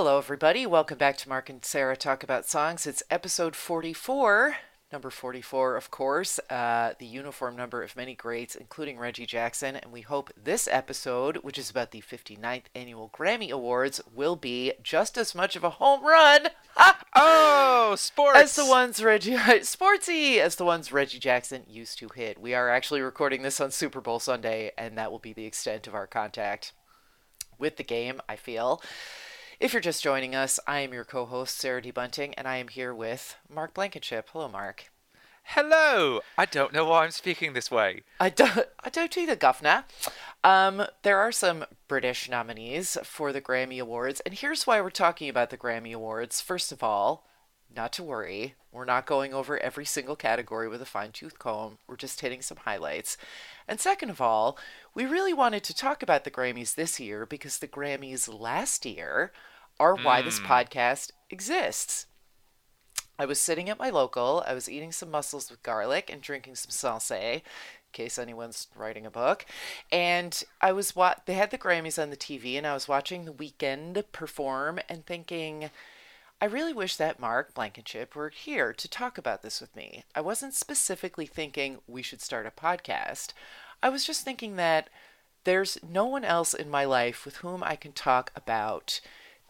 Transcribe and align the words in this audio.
Hello, 0.00 0.16
everybody. 0.16 0.64
Welcome 0.64 0.96
back 0.96 1.16
to 1.16 1.28
Mark 1.28 1.50
and 1.50 1.64
Sarah 1.64 1.96
Talk 1.96 2.22
About 2.22 2.46
Songs. 2.46 2.86
It's 2.86 3.02
episode 3.10 3.56
44, 3.56 4.56
number 4.92 5.10
44, 5.10 5.74
of 5.74 5.90
course, 5.90 6.38
uh, 6.48 6.92
the 7.00 7.04
uniform 7.04 7.56
number 7.56 7.82
of 7.82 7.96
many 7.96 8.14
greats, 8.14 8.54
including 8.54 8.96
Reggie 8.96 9.26
Jackson. 9.26 9.74
And 9.74 9.90
we 9.90 10.02
hope 10.02 10.30
this 10.40 10.68
episode, 10.70 11.38
which 11.38 11.58
is 11.58 11.68
about 11.68 11.90
the 11.90 12.00
59th 12.00 12.66
annual 12.76 13.10
Grammy 13.12 13.50
Awards, 13.50 14.00
will 14.14 14.36
be 14.36 14.72
just 14.84 15.18
as 15.18 15.34
much 15.34 15.56
of 15.56 15.64
a 15.64 15.70
home 15.70 16.04
run 16.04 16.46
Oh, 17.16 17.96
sports! 17.98 18.38
as 18.38 18.54
the 18.54 18.66
ones 18.66 19.02
Reggie 19.02 19.32
sportsy 19.34 20.38
as 20.38 20.54
the 20.54 20.64
ones 20.64 20.92
Reggie 20.92 21.18
Jackson 21.18 21.64
used 21.66 21.98
to 21.98 22.08
hit. 22.14 22.40
We 22.40 22.54
are 22.54 22.70
actually 22.70 23.00
recording 23.00 23.42
this 23.42 23.60
on 23.60 23.72
Super 23.72 24.00
Bowl 24.00 24.20
Sunday, 24.20 24.70
and 24.78 24.96
that 24.96 25.10
will 25.10 25.18
be 25.18 25.32
the 25.32 25.46
extent 25.46 25.88
of 25.88 25.94
our 25.96 26.06
contact 26.06 26.72
with 27.58 27.78
the 27.78 27.82
game. 27.82 28.20
I 28.28 28.36
feel. 28.36 28.80
If 29.60 29.72
you're 29.72 29.82
just 29.82 30.04
joining 30.04 30.36
us, 30.36 30.60
I 30.68 30.80
am 30.80 30.92
your 30.92 31.04
co-host 31.04 31.58
Sarah 31.58 31.82
D. 31.82 31.90
Bunting, 31.90 32.32
and 32.34 32.46
I 32.46 32.58
am 32.58 32.68
here 32.68 32.94
with 32.94 33.34
Mark 33.52 33.74
Blankenship. 33.74 34.28
Hello, 34.32 34.46
Mark. 34.46 34.92
Hello! 35.42 36.20
I 36.36 36.44
don't 36.44 36.72
know 36.72 36.84
why 36.84 37.02
I'm 37.02 37.10
speaking 37.10 37.54
this 37.54 37.68
way. 37.68 38.02
I 38.20 38.30
don't, 38.30 38.68
I 38.84 38.88
don't 38.88 39.18
either, 39.18 39.34
Governor. 39.34 39.84
Um, 40.44 40.86
there 41.02 41.18
are 41.18 41.32
some 41.32 41.64
British 41.88 42.30
nominees 42.30 42.96
for 43.02 43.32
the 43.32 43.40
Grammy 43.40 43.80
Awards, 43.80 44.20
and 44.20 44.32
here's 44.32 44.64
why 44.64 44.80
we're 44.80 44.90
talking 44.90 45.28
about 45.28 45.50
the 45.50 45.56
Grammy 45.56 45.92
Awards. 45.92 46.40
First 46.40 46.70
of 46.70 46.84
all, 46.84 47.26
not 47.74 47.92
to 47.94 48.04
worry, 48.04 48.54
we're 48.70 48.84
not 48.84 49.06
going 49.06 49.34
over 49.34 49.58
every 49.58 49.84
single 49.84 50.14
category 50.14 50.68
with 50.68 50.80
a 50.80 50.86
fine 50.86 51.10
tooth 51.10 51.40
comb. 51.40 51.78
We're 51.88 51.96
just 51.96 52.20
hitting 52.20 52.42
some 52.42 52.58
highlights. 52.58 53.16
And 53.66 53.80
second 53.80 54.10
of 54.10 54.20
all, 54.20 54.56
we 54.94 55.04
really 55.04 55.34
wanted 55.34 55.64
to 55.64 55.74
talk 55.74 56.00
about 56.02 56.22
the 56.22 56.30
Grammys 56.30 56.76
this 56.76 57.00
year 57.00 57.26
because 57.26 57.58
the 57.58 57.66
Grammys 57.66 58.32
last 58.32 58.86
year 58.86 59.32
are 59.78 59.96
why 59.96 60.22
this 60.22 60.38
hmm. 60.38 60.46
podcast 60.46 61.12
exists. 61.30 62.06
I 63.18 63.26
was 63.26 63.40
sitting 63.40 63.68
at 63.68 63.80
my 63.80 63.90
local, 63.90 64.44
I 64.46 64.54
was 64.54 64.68
eating 64.68 64.92
some 64.92 65.10
mussels 65.10 65.50
with 65.50 65.62
garlic 65.64 66.08
and 66.08 66.22
drinking 66.22 66.54
some 66.54 66.70
salsa, 66.70 67.34
in 67.34 67.42
case 67.92 68.16
anyone's 68.16 68.68
writing 68.76 69.06
a 69.06 69.10
book. 69.10 69.44
And 69.90 70.40
I 70.60 70.70
was 70.70 70.94
what 70.94 71.22
they 71.26 71.34
had 71.34 71.50
the 71.50 71.58
Grammys 71.58 72.00
on 72.00 72.10
the 72.10 72.16
TV 72.16 72.56
and 72.56 72.66
I 72.66 72.74
was 72.74 72.86
watching 72.86 73.24
the 73.24 73.32
Weeknd 73.32 74.04
perform 74.12 74.78
and 74.88 75.04
thinking 75.04 75.70
I 76.40 76.44
really 76.44 76.72
wish 76.72 76.94
that 76.96 77.18
Mark 77.18 77.52
Blankenship 77.52 78.14
were 78.14 78.28
here 78.28 78.72
to 78.72 78.88
talk 78.88 79.18
about 79.18 79.42
this 79.42 79.60
with 79.60 79.74
me. 79.74 80.04
I 80.14 80.20
wasn't 80.20 80.54
specifically 80.54 81.26
thinking 81.26 81.78
we 81.88 82.00
should 82.00 82.20
start 82.20 82.46
a 82.46 82.52
podcast. 82.52 83.32
I 83.82 83.88
was 83.88 84.04
just 84.04 84.24
thinking 84.24 84.54
that 84.54 84.88
there's 85.42 85.78
no 85.82 86.04
one 86.04 86.24
else 86.24 86.54
in 86.54 86.70
my 86.70 86.84
life 86.84 87.24
with 87.24 87.38
whom 87.38 87.64
I 87.64 87.74
can 87.74 87.90
talk 87.90 88.30
about 88.36 89.00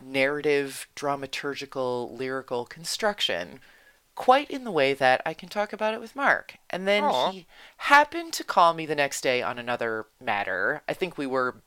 narrative, 0.02 0.88
dramaturgical, 0.96 2.16
lyrical 2.16 2.64
construction 2.64 3.60
quite 4.14 4.50
in 4.50 4.64
the 4.64 4.72
way 4.72 4.94
that 4.94 5.22
I 5.24 5.32
can 5.32 5.48
talk 5.48 5.72
about 5.72 5.94
it 5.94 6.00
with 6.00 6.16
Mark. 6.16 6.56
And 6.70 6.88
then 6.88 7.04
Aw. 7.04 7.30
he 7.30 7.46
happened 7.76 8.32
to 8.32 8.44
call 8.44 8.74
me 8.74 8.84
the 8.84 8.96
next 8.96 9.20
day 9.20 9.42
on 9.42 9.60
another 9.60 10.06
matter. 10.20 10.82
I 10.88 10.92
think 10.92 11.16
we 11.16 11.26
were 11.26 11.62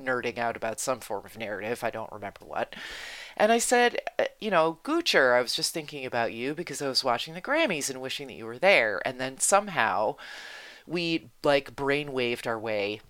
nerding 0.00 0.38
out 0.38 0.56
about 0.56 0.78
some 0.78 1.00
form 1.00 1.24
of 1.24 1.36
narrative. 1.36 1.82
I 1.82 1.90
don't 1.90 2.12
remember 2.12 2.44
what. 2.44 2.74
And 3.36 3.50
I 3.50 3.58
said, 3.58 3.98
uh, 4.18 4.26
you 4.40 4.50
know, 4.50 4.78
Goocher, 4.84 5.36
I 5.36 5.42
was 5.42 5.54
just 5.54 5.74
thinking 5.74 6.06
about 6.06 6.32
you 6.32 6.54
because 6.54 6.80
I 6.80 6.88
was 6.88 7.04
watching 7.04 7.34
the 7.34 7.42
Grammys 7.42 7.90
and 7.90 8.00
wishing 8.00 8.28
that 8.28 8.34
you 8.34 8.46
were 8.46 8.58
there. 8.58 9.02
And 9.04 9.20
then 9.20 9.38
somehow 9.38 10.16
we 10.86 11.30
like 11.42 11.74
brainwaved 11.74 12.46
our 12.46 12.58
way 12.58 13.00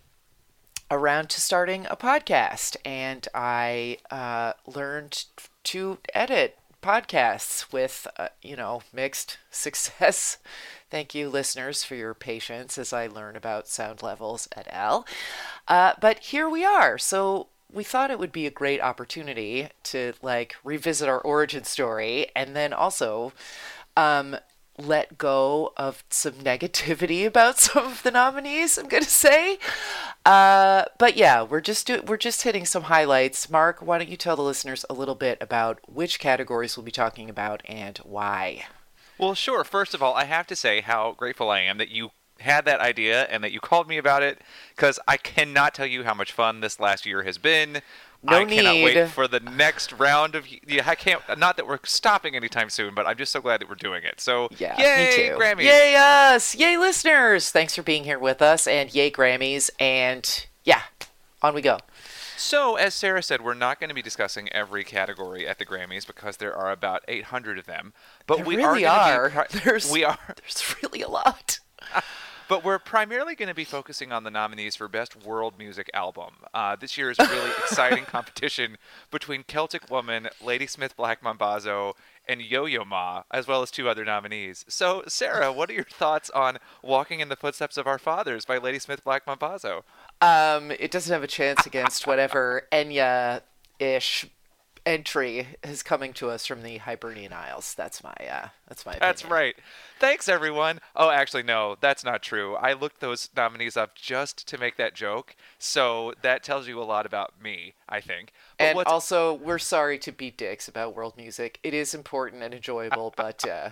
around 0.91 1.31
to 1.31 1.41
starting 1.41 1.87
a 1.87 1.97
podcast. 1.97 2.77
And 2.85 3.27
I 3.35 3.99
uh, 4.11 4.53
learned 4.67 5.25
to 5.65 5.99
edit 6.15 6.59
podcasts 6.83 7.73
with, 7.73 8.07
uh, 8.17 8.29
you 8.43 8.57
know, 8.57 8.83
mixed 8.93 9.39
success. 9.51 10.39
Thank 10.91 11.15
you, 11.15 11.29
listeners, 11.29 11.83
for 11.83 11.97
your 11.97 12.15
patience 12.15 12.79
as 12.79 12.93
I 12.93 13.09
learn 13.09 13.37
about 13.37 13.69
sound 13.69 14.03
levels 14.03 14.49
at 14.57 14.69
al. 14.73 15.07
Uh, 15.67 15.95
but 16.01 16.21
here 16.21 16.49
we 16.49 16.65
are. 16.65 16.97
So 16.99 17.49
we 17.73 17.83
thought 17.83 18.11
it 18.11 18.19
would 18.19 18.33
be 18.33 18.47
a 18.47 18.51
great 18.51 18.81
opportunity 18.81 19.69
to 19.85 20.13
like 20.23 20.55
revisit 20.63 21.09
our 21.09 21.21
origin 21.21 21.65
story 21.65 22.29
and 22.37 22.55
then 22.55 22.73
also 22.73 23.33
um, 23.97 24.37
let 24.79 25.19
go 25.19 25.73
of 25.77 26.05
some 26.11 26.35
negativity 26.35 27.27
about 27.27 27.59
some 27.59 27.87
of 27.87 28.03
the 28.03 28.11
nominees. 28.11 28.79
I'm 28.79 28.89
gonna 28.89 29.05
say, 29.05 29.59
uh, 30.25 30.85
but 30.99 31.17
yeah, 31.17 31.43
we're 31.43 31.61
just 31.61 31.87
do- 31.87 32.03
we're 32.07 32.17
just 32.17 32.43
hitting 32.43 32.67
some 32.67 32.85
highlights. 32.85 33.51
Mark, 33.51 33.81
why 33.81 33.99
don't 33.99 34.09
you 34.09 34.17
tell 34.17 34.37
the 34.37 34.43
listeners 34.43 34.85
a 34.89 34.95
little 34.95 35.15
bit 35.15 35.39
about 35.41 35.81
which 35.89 36.19
categories 36.19 36.77
we'll 36.77 36.85
be 36.85 36.91
talking 36.91 37.31
about 37.31 37.63
and 37.67 37.99
why? 37.99 38.67
Well, 39.19 39.35
sure. 39.35 39.65
First 39.65 39.95
of 39.95 40.03
all, 40.03 40.15
I 40.15 40.25
have 40.25 40.47
to 40.49 40.57
say 40.57 40.83
how 40.83 41.13
grateful 41.13 41.51
I 41.51 41.61
am 41.61 41.79
that 41.79 41.89
you 41.89 42.11
had 42.41 42.67
that 42.67 42.81
idea 42.81 43.25
and 43.25 43.43
that 43.43 43.53
you 43.53 43.61
called 43.61 43.89
me 43.89 43.97
about 43.97 44.23
it 44.23 44.43
because 44.75 44.99
I 45.09 45.17
cannot 45.17 45.75
tell 45.75 45.87
you 45.87 46.05
how 46.05 46.15
much 46.15 46.33
fun 46.33 46.61
this 46.61 46.79
last 46.79 47.07
year 47.07 47.23
has 47.23 47.39
been. 47.39 47.81
No 48.23 48.39
I 48.39 48.45
cannot 48.45 48.75
wait 48.77 49.09
for 49.11 49.29
the 49.29 49.41
next 49.41 49.93
round 49.93 50.35
of. 50.35 50.47
Yeah, 50.67 50.83
I 50.87 50.95
can't. 50.95 51.23
Not 51.39 51.57
that 51.57 51.67
we're 51.67 51.79
stopping 51.85 52.35
anytime 52.35 52.71
soon, 52.71 52.95
but 52.95 53.07
I'm 53.07 53.17
just 53.17 53.33
so 53.33 53.41
glad 53.41 53.61
that 53.61 53.69
we're 53.69 53.75
doing 53.77 54.03
it. 54.05 54.21
So, 54.21 54.49
Yeah, 54.59 54.79
yay, 54.81 55.11
me 55.11 55.29
too. 55.29 55.37
Grammys! 55.37 55.63
Yay 55.65 55.95
us! 55.97 56.55
Yay 56.55 56.77
listeners! 56.77 57.51
Thanks 57.51 57.75
for 57.75 57.83
being 57.83 58.05
here 58.05 58.19
with 58.19 58.43
us, 58.43 58.67
and 58.67 58.93
yay 58.95 59.11
Grammys! 59.11 59.71
And 59.79 60.47
yeah, 60.65 60.83
on 61.43 61.55
we 61.55 61.63
go. 61.63 61.79
So, 62.39 62.77
as 62.77 62.93
Sarah 62.93 63.23
said, 63.23 63.41
we're 63.43 63.55
not 63.55 63.81
going 63.81 63.89
to 63.89 63.95
be 63.95 64.03
discussing 64.03 64.53
every 64.53 64.85
category 64.85 65.49
at 65.49 65.59
the 65.59 65.65
Grammys 65.65 66.07
because 66.07 66.37
there 66.37 66.55
are 66.55 66.71
about 66.71 67.03
800 67.09 67.59
of 67.59 67.65
them. 67.65 67.95
But 68.27 68.37
There 68.39 68.45
we 68.47 68.57
really 68.57 68.85
are. 68.85 69.31
are. 69.35 69.47
Be 69.53 69.59
There's 69.61 69.91
we 69.91 70.05
are. 70.05 70.19
There's 70.37 70.75
really 70.83 71.01
a 71.01 71.09
lot. 71.09 71.61
But 72.49 72.65
we're 72.65 72.79
primarily 72.79 73.35
going 73.35 73.49
to 73.49 73.55
be 73.55 73.65
focusing 73.65 74.13
on 74.13 74.23
the 74.23 74.31
nominees 74.31 74.77
for 74.77 74.87
Best 74.87 75.17
World 75.25 75.55
Music 75.59 75.91
Album. 75.93 76.35
Uh, 76.55 76.77
this 76.77 76.97
year 76.97 77.11
is 77.11 77.19
a 77.19 77.27
really 77.27 77.51
exciting 77.59 78.05
competition 78.05 78.79
between 79.11 79.43
Celtic 79.43 79.91
Woman, 79.91 80.29
Ladysmith 80.41 80.97
Black 80.97 81.23
Mambazo, 81.23 81.95
and 82.29 82.41
Yo-Yo 82.41 82.85
Ma, 82.85 83.25
as 83.33 83.49
well 83.49 83.63
as 83.63 83.73
two 83.73 83.89
other 83.89 84.05
nominees. 84.05 84.65
So, 84.69 85.03
Sarah, 85.09 85.53
what 85.53 85.71
are 85.71 85.75
your 85.75 85.85
thoughts 85.85 86.31
on 86.31 86.59
"Walking 86.83 87.19
in 87.19 87.29
the 87.29 87.37
Footsteps 87.37 87.77
of 87.77 87.87
Our 87.89 87.99
Fathers" 87.99 88.45
by 88.45 88.59
Ladysmith 88.59 89.03
Black 89.03 89.27
Mambazo? 89.27 89.83
Um, 90.21 90.71
it 90.71 90.93
doesn't 90.93 91.13
have 91.13 91.25
a 91.25 91.29
chance 91.29 91.67
against 91.67 92.07
whatever 92.07 92.69
Enya-ish 92.73 94.27
entry 94.87 95.49
is 95.63 95.83
coming 95.83 96.13
to 96.15 96.31
us 96.31 96.47
from 96.47 96.63
the 96.63 96.79
Hibernian 96.79 97.33
Isles. 97.33 97.75
That's 97.75 98.03
my 98.03 98.15
uh, 98.15 98.49
that's 98.69 98.87
my. 98.87 98.97
That's 98.99 99.25
right. 99.25 99.57
Thanks, 99.99 100.29
everyone. 100.29 100.81
Oh, 100.95 101.11
actually, 101.11 101.43
no, 101.43 101.77
that's 101.81 102.05
not 102.05 102.23
true. 102.23 102.55
I 102.55 102.73
looked 102.73 103.01
those 103.01 103.29
nominees 103.37 103.77
up 103.77 103.97
just 103.97 104.47
to 104.49 104.59
make 104.59 104.77
that 104.77 104.95
joke, 104.95 105.35
so 105.59 106.15
that 106.23 106.43
tells 106.43 106.69
you 106.69 106.81
a 106.81 106.85
lot 106.85 107.05
about 107.05 107.35
me, 107.43 107.75
I 107.89 108.01
think. 108.01 108.33
But 108.59 108.65
And 108.65 108.77
what's 108.77 108.91
also, 108.91 109.35
we're 109.35 109.59
sorry 109.59 109.99
to 109.99 110.13
be 110.13 110.31
dicks 110.31 110.69
about 110.69 110.95
world 110.95 111.15
music. 111.17 111.59
It 111.63 111.75
is 111.75 111.93
important 111.93 112.43
and 112.43 112.55
enjoyable, 112.55 113.13
but 113.17 113.47
uh, 113.47 113.71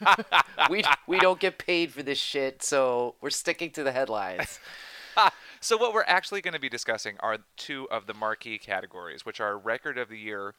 we 0.70 0.82
we 1.06 1.18
don't 1.20 1.40
get 1.40 1.58
paid 1.58 1.92
for 1.92 2.02
this 2.02 2.18
shit, 2.18 2.62
so 2.62 3.14
we're 3.20 3.30
sticking 3.30 3.70
to 3.70 3.84
the 3.84 3.92
headlines. 3.92 4.58
So 5.62 5.76
what 5.76 5.94
we're 5.94 6.02
actually 6.08 6.40
going 6.40 6.54
to 6.54 6.60
be 6.60 6.68
discussing 6.68 7.14
are 7.20 7.38
two 7.56 7.88
of 7.88 8.08
the 8.08 8.14
marquee 8.14 8.58
categories, 8.58 9.24
which 9.24 9.40
are 9.40 9.56
Record 9.56 9.96
of 9.96 10.08
the 10.08 10.18
Year 10.18 10.54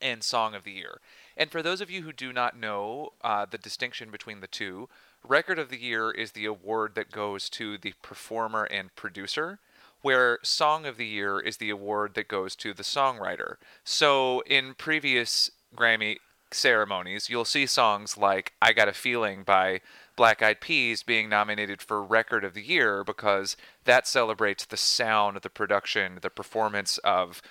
and 0.00 0.24
Song 0.24 0.54
of 0.54 0.64
the 0.64 0.72
Year. 0.72 1.00
And 1.36 1.50
for 1.50 1.62
those 1.62 1.82
of 1.82 1.90
you 1.90 2.00
who 2.00 2.14
do 2.14 2.32
not 2.32 2.58
know 2.58 3.10
uh, 3.22 3.44
the 3.44 3.58
distinction 3.58 4.10
between 4.10 4.40
the 4.40 4.46
two, 4.46 4.88
Record 5.22 5.58
of 5.58 5.68
the 5.68 5.78
Year 5.78 6.10
is 6.10 6.32
the 6.32 6.46
award 6.46 6.94
that 6.94 7.12
goes 7.12 7.50
to 7.50 7.76
the 7.76 7.92
performer 8.00 8.64
and 8.64 8.96
producer, 8.96 9.58
where 10.00 10.38
Song 10.42 10.86
of 10.86 10.96
the 10.96 11.06
Year 11.06 11.38
is 11.38 11.58
the 11.58 11.68
award 11.68 12.14
that 12.14 12.26
goes 12.26 12.56
to 12.56 12.72
the 12.72 12.82
songwriter. 12.82 13.56
So 13.84 14.42
in 14.46 14.72
previous 14.72 15.50
Grammy 15.76 16.16
ceremonies, 16.50 17.28
you'll 17.28 17.44
see 17.44 17.66
songs 17.66 18.16
like 18.16 18.54
I 18.62 18.72
Got 18.72 18.88
a 18.88 18.94
Feeling 18.94 19.42
by 19.42 19.82
Black 20.16 20.42
Eyed 20.42 20.60
Peas 20.60 21.02
being 21.02 21.28
nominated 21.28 21.80
for 21.80 22.02
Record 22.02 22.44
of 22.44 22.54
the 22.54 22.62
Year 22.62 23.02
because 23.04 23.56
that 23.84 24.06
celebrates 24.06 24.64
the 24.64 24.76
sound, 24.76 25.38
the 25.42 25.50
production, 25.50 26.18
the 26.20 26.30
performance 26.30 26.98
of 26.98 27.42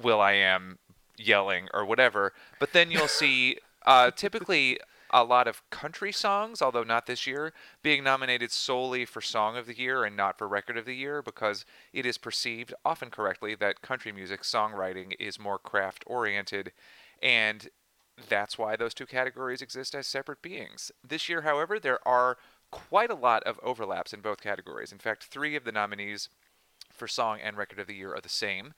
will.i.am 0.00 0.78
yelling 1.16 1.68
or 1.72 1.84
whatever. 1.84 2.32
But 2.58 2.72
then 2.72 2.90
you'll 2.90 3.08
see 3.22 3.58
uh, 3.86 4.10
typically 4.10 4.78
a 5.12 5.24
lot 5.24 5.48
of 5.48 5.68
country 5.70 6.12
songs, 6.12 6.62
although 6.62 6.84
not 6.84 7.06
this 7.06 7.26
year, 7.26 7.52
being 7.82 8.04
nominated 8.04 8.52
solely 8.52 9.04
for 9.04 9.20
Song 9.20 9.56
of 9.56 9.66
the 9.66 9.76
Year 9.76 10.04
and 10.04 10.16
not 10.16 10.38
for 10.38 10.46
Record 10.46 10.76
of 10.76 10.84
the 10.84 10.94
Year 10.94 11.20
because 11.20 11.64
it 11.92 12.06
is 12.06 12.16
perceived, 12.16 12.72
often 12.84 13.10
correctly, 13.10 13.54
that 13.56 13.82
country 13.82 14.12
music 14.12 14.42
songwriting 14.42 15.14
is 15.18 15.38
more 15.38 15.58
craft 15.58 16.04
oriented 16.06 16.72
and 17.22 17.68
that's 18.28 18.58
why 18.58 18.76
those 18.76 18.94
two 18.94 19.06
categories 19.06 19.62
exist 19.62 19.94
as 19.94 20.06
separate 20.06 20.42
beings. 20.42 20.92
This 21.06 21.28
year, 21.28 21.42
however, 21.42 21.78
there 21.78 22.06
are 22.06 22.36
quite 22.70 23.10
a 23.10 23.14
lot 23.14 23.42
of 23.44 23.58
overlaps 23.62 24.12
in 24.12 24.20
both 24.20 24.40
categories. 24.42 24.92
In 24.92 24.98
fact, 24.98 25.24
three 25.24 25.56
of 25.56 25.64
the 25.64 25.72
nominees 25.72 26.28
for 26.92 27.08
Song 27.08 27.38
and 27.42 27.56
Record 27.56 27.78
of 27.78 27.86
the 27.86 27.94
Year 27.94 28.14
are 28.14 28.20
the 28.20 28.28
same. 28.28 28.74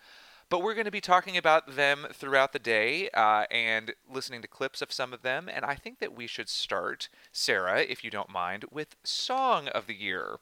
but 0.53 0.63
we're 0.63 0.75
going 0.75 0.85
to 0.85 0.91
be 0.91 1.01
talking 1.01 1.39
about 1.39 1.77
them 1.77 2.07
throughout 2.13 2.53
the 2.53 2.59
day 2.59 3.09
uh, 3.15 3.45
and 3.51 3.95
listening 4.07 4.43
to 4.43 4.47
clips 4.49 4.83
of 4.83 4.93
some 4.93 5.15
of 5.15 5.23
them. 5.23 5.49
And 5.49 5.65
I 5.65 5.75
think 5.75 5.99
that 6.01 6.15
we 6.15 6.27
should 6.27 6.51
start, 6.51 7.09
Sarah, 7.33 7.81
if 7.81 8.05
you 8.05 8.11
don't 8.11 8.29
mind, 8.29 8.67
with 8.71 8.97
Song 9.03 9.69
of 9.69 9.87
the 9.87 9.95
Year. 9.95 10.37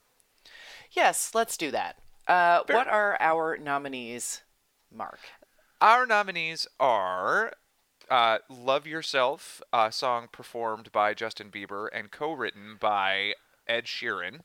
Yes, 0.91 1.31
let's 1.33 1.57
do 1.57 1.71
that. 1.71 1.99
Uh, 2.27 2.63
what 2.69 2.89
are 2.89 3.17
our 3.21 3.57
nominees, 3.57 4.43
Mark? 4.93 5.21
Our 5.81 6.07
nominees 6.07 6.67
are 6.81 7.53
uh, 8.11 8.39
Love 8.49 8.87
Yourself, 8.87 9.63
a 9.73 9.91
song 9.93 10.29
performed 10.31 10.91
by 10.93 11.15
Justin 11.15 11.51
Bieber 11.51 11.89
and 11.93 12.11
co 12.11 12.33
written 12.33 12.77
by 12.79 13.35
Ed 13.69 13.85
Sheeran. 13.85 14.41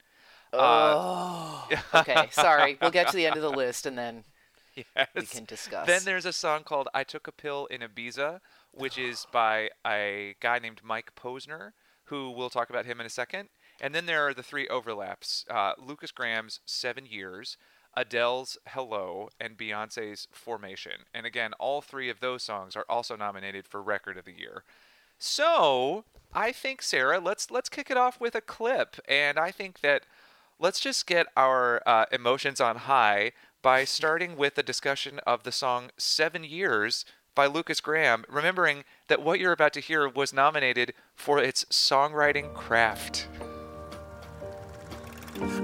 Oh. 0.54 1.68
okay, 1.94 2.30
sorry. 2.32 2.78
We'll 2.82 2.92
get 2.92 3.10
to 3.10 3.16
the 3.16 3.26
end 3.26 3.36
of 3.36 3.42
the 3.42 3.50
list 3.52 3.86
and 3.86 3.98
then 3.98 4.24
Yes. 4.76 5.08
we 5.16 5.26
can 5.26 5.46
discuss. 5.46 5.88
Then 5.88 6.02
there's 6.04 6.26
a 6.26 6.34
song 6.34 6.64
called 6.64 6.90
I 6.94 7.04
Took 7.04 7.28
a 7.28 7.32
Pill 7.32 7.66
in 7.68 7.82
Ibiza, 7.82 8.40
which 8.72 8.98
is 8.98 9.26
by 9.32 9.70
a 9.86 10.36
guy 10.42 10.60
named 10.60 10.82
Mike 10.84 11.14
Posner, 11.16 11.72
who 12.06 12.30
we'll 12.30 12.50
talk 12.50 12.70
about 12.70 12.86
him 12.86 13.00
in 13.00 13.06
a 13.06 13.10
second. 13.10 13.50
And 13.82 13.94
then 13.94 14.06
there 14.06 14.26
are 14.28 14.34
the 14.34 14.44
three 14.44 14.68
overlaps 14.68 15.46
uh, 15.50 15.74
Lukas 15.78 16.12
Graham's 16.12 16.60
Seven 16.66 17.06
Years, 17.06 17.58
Adele's 17.96 18.58
Hello, 18.68 19.30
and 19.40 19.58
Beyonce's 19.58 20.28
Formation. 20.32 21.06
And 21.14 21.26
again, 21.26 21.54
all 21.60 21.82
three 21.82 22.10
of 22.10 22.20
those 22.20 22.44
songs 22.44 22.76
are 22.76 22.86
also 22.90 23.16
nominated 23.16 23.68
for 23.68 23.82
Record 23.82 24.18
of 24.18 24.26
the 24.26 24.38
Year. 24.38 24.64
So 25.18 26.04
I 26.34 26.52
think 26.52 26.82
Sarah, 26.82 27.20
let's 27.20 27.50
let's 27.50 27.70
kick 27.70 27.90
it 27.90 27.98
off 27.98 28.20
with 28.20 28.36
a 28.36 28.42
clip, 28.42 28.98
and 29.08 29.40
I 29.40 29.52
think 29.52 29.80
that 29.82 30.04
let's 30.60 30.80
just 30.80 31.08
get 31.08 31.28
our 31.38 31.82
uh, 31.86 32.06
emotions 32.12 32.60
on 32.60 32.76
high 32.76 33.32
by 33.62 33.86
starting 33.86 34.36
with 34.36 34.58
a 34.58 34.64
discussion 34.64 35.20
of 35.26 35.44
the 35.44 35.52
song 35.52 35.90
Seven 35.98 36.44
Years 36.44 37.06
by 37.34 37.48
Lukas 37.48 37.82
Graham, 37.82 38.24
remembering 38.30 38.84
that 39.08 39.22
what 39.22 39.40
you're 39.40 39.52
about 39.52 39.74
to 39.74 39.80
hear 39.80 40.08
was 40.08 40.34
nominated 40.34 40.94
for 41.16 41.40
its 41.40 41.66
songwriting 41.66 42.54
craft. 42.54 43.28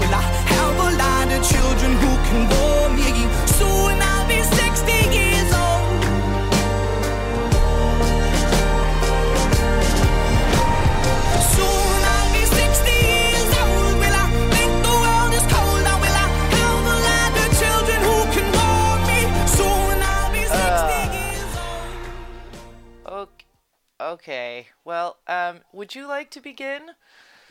will 0.00 0.14
I 0.14 0.22
have 0.54 0.78
a 0.78 0.90
lot 1.02 1.28
of 1.36 1.40
children 1.52 1.92
who 2.02 2.12
can 2.28 2.48
bore 2.48 2.88
me? 2.96 3.10
Soon 3.58 3.96
I'll 4.00 4.26
be 4.28 4.40
60 4.42 4.92
years 5.18 5.50
old. 5.52 6.02
Soon 11.54 12.00
I'll 12.14 12.30
be 12.32 12.44
60 12.44 12.90
years 13.12 13.50
old. 13.62 13.94
Will 14.02 14.16
I 14.22 14.26
think 14.54 14.72
the 14.86 14.94
world 15.04 15.32
is 15.38 15.46
cold? 15.52 15.84
Or 15.92 15.98
will 16.02 16.18
I 16.24 16.28
have 16.56 16.84
a 16.94 16.98
lot 17.08 17.32
of 17.42 17.48
children 17.60 17.98
who 18.08 18.18
can 18.34 18.46
bore 18.56 18.98
me? 19.08 19.20
Soon 19.58 19.96
I'll 20.12 20.32
be 20.32 20.44
60 20.46 21.00
years 21.18 21.52
old. 23.06 23.22
okay. 23.22 23.46
okay. 24.00 24.52
Well, 24.84 25.18
um, 25.26 25.60
would 25.72 25.94
you 25.94 26.06
like 26.06 26.30
to 26.32 26.40
begin? 26.40 26.82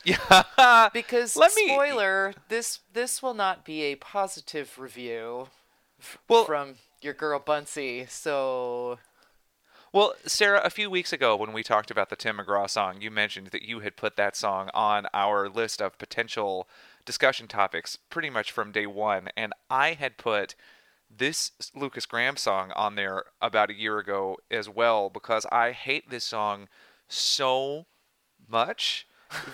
Yeah. 0.03 0.89
Because 0.93 1.35
Let 1.35 1.55
me- 1.55 1.67
spoiler, 1.67 2.33
this 2.49 2.79
this 2.93 3.21
will 3.21 3.33
not 3.33 3.65
be 3.65 3.83
a 3.83 3.95
positive 3.95 4.77
review 4.79 5.47
f- 5.99 6.17
Well- 6.27 6.45
from 6.45 6.75
your 7.01 7.13
girl 7.13 7.39
Bunsey. 7.39 8.09
So 8.09 8.99
Well, 9.93 10.13
Sarah, 10.25 10.61
a 10.63 10.69
few 10.69 10.89
weeks 10.89 11.11
ago 11.13 11.35
when 11.35 11.51
we 11.53 11.63
talked 11.63 11.91
about 11.91 12.09
the 12.09 12.15
Tim 12.15 12.37
McGraw 12.37 12.69
song, 12.69 13.01
you 13.01 13.11
mentioned 13.11 13.47
that 13.47 13.63
you 13.63 13.79
had 13.81 13.97
put 13.97 14.15
that 14.15 14.35
song 14.35 14.69
on 14.73 15.07
our 15.13 15.49
list 15.49 15.81
of 15.81 15.97
potential 15.97 16.67
discussion 17.05 17.47
topics 17.47 17.97
pretty 18.09 18.29
much 18.29 18.51
from 18.51 18.71
day 18.71 18.85
one. 18.85 19.29
And 19.35 19.53
I 19.69 19.93
had 19.93 20.17
put 20.17 20.55
this 21.09 21.51
Lukas 21.75 22.05
Graham 22.05 22.37
song 22.37 22.71
on 22.75 22.95
there 22.95 23.25
about 23.41 23.69
a 23.69 23.73
year 23.77 23.97
ago 23.97 24.37
as 24.49 24.69
well 24.69 25.09
because 25.09 25.45
I 25.51 25.71
hate 25.71 26.09
this 26.09 26.23
song 26.23 26.69
so 27.09 27.85
much 28.47 29.05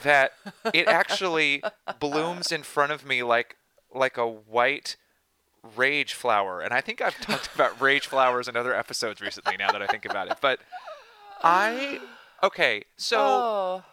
that 0.04 0.34
it 0.74 0.88
actually 0.88 1.64
blooms 2.00 2.52
in 2.52 2.64
front 2.64 2.92
of 2.92 3.06
me 3.06 3.24
like 3.24 3.56
like 3.94 4.18
a 4.18 4.28
white 4.28 4.96
rage 5.76 6.14
flower. 6.14 6.62
And 6.62 6.74
i 6.74 6.82
think 6.82 7.02
i've 7.02 7.20
talked 7.20 7.54
about 7.56 7.80
rage 7.82 8.08
flowers 8.08 8.48
in 8.48 8.56
other 8.56 8.76
episodes 8.76 9.22
recently 9.22 9.58
now 9.58 9.72
that 9.72 9.82
i 9.82 9.88
think 9.88 10.06
about 10.06 10.30
it. 10.30 10.38
But 10.42 10.60
i 11.44 12.00
okay 12.42 12.84
so 12.96 13.18
oh, 13.20 13.84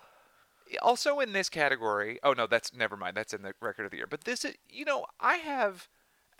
also 0.82 1.20
in 1.20 1.32
this 1.32 1.48
category 1.48 2.18
oh 2.22 2.32
no 2.32 2.46
that's 2.46 2.74
never 2.74 2.96
mind. 2.96 3.16
That's 3.16 3.34
in 3.34 3.42
the 3.42 3.54
record 3.60 3.84
of 3.84 3.90
the 3.90 3.98
year. 3.98 4.06
But 4.08 4.24
this 4.24 4.44
is 4.44 4.54
you 4.68 4.84
know 4.84 5.06
i 5.20 5.36
have 5.36 5.88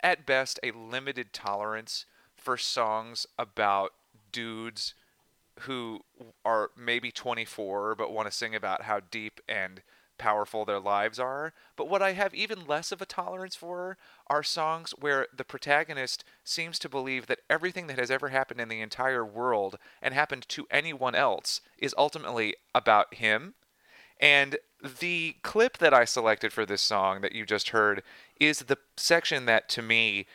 at 0.03 0.27
best 0.27 0.61
a 0.63 0.71
limited 0.71 1.33
tolerance 1.33 2.07
for 2.37 2.57
songs 2.57 3.27
about 3.39 3.93
dudes 4.33 4.95
who 5.61 6.01
are 6.45 6.71
maybe 6.77 7.11
24 7.11 7.95
but 7.95 8.13
want 8.13 8.31
to 8.31 8.37
sing 8.37 8.55
about 8.55 8.83
how 8.83 9.01
deep 9.11 9.41
and 9.49 9.83
powerful 10.19 10.65
their 10.65 10.81
lives 10.81 11.19
are. 11.19 11.53
But 11.77 11.89
what 11.89 12.03
I 12.03 12.13
have 12.13 12.35
even 12.35 12.67
less 12.67 12.93
of 12.93 13.03
a 13.03 13.07
tolerance 13.07 13.57
for 13.57 13.97
are 14.29 14.43
songs 14.43 14.93
where 14.93 15.27
the 15.37 15.45
protagonist 15.45 16.25
seems 16.45 16.79
to 16.81 16.89
believe 16.89 17.27
that 17.27 17.41
everything 17.51 17.87
that 17.89 17.99
has 17.99 18.11
ever 18.11 18.29
happened 18.29 18.61
in 18.61 18.69
the 18.69 18.81
entire 18.81 19.25
world 19.25 19.77
and 20.01 20.15
happened 20.15 20.49
to 20.51 20.67
anyone 20.71 21.15
else 21.15 21.61
is 21.79 21.95
ultimately 21.99 22.55
about 22.75 23.15
him. 23.15 23.55
And 24.21 24.57
the 25.01 25.37
clip 25.43 25.79
that 25.79 25.95
I 25.95 26.05
selected 26.05 26.53
for 26.53 26.65
this 26.65 26.83
song 26.83 27.21
that 27.23 27.33
you 27.33 27.45
just 27.45 27.71
heard 27.71 28.03
is 28.39 28.61
the 28.61 28.79
section 28.97 29.47
that 29.47 29.69
to 29.71 29.83
me 29.83 30.27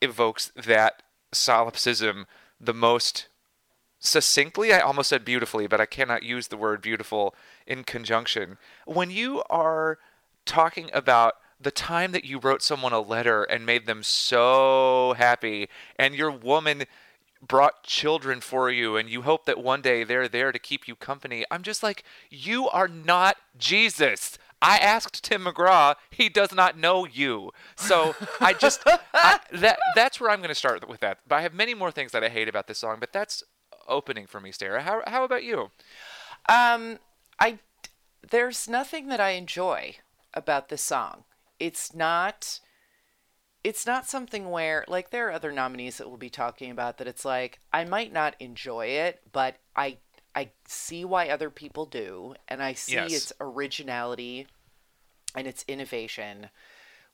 evokes 0.00 0.52
that 0.56 1.02
solipsism 1.32 2.26
the 2.60 2.74
most 2.74 3.28
succinctly. 3.98 4.72
I 4.72 4.80
almost 4.80 5.08
said 5.08 5.24
beautifully, 5.24 5.66
but 5.66 5.80
I 5.80 5.86
cannot 5.86 6.22
use 6.22 6.48
the 6.48 6.56
word 6.56 6.80
beautiful 6.82 7.34
in 7.66 7.84
conjunction. 7.84 8.58
When 8.86 9.10
you 9.10 9.42
are 9.50 9.98
talking 10.44 10.90
about 10.92 11.34
the 11.60 11.70
time 11.70 12.12
that 12.12 12.24
you 12.24 12.38
wrote 12.38 12.62
someone 12.62 12.92
a 12.92 13.00
letter 13.00 13.42
and 13.42 13.64
made 13.64 13.86
them 13.86 14.02
so 14.02 15.14
happy, 15.16 15.68
and 15.98 16.14
your 16.14 16.30
woman 16.30 16.84
brought 17.46 17.82
children 17.82 18.40
for 18.40 18.70
you, 18.70 18.96
and 18.96 19.08
you 19.08 19.22
hope 19.22 19.46
that 19.46 19.62
one 19.62 19.80
day 19.80 20.04
they're 20.04 20.28
there 20.28 20.52
to 20.52 20.58
keep 20.58 20.86
you 20.86 20.94
company, 20.94 21.44
I'm 21.50 21.62
just 21.62 21.82
like, 21.82 22.04
you 22.30 22.68
are 22.68 22.88
not 22.88 23.36
Jesus. 23.56 24.38
I 24.60 24.78
asked 24.78 25.22
Tim 25.22 25.44
McGraw. 25.44 25.96
He 26.10 26.28
does 26.28 26.52
not 26.52 26.78
know 26.78 27.06
you. 27.06 27.52
So 27.76 28.14
I 28.40 28.54
just 28.54 28.82
I, 29.12 29.38
that 29.52 29.78
that's 29.94 30.18
where 30.18 30.30
I'm 30.30 30.38
going 30.38 30.48
to 30.48 30.54
start 30.54 30.88
with 30.88 31.00
that. 31.00 31.18
But 31.28 31.36
I 31.36 31.42
have 31.42 31.52
many 31.52 31.74
more 31.74 31.90
things 31.90 32.12
that 32.12 32.24
I 32.24 32.30
hate 32.30 32.48
about 32.48 32.66
this 32.66 32.78
song. 32.78 32.96
But 32.98 33.12
that's 33.12 33.42
opening 33.88 34.26
for 34.26 34.40
me, 34.40 34.52
Sarah. 34.52 34.82
How 34.82 35.02
how 35.06 35.24
about 35.24 35.44
you? 35.44 35.70
um, 36.48 36.98
I 37.38 37.58
there's 38.30 38.68
nothing 38.68 39.08
that 39.08 39.20
I 39.20 39.30
enjoy 39.30 39.96
about 40.34 40.68
this 40.68 40.82
song. 40.82 41.24
It's 41.58 41.94
not. 41.94 42.60
It's 43.64 43.84
not 43.86 44.06
something 44.06 44.50
where 44.50 44.84
like 44.86 45.10
there 45.10 45.28
are 45.28 45.32
other 45.32 45.50
nominees 45.52 45.98
that 45.98 46.08
we'll 46.08 46.18
be 46.18 46.30
talking 46.30 46.70
about 46.70 46.98
that 46.98 47.08
it's 47.08 47.24
like 47.24 47.58
I 47.72 47.84
might 47.84 48.12
not 48.12 48.36
enjoy 48.38 48.86
it, 48.86 49.22
but 49.32 49.56
I 49.74 49.98
I 50.34 50.50
see 50.66 51.04
why 51.04 51.28
other 51.28 51.50
people 51.50 51.86
do, 51.86 52.34
and 52.48 52.62
I 52.62 52.74
see 52.74 52.94
Yes. 52.94 53.14
its 53.14 53.32
originality 53.40 54.46
and 55.34 55.46
its 55.46 55.64
innovation. 55.68 56.50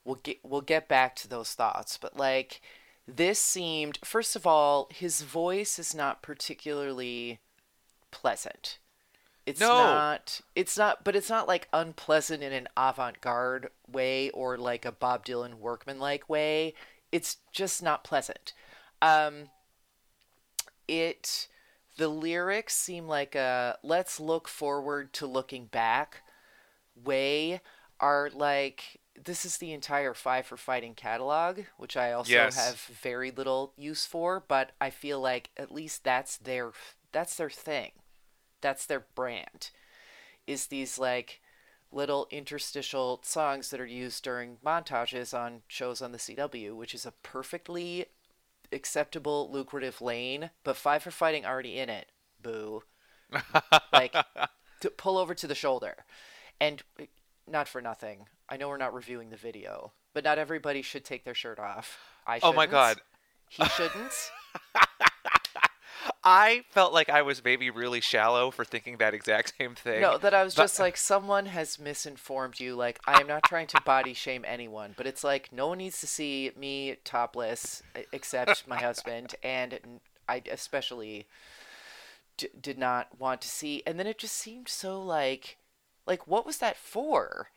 We'll 0.04 0.16
get 0.16 0.38
we'll 0.44 0.60
get 0.62 0.88
back 0.88 1.16
to 1.16 1.28
those 1.28 1.54
thoughts, 1.54 1.98
but 1.98 2.16
like 2.16 2.60
this 3.06 3.40
seemed 3.40 3.98
first 4.04 4.36
of 4.36 4.46
all, 4.46 4.88
his 4.92 5.22
voice 5.22 5.78
is 5.78 5.94
not 5.94 6.22
particularly 6.22 7.40
pleasant. 8.10 8.78
It's 9.46 9.60
No. 9.60 9.68
not 9.68 10.40
it's 10.54 10.78
not 10.78 11.04
but 11.04 11.16
it's 11.16 11.30
not 11.30 11.48
like 11.48 11.68
unpleasant 11.72 12.42
in 12.42 12.52
an 12.52 12.68
avant-garde 12.76 13.70
way 13.88 14.30
or 14.30 14.56
like 14.56 14.84
a 14.84 14.92
Bob 14.92 15.24
Dylan 15.26 15.54
workman 15.54 15.98
like 15.98 16.28
way. 16.28 16.74
It's 17.10 17.38
just 17.52 17.82
not 17.82 18.04
pleasant. 18.04 18.52
Um 19.02 19.50
it 20.88 21.48
the 21.96 22.08
lyrics 22.08 22.74
seem 22.74 23.06
like 23.06 23.34
a 23.34 23.78
let's 23.82 24.18
look 24.20 24.48
forward 24.48 25.12
to 25.14 25.26
looking 25.26 25.66
back 25.66 26.22
way 26.94 27.60
are 28.00 28.30
like 28.32 29.00
this 29.24 29.44
is 29.44 29.58
the 29.58 29.72
entire 29.72 30.14
Five 30.14 30.46
for 30.46 30.56
Fighting 30.56 30.94
catalog, 30.94 31.60
which 31.76 31.96
I 31.96 32.12
also 32.12 32.32
Yes. 32.32 32.56
have 32.56 32.80
very 32.80 33.30
little 33.30 33.72
use 33.76 34.04
for, 34.06 34.40
but 34.46 34.72
I 34.80 34.90
feel 34.90 35.20
like 35.20 35.50
at 35.56 35.72
least 35.72 36.04
that's 36.04 36.36
their 36.36 36.72
that's 37.12 37.36
their 37.36 37.50
thing. 37.50 37.92
That's 38.60 38.86
their 38.86 39.00
brand. 39.14 39.70
Is 40.46 40.66
these 40.66 40.98
like 40.98 41.40
little 41.90 42.26
interstitial 42.30 43.20
songs 43.22 43.70
that 43.70 43.80
are 43.80 43.86
used 43.86 44.24
during 44.24 44.56
montages 44.64 45.38
on 45.38 45.62
shows 45.68 46.00
on 46.00 46.12
the 46.12 46.18
CW, 46.18 46.74
which 46.74 46.94
is 46.94 47.04
a 47.04 47.12
perfectly 47.22 48.06
acceptable 48.72 49.50
lucrative 49.52 50.00
lane, 50.00 50.50
but 50.64 50.76
Five 50.76 51.02
for 51.02 51.10
Fighting 51.10 51.44
already 51.44 51.78
in 51.78 51.90
it. 51.90 52.10
Boo. 52.40 52.82
like 53.92 54.14
to 54.80 54.90
pull 54.90 55.18
over 55.18 55.34
to 55.34 55.46
the 55.46 55.54
shoulder. 55.54 56.04
And 56.60 56.82
not 57.52 57.68
for 57.68 57.80
nothing. 57.80 58.26
I 58.48 58.56
know 58.56 58.68
we're 58.68 58.76
not 58.78 58.94
reviewing 58.94 59.30
the 59.30 59.36
video, 59.36 59.92
but 60.14 60.24
not 60.24 60.38
everybody 60.38 60.82
should 60.82 61.04
take 61.04 61.24
their 61.24 61.34
shirt 61.34 61.58
off. 61.60 61.98
I 62.26 62.40
Oh 62.42 62.52
my. 62.52 62.66
God. 62.66 62.98
He 63.48 63.64
shouldn't. 63.66 64.12
I 66.24 66.64
felt 66.70 66.92
like 66.92 67.08
I 67.10 67.22
was 67.22 67.44
maybe 67.44 67.68
really 67.70 68.00
shallow 68.00 68.50
for 68.50 68.64
thinking 68.64 68.96
that 68.98 69.12
exact 69.14 69.54
same 69.58 69.74
thing. 69.74 70.00
No, 70.00 70.18
that 70.18 70.34
I 70.34 70.42
was 70.44 70.54
But- 70.54 70.64
just 70.64 70.80
like 70.80 70.96
someone 70.96 71.46
has 71.46 71.78
misinformed 71.78 72.58
you. 72.60 72.74
Like 72.74 72.98
I 73.06 73.20
am 73.20 73.26
not 73.26 73.42
trying 73.44 73.66
to 73.68 73.80
body 73.82 74.14
shame 74.14 74.44
anyone, 74.46 74.94
but 74.96 75.06
it's 75.06 75.22
like 75.24 75.52
no 75.52 75.68
one 75.68 75.78
needs 75.78 76.00
to 76.00 76.06
see 76.06 76.50
me 76.56 76.96
topless 77.04 77.82
except 78.12 78.66
my 78.66 78.78
husband, 78.80 79.34
and 79.42 80.00
I 80.28 80.42
especially 80.50 81.26
d- 82.36 82.48
did 82.60 82.78
not 82.78 83.08
want 83.20 83.40
to 83.42 83.48
see. 83.48 83.82
And 83.86 83.98
then 83.98 84.06
it 84.06 84.18
just 84.18 84.36
seemed 84.36 84.68
so 84.68 85.00
like, 85.00 85.56
like 86.06 86.26
what 86.26 86.46
was 86.46 86.58
that 86.58 86.76
for? 86.76 87.48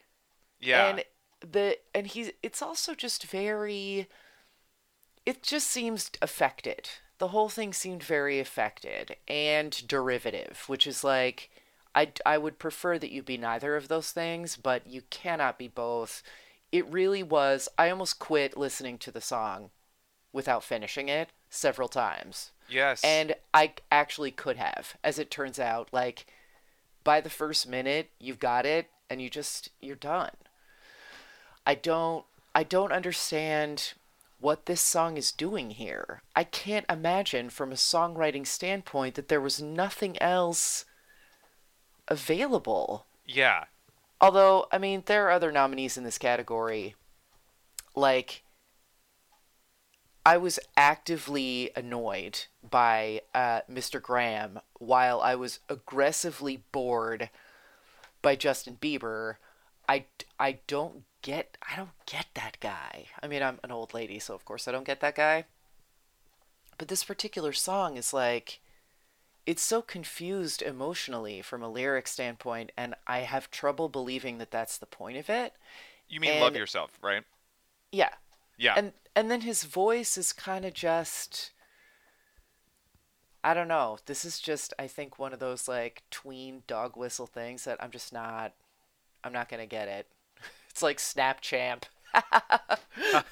yeah. 0.60 0.88
and 0.88 1.04
the 1.42 1.78
and 1.94 2.08
he's 2.08 2.32
it's 2.42 2.62
also 2.62 2.96
just 2.96 3.26
very 3.26 4.08
it 5.26 5.44
just 5.44 5.68
seems 5.68 6.10
affected 6.22 6.90
the 7.18 7.30
whole 7.30 7.50
thing 7.50 7.74
seemed 7.74 8.04
very 8.04 8.40
affected 8.40 9.16
and 9.28 9.88
derivative 9.88 10.64
which 10.68 10.88
is 10.88 11.04
like 11.04 11.50
I, 11.94 12.12
I 12.26 12.38
would 12.38 12.60
prefer 12.60 12.98
that 13.00 13.12
you 13.12 13.24
be 13.24 13.38
neither 13.38 13.76
of 13.76 13.88
those 13.88 14.12
things 14.12 14.58
but 14.58 14.88
you 14.88 15.04
cannot 15.10 15.58
be 15.58 15.68
both 15.68 16.24
it 16.72 16.92
really 16.92 17.22
was 17.22 17.70
i 17.78 17.90
almost 17.90 18.18
quit 18.18 18.58
listening 18.58 18.98
to 19.00 19.12
the 19.12 19.22
song 19.22 19.70
without 20.34 20.64
finishing 20.64 21.10
it 21.10 21.30
several 21.50 21.88
times 21.88 22.52
yes. 22.70 23.04
and 23.04 23.36
I 23.54 23.74
actually 23.92 24.32
could 24.32 24.58
have, 24.58 24.96
as 25.04 25.18
it 25.18 25.32
turns 25.32 25.60
out. 25.60 25.90
Like, 25.92 26.26
by 27.06 27.22
the 27.22 27.30
first 27.30 27.70
minute, 27.70 28.10
you've 28.20 28.40
got 28.40 28.66
it, 28.66 28.90
and 29.10 29.22
you 29.22 29.30
just 29.30 29.70
you're 29.80 29.96
done. 29.96 30.32
I 31.66 31.76
don't 31.76 32.26
I 32.54 32.64
don't 32.64 32.92
understand 32.92 33.94
what 34.40 34.66
this 34.66 34.82
song 34.82 35.16
is 35.16 35.32
doing 35.32 35.72
here. 35.72 36.22
I 36.36 36.44
can't 36.44 36.86
imagine 36.90 37.50
from 37.50 37.72
a 37.72 37.76
songwriting 37.76 38.46
standpoint 38.46 39.16
that 39.16 39.30
there 39.30 39.42
was 39.42 39.62
nothing 39.62 40.22
else 40.22 40.84
available. 42.08 43.06
yeah. 43.26 43.66
Although, 44.22 44.68
I 44.72 44.78
mean, 44.78 45.04
there 45.06 45.28
are 45.28 45.32
other 45.32 45.52
nominees 45.52 45.98
in 45.98 46.06
this 46.06 46.18
category. 46.18 46.96
Like, 47.96 48.44
I 50.26 50.38
was 50.38 50.60
actively 50.78 51.70
annoyed 51.76 52.46
by 52.68 53.22
uh, 53.34 53.62
Mr. 53.70 54.02
Graham 54.02 54.62
while 54.86 55.22
I 55.22 55.36
was 55.36 55.60
aggressively 55.70 56.64
bored 56.72 57.30
by 58.22 58.36
Justin 58.36 58.78
Bieber. 58.82 59.36
I, 59.88 60.06
I 60.40 60.60
don't 60.68 61.04
get 61.22 61.58
I 61.68 61.76
don't 61.76 61.92
get 62.06 62.28
that 62.36 62.58
guy. 62.60 63.06
I 63.22 63.28
mean, 63.28 63.42
I'm 63.42 63.60
an 63.64 63.72
old 63.72 63.94
lady, 63.94 64.20
so 64.20 64.36
of 64.36 64.46
course 64.46 64.68
I 64.68 64.72
don't 64.72 64.86
get 64.86 65.02
that 65.02 65.16
guy. 65.16 65.46
But 66.78 66.88
this 66.88 67.04
particular 67.04 67.54
song 67.54 67.98
is 67.98 68.14
like 68.14 68.60
it's 69.46 69.62
so 69.62 69.82
confused 69.82 70.62
emotionally 70.62 71.42
from 71.42 71.62
a 71.62 71.70
lyric 71.70 72.08
standpoint 72.08 72.72
and 72.76 72.96
I 73.06 73.20
have 73.20 73.52
trouble 73.52 73.90
believing 73.90 74.40
that 74.40 74.52
that's 74.52 74.78
the 74.78 74.88
point 74.88 75.18
of 75.18 75.30
it. 75.30 75.54
You 76.10 76.20
mean 76.20 76.40
love 76.40 76.56
yourself, 76.56 76.92
right? 77.02 77.24
Yeah. 77.92 78.10
Yeah. 78.58 78.74
And 78.78 78.94
and 79.16 79.32
then 79.32 79.42
his 79.42 79.64
voice 79.64 80.18
is 80.18 80.34
kind 80.34 80.66
of 80.66 80.74
just 80.74 81.52
I 83.46 83.54
don't 83.54 83.68
know. 83.68 84.00
This 84.08 84.26
is 84.26 84.40
just 84.40 84.74
I 84.80 84.88
think 84.88 85.20
one 85.20 85.32
of 85.32 85.40
those 85.40 85.68
like 85.68 86.02
tween 86.10 86.64
dog 86.66 86.98
whistle 86.98 87.28
things 87.28 87.64
that 87.66 87.78
I'm 87.82 87.92
just 87.92 88.12
not 88.12 88.54
I'm 89.24 89.32
not 89.32 89.50
going 89.50 89.62
to 89.62 89.68
get 89.68 89.88
it. 89.88 90.08
It's 90.72 90.82
like 90.82 91.00
Snap 91.00 91.40
Champ. 91.40 91.86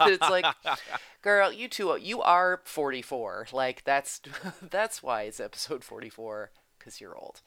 it's 0.02 0.30
like 0.30 0.46
girl, 1.22 1.52
you 1.52 1.68
two 1.68 1.98
you 2.00 2.22
are 2.22 2.62
44. 2.64 3.48
Like 3.52 3.84
that's 3.84 4.22
that's 4.62 5.02
why 5.02 5.24
it's 5.24 5.42
episode 5.42 5.84
44 5.84 6.52
cuz 6.80 7.02
you're 7.02 7.18
old. 7.18 7.42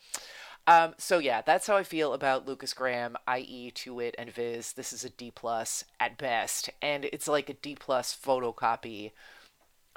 Um, 0.66 0.94
so 0.98 1.18
yeah, 1.18 1.42
that's 1.42 1.68
how 1.68 1.76
I 1.76 1.84
feel 1.84 2.12
about 2.12 2.46
Lukas 2.46 2.74
Graham, 2.74 3.16
i.e., 3.28 3.70
To 3.70 4.00
It 4.00 4.16
and 4.18 4.30
Viz. 4.30 4.72
This 4.72 4.92
is 4.92 5.04
a 5.04 5.10
D 5.10 5.30
plus 5.30 5.84
at 6.00 6.18
best, 6.18 6.68
and 6.82 7.04
it's 7.04 7.28
like 7.28 7.48
a 7.48 7.54
D 7.54 7.76
plus 7.76 8.14
photocopy 8.14 9.12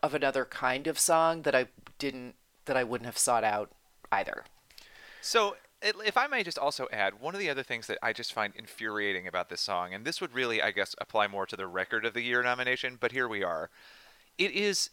of 0.03 0.13
another 0.13 0.45
kind 0.45 0.85
of 0.85 0.99
song 0.99 1.41
that 1.41 1.55
I 1.55 1.67
didn't 1.97 2.35
that 2.65 2.77
I 2.77 2.83
wouldn't 2.83 3.05
have 3.05 3.17
sought 3.17 3.43
out 3.43 3.71
either. 4.11 4.43
So, 5.21 5.55
if 5.81 6.17
I 6.17 6.27
may 6.27 6.43
just 6.43 6.57
also 6.57 6.87
add, 6.91 7.21
one 7.21 7.33
of 7.33 7.39
the 7.39 7.49
other 7.49 7.63
things 7.63 7.87
that 7.87 7.99
I 8.03 8.11
just 8.13 8.33
find 8.33 8.53
infuriating 8.55 9.27
about 9.27 9.49
this 9.49 9.61
song, 9.61 9.93
and 9.93 10.05
this 10.05 10.19
would 10.19 10.33
really, 10.33 10.61
I 10.61 10.71
guess, 10.71 10.95
apply 10.99 11.27
more 11.27 11.45
to 11.45 11.55
the 11.55 11.67
Record 11.67 12.05
of 12.05 12.13
the 12.13 12.21
Year 12.21 12.43
nomination, 12.43 12.97
but 12.99 13.11
here 13.11 13.27
we 13.27 13.43
are. 13.43 13.69
It 14.37 14.51
is. 14.51 14.89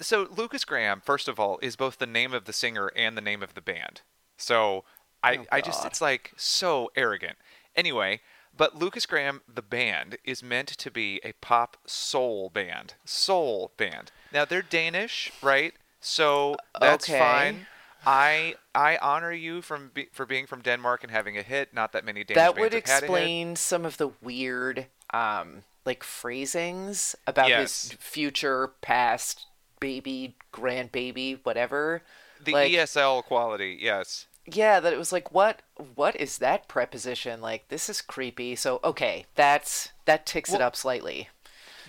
So, 0.00 0.28
Lukas 0.34 0.64
Graham, 0.64 1.00
first 1.04 1.28
of 1.28 1.38
all, 1.38 1.58
is 1.62 1.76
both 1.76 1.98
the 1.98 2.06
name 2.06 2.32
of 2.32 2.44
the 2.44 2.52
singer 2.52 2.90
and 2.96 3.16
the 3.16 3.20
name 3.22 3.42
of 3.42 3.54
the 3.54 3.60
band. 3.60 4.00
So, 4.36 4.84
I, 5.22 5.38
Oh, 5.38 5.44
I 5.52 5.60
just, 5.60 5.84
it's 5.84 6.00
like 6.00 6.32
so 6.36 6.90
arrogant. 6.96 7.36
Anyway, 7.76 8.20
but 8.56 8.76
Lukas 8.76 9.06
Graham, 9.06 9.42
the 9.52 9.62
band, 9.62 10.18
is 10.24 10.42
meant 10.42 10.68
to 10.68 10.90
be 10.90 11.20
a 11.24 11.32
pop 11.40 11.76
soul 11.86 12.50
band. 12.50 12.94
Soul 13.04 13.72
band. 13.76 14.12
Now, 14.32 14.44
they're 14.44 14.62
Danish, 14.62 15.32
right? 15.42 15.74
So, 16.04 16.56
that's 16.78 17.08
Okay. 17.08 17.18
fine. 17.18 17.66
I 18.04 18.56
I 18.74 18.96
honor 18.98 19.32
you 19.32 19.62
from 19.62 19.90
be, 19.94 20.08
for 20.12 20.26
being 20.26 20.46
from 20.46 20.60
Denmark 20.60 21.04
and 21.04 21.10
having 21.12 21.38
a 21.38 21.42
hit. 21.42 21.72
Not 21.72 21.92
that 21.92 22.04
many 22.04 22.24
Danish 22.24 22.34
that 22.36 22.56
bands 22.56 22.60
would 22.60 22.72
have 22.72 22.84
had 22.84 22.90
a 22.90 22.94
hit. 22.96 23.02
explain 23.04 23.56
some 23.56 23.84
of 23.84 23.96
the 23.96 24.08
weird 24.20 24.86
um 25.14 25.62
like 25.84 26.02
phrasings 26.02 27.14
about 27.26 27.48
Yes. 27.48 27.90
his 27.90 27.92
future 28.00 28.68
past 28.80 29.46
baby 29.78 30.34
grandbaby 30.52 31.38
whatever 31.44 32.02
the 32.42 32.52
like- 32.52 32.72
ESL 32.72 33.22
quality. 33.22 33.78
Yes. 33.80 34.26
yeah 34.46 34.80
that 34.80 34.92
it 34.92 34.98
was 34.98 35.12
like 35.12 35.30
what 35.32 35.62
what 35.94 36.16
is 36.16 36.38
that 36.38 36.66
preposition 36.66 37.40
like 37.40 37.68
this 37.68 37.88
is 37.88 38.00
creepy 38.00 38.56
so 38.56 38.80
okay 38.82 39.26
that's 39.36 39.90
that 40.06 40.26
ticks 40.26 40.52
it 40.52 40.60
up 40.60 40.74
slightly 40.74 41.28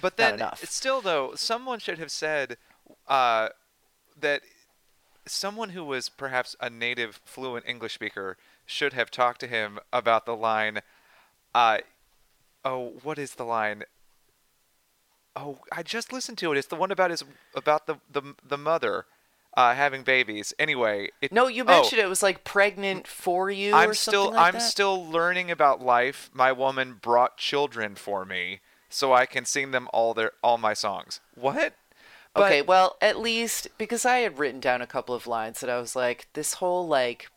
But 0.01 0.17
then, 0.17 0.35
enough. 0.35 0.63
still 0.69 1.01
though, 1.01 1.33
someone 1.35 1.79
should 1.79 1.97
have 1.97 2.11
said 2.11 2.57
uh, 3.07 3.49
that 4.23 4.41
someone 5.25 5.69
who 5.69 5.83
was 5.83 6.09
perhaps 6.09 6.55
a 6.59 6.69
native 6.69 7.21
fluent 7.23 7.65
English 7.67 7.93
speaker 7.93 8.37
should 8.65 8.93
have 8.93 9.11
talked 9.11 9.39
to 9.41 9.47
him 9.47 9.79
about 9.91 10.25
the 10.25 10.35
line. 10.35 10.81
Uh, 11.53 11.79
oh, 12.65 12.93
what 13.03 13.19
is 13.19 13.35
the 13.35 13.45
line? 13.45 13.83
Oh, 15.35 15.59
I 15.71 15.83
just 15.83 16.11
listened 16.11 16.37
to 16.39 16.51
it. 16.51 16.57
It's 16.57 16.67
the 16.67 16.75
one 16.75 16.91
about 16.91 17.11
his 17.11 17.23
about 17.55 17.87
the 17.87 17.97
the 18.11 18.35
the 18.47 18.57
mother 18.57 19.05
uh, 19.55 19.73
having 19.73 20.03
babies. 20.03 20.53
Anyway, 20.59 21.09
it, 21.21 21.31
no 21.31 21.47
you 21.47 21.63
oh, 21.63 21.65
mentioned 21.65 22.01
it 22.01 22.09
was 22.09 22.23
like 22.23 22.43
pregnant 22.43 23.07
for 23.07 23.49
you 23.49 23.73
I'm 23.73 23.91
or 23.91 23.93
still 23.93 24.25
something 24.25 24.35
like 24.35 24.47
I'm 24.47 24.53
that? 24.59 24.61
still 24.61 25.05
learning 25.05 25.51
about 25.51 25.81
life. 25.81 26.29
My 26.33 26.51
woman 26.51 26.99
brought 27.01 27.37
children 27.37 27.95
for 27.95 28.25
me 28.25 28.61
so 28.89 29.11
I 29.11 29.25
can 29.25 29.45
sing 29.45 29.71
them 29.71 29.87
all 29.91 30.13
their 30.13 30.33
all 30.43 30.57
my 30.57 30.73
songs. 30.73 31.19
What? 31.35 31.73
But- 32.33 32.45
okay, 32.51 32.61
well, 32.61 32.97
at 33.01 33.19
least 33.19 33.67
because 33.77 34.05
I 34.05 34.19
had 34.19 34.39
written 34.39 34.59
down 34.59 34.81
a 34.81 34.87
couple 34.87 35.13
of 35.13 35.27
lines 35.27 35.59
that 35.59 35.69
I 35.69 35.79
was 35.79 35.95
like, 35.95 36.27
this 36.33 36.55
whole 36.55 36.87
like, 36.87 37.29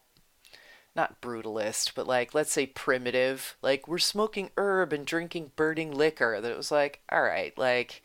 not 0.95 1.21
brutalist, 1.21 1.93
but 1.95 2.07
like, 2.07 2.35
let's 2.35 2.53
say 2.53 2.67
primitive, 2.67 3.57
like 3.61 3.87
we're 3.87 3.99
smoking 3.99 4.51
herb 4.57 4.93
and 4.95 5.07
drinking 5.07 5.53
burning 5.55 5.93
liquor. 5.93 6.41
That 6.41 6.51
it 6.51 6.57
was 6.57 6.71
like, 6.71 7.01
all 7.13 7.23
right, 7.23 7.57
like, 7.59 8.03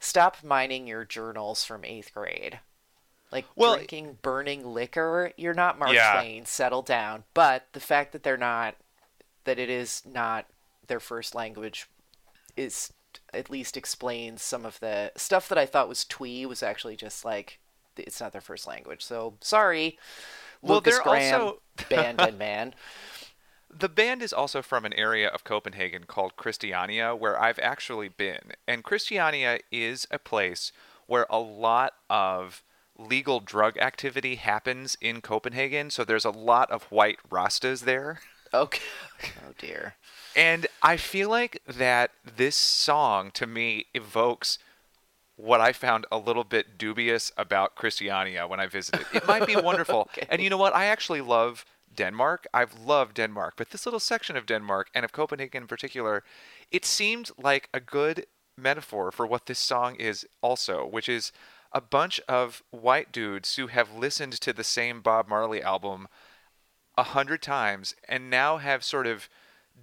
stop 0.00 0.42
mining 0.42 0.86
your 0.88 1.04
journals 1.04 1.64
from 1.64 1.84
eighth 1.84 2.12
grade. 2.12 2.58
Like 3.30 3.44
Well- 3.54 3.76
drinking 3.76 4.18
burning 4.22 4.66
liquor, 4.66 5.32
you're 5.36 5.54
not 5.54 5.78
Mark 5.78 5.92
Yeah. 5.92 6.14
Twain. 6.14 6.46
Settle 6.46 6.82
down. 6.82 7.24
But 7.34 7.66
the 7.72 7.80
fact 7.80 8.10
that 8.12 8.24
they're 8.24 8.36
not, 8.36 8.74
that 9.44 9.58
it 9.60 9.70
is 9.70 10.02
not 10.04 10.46
their 10.88 10.98
first 11.00 11.34
language, 11.34 11.86
is 12.56 12.92
at 13.34 13.50
least 13.50 13.76
explains 13.76 14.42
some 14.42 14.64
of 14.64 14.80
the 14.80 15.12
stuff 15.16 15.48
that 15.48 15.58
I 15.58 15.66
thought 15.66 15.88
was 15.88 16.04
twee 16.04 16.46
was 16.46 16.62
actually 16.62 16.96
just 16.96 17.24
like 17.24 17.58
it's 17.96 18.20
not 18.20 18.32
their 18.32 18.40
first 18.40 18.66
language. 18.66 19.04
So 19.04 19.34
sorry, 19.40 19.98
Well, 20.62 20.76
Lucas 20.76 20.94
they're 20.94 21.02
Graham, 21.02 21.40
also- 21.40 21.60
band 21.90 22.20
and 22.20 22.38
man. 22.38 22.74
The 23.70 23.90
band 23.90 24.22
is 24.22 24.32
also 24.32 24.62
from 24.62 24.86
an 24.86 24.94
area 24.94 25.28
of 25.28 25.44
Copenhagen 25.44 26.04
called 26.04 26.36
Christiania, 26.36 27.14
where 27.14 27.38
I've 27.38 27.58
actually 27.58 28.08
been. 28.08 28.52
And 28.66 28.82
Christiania 28.82 29.58
is 29.70 30.06
a 30.10 30.18
place 30.18 30.72
where 31.06 31.26
a 31.28 31.38
lot 31.38 31.92
of 32.08 32.62
legal 32.96 33.40
drug 33.40 33.76
activity 33.76 34.36
happens 34.36 34.96
in 35.02 35.20
Copenhagen. 35.20 35.90
So 35.90 36.02
there's 36.02 36.24
a 36.24 36.30
lot 36.30 36.70
of 36.70 36.84
white 36.84 37.18
Rastas 37.28 37.80
there. 37.84 38.20
Okay. 38.54 38.80
Oh 39.46 39.52
dear. 39.58 39.96
And 40.38 40.68
I 40.84 40.96
feel 40.96 41.28
like 41.28 41.60
that 41.66 42.12
this 42.36 42.54
song 42.54 43.32
to 43.32 43.44
me 43.44 43.86
evokes 43.92 44.60
what 45.34 45.60
I 45.60 45.72
found 45.72 46.06
a 46.12 46.18
little 46.18 46.44
bit 46.44 46.78
dubious 46.78 47.32
about 47.36 47.74
Christiania 47.74 48.46
when 48.46 48.60
I 48.60 48.68
visited. 48.68 49.04
It 49.12 49.26
might 49.26 49.48
be 49.48 49.56
wonderful. 49.70 50.08
Okay. 50.12 50.28
And 50.30 50.40
you 50.40 50.48
know 50.48 50.56
what? 50.56 50.76
I 50.76 50.84
actually 50.84 51.22
love 51.22 51.64
Denmark. 51.92 52.46
I've 52.54 52.78
loved 52.78 53.14
Denmark, 53.14 53.54
but 53.56 53.70
this 53.70 53.84
little 53.84 53.98
section 53.98 54.36
of 54.36 54.46
Denmark 54.46 54.90
and 54.94 55.04
of 55.04 55.10
Copenhagen 55.10 55.62
in 55.62 55.66
particular, 55.66 56.22
it 56.70 56.84
seemed 56.84 57.32
like 57.36 57.68
a 57.74 57.80
good 57.80 58.26
metaphor 58.56 59.10
for 59.10 59.26
what 59.26 59.46
this 59.46 59.58
song 59.58 59.96
is 59.96 60.24
also, 60.40 60.86
which 60.86 61.08
is 61.08 61.32
a 61.72 61.80
bunch 61.80 62.20
of 62.28 62.62
white 62.70 63.10
dudes 63.10 63.56
who 63.56 63.66
have 63.66 63.92
listened 63.92 64.34
to 64.34 64.52
the 64.52 64.62
same 64.62 65.00
Bob 65.00 65.26
Marley 65.26 65.60
album 65.60 66.06
a 66.96 67.02
hundred 67.02 67.42
times 67.42 67.96
and 68.08 68.30
now 68.30 68.58
have 68.58 68.84
sort 68.84 69.08
of 69.08 69.28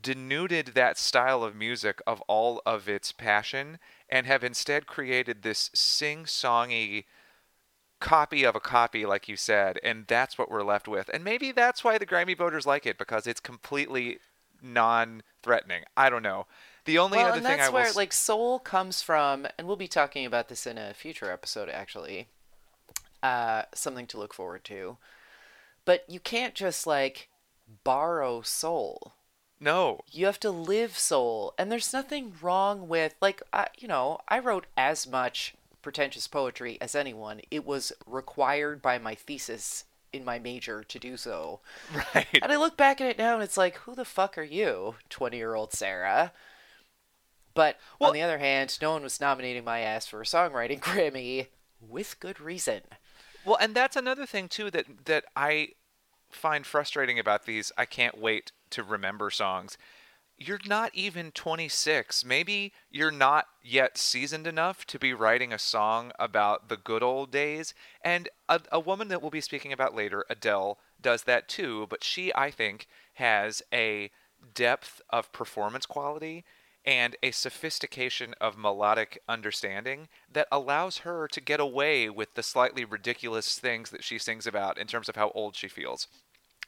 denuded 0.02 0.68
that 0.68 0.98
style 0.98 1.44
of 1.44 1.56
music 1.56 2.02
of 2.06 2.22
all 2.22 2.62
of 2.66 2.88
its 2.90 3.12
passion 3.12 3.80
and 4.10 4.28
have 4.28 4.44
instead 4.44 4.86
created 4.86 5.42
this 5.42 5.70
sing-songy 5.74 7.06
copy 8.00 8.44
of 8.44 8.56
a 8.56 8.60
copy 8.60 9.06
like 9.06 9.28
you 9.28 9.38
said 9.38 9.80
and 9.82 10.06
that's 10.08 10.38
what 10.38 10.52
we're 10.52 10.64
left 10.64 10.88
with 10.88 11.10
and 11.14 11.24
maybe 11.24 11.52
that's 11.52 11.84
why 11.84 11.98
the 11.98 12.06
grammy 12.06 12.38
voters 12.38 12.66
like 12.66 12.86
it 12.86 12.98
because 12.98 13.26
it's 13.26 13.40
completely 13.40 14.20
non-threatening 14.62 15.82
i 15.96 16.10
don't 16.10 16.22
know 16.22 16.46
the 16.86 17.00
only 17.00 17.18
well, 17.18 17.28
other 17.28 17.38
and 17.38 17.46
thing 17.46 17.58
that's 17.58 17.70
i 17.70 17.74
where 17.74 17.92
like 17.94 18.14
soul 18.14 18.60
comes 18.60 19.02
from, 19.02 19.48
and 19.58 19.68
we'll 19.68 19.76
be 19.76 19.88
talking 19.88 20.26
about 20.26 20.50
this 20.50 20.68
in 20.68 20.78
a 20.78 20.94
future 20.94 21.32
episode, 21.32 21.68
actually. 21.68 22.28
Uh, 23.24 23.64
something 23.74 24.06
to 24.06 24.20
look 24.20 24.36
forward 24.36 24.64
to. 24.66 24.98
But 25.84 26.06
you 26.08 26.20
can't 26.20 26.54
just 26.54 26.86
like 26.86 27.30
borrow 27.84 28.44
soul. 28.44 29.14
No 29.60 30.02
You 30.12 30.26
have 30.26 30.40
to 30.42 30.52
live 30.52 30.98
soul, 30.98 31.54
and 31.58 31.72
there's 31.72 31.94
nothing 31.94 32.34
wrong 32.42 32.88
with 32.88 33.16
like 33.22 33.42
I, 33.54 33.68
you 33.78 33.88
know 33.88 34.20
I 34.28 34.40
wrote 34.40 34.66
as 34.78 35.08
much 35.08 35.56
pretentious 35.82 36.28
poetry 36.28 36.78
as 36.82 36.96
anyone. 36.96 37.42
It 37.52 37.66
was 37.66 37.92
required 38.08 38.82
by 38.82 38.98
my 38.98 39.14
thesis 39.16 39.86
in 40.12 40.26
my 40.26 40.40
major 40.40 40.84
to 40.84 40.98
do 40.98 41.16
so. 41.18 41.60
right 42.16 42.28
And 42.42 42.52
I 42.52 42.56
look 42.58 42.76
back 42.76 43.00
at 43.02 43.08
it 43.08 43.18
now 43.18 43.36
and 43.36 43.44
it's 43.44 43.58
like, 43.58 43.76
who 43.78 43.94
the 43.94 44.06
fuck 44.06 44.38
are 44.38 44.44
you, 44.44 44.96
20 45.10 45.38
year 45.38 45.54
old 45.54 45.74
Sarah? 45.74 46.32
But 47.54 47.78
Well- 48.00 48.10
on 48.10 48.14
the 48.14 48.22
other 48.22 48.40
hand, 48.40 48.78
no 48.82 48.94
one 48.94 49.04
was 49.04 49.22
nominating 49.22 49.64
my 49.64 49.80
ass 49.82 50.08
for 50.08 50.22
a 50.22 50.26
songwriting 50.26 50.80
Grammy 50.82 51.48
with 51.80 52.20
good 52.20 52.40
reason. 52.40 52.82
Well, 53.46 53.58
and 53.62 53.76
that's 53.76 53.96
another 53.96 54.26
thing 54.26 54.48
too 54.50 54.72
that 54.72 54.86
that 55.06 55.26
I 55.36 55.70
find 56.32 56.66
frustrating 56.66 57.20
about 57.20 57.46
these 57.46 57.72
I 57.78 57.86
can't 57.86 58.18
wait 58.18 58.52
to 58.76 58.84
remember 58.84 59.30
songs. 59.30 59.78
You're 60.38 60.60
not 60.66 60.92
even 60.94 61.32
26. 61.32 62.26
Maybe 62.26 62.74
you're 62.92 63.10
not 63.10 63.46
yet 63.64 63.98
seasoned 63.98 64.46
enough 64.46 64.86
to 64.88 65.00
be 65.00 65.14
writing 65.14 65.54
a 65.54 65.60
song 65.60 66.12
about 66.20 66.68
the 66.68 66.76
good 66.76 67.02
old 67.02 67.32
days. 67.32 67.74
And 68.02 68.28
a, 68.50 68.60
a 68.72 68.80
woman 68.80 69.08
that 69.08 69.22
we'll 69.22 69.32
be 69.32 69.40
speaking 69.42 69.72
about 69.72 69.96
later, 69.96 70.26
Adele, 70.30 70.78
does 71.02 71.24
that 71.24 71.48
too. 71.48 71.88
But 71.90 72.04
she, 72.04 72.34
I 72.36 72.52
think, 72.52 72.88
has 73.14 73.62
a 73.74 74.12
depth 74.54 75.02
of 75.10 75.32
performance 75.32 75.86
quality 75.86 76.44
and 76.86 77.16
a 77.24 77.32
sophistication 77.32 78.36
of 78.40 78.58
melodic 78.58 79.20
understanding 79.28 80.08
that 80.32 80.48
allows 80.52 81.00
her 81.00 81.28
to 81.30 81.42
get 81.42 81.60
away 81.60 82.10
with 82.10 82.36
the 82.36 82.44
slightly 82.44 82.86
ridiculous 82.86 83.58
things 83.58 83.90
that 83.90 84.04
she 84.04 84.20
sings 84.20 84.46
about 84.46 84.78
in 84.78 84.86
terms 84.86 85.10
of 85.10 85.16
how 85.16 85.32
old 85.34 85.56
she 85.56 85.68
feels. 85.68 86.08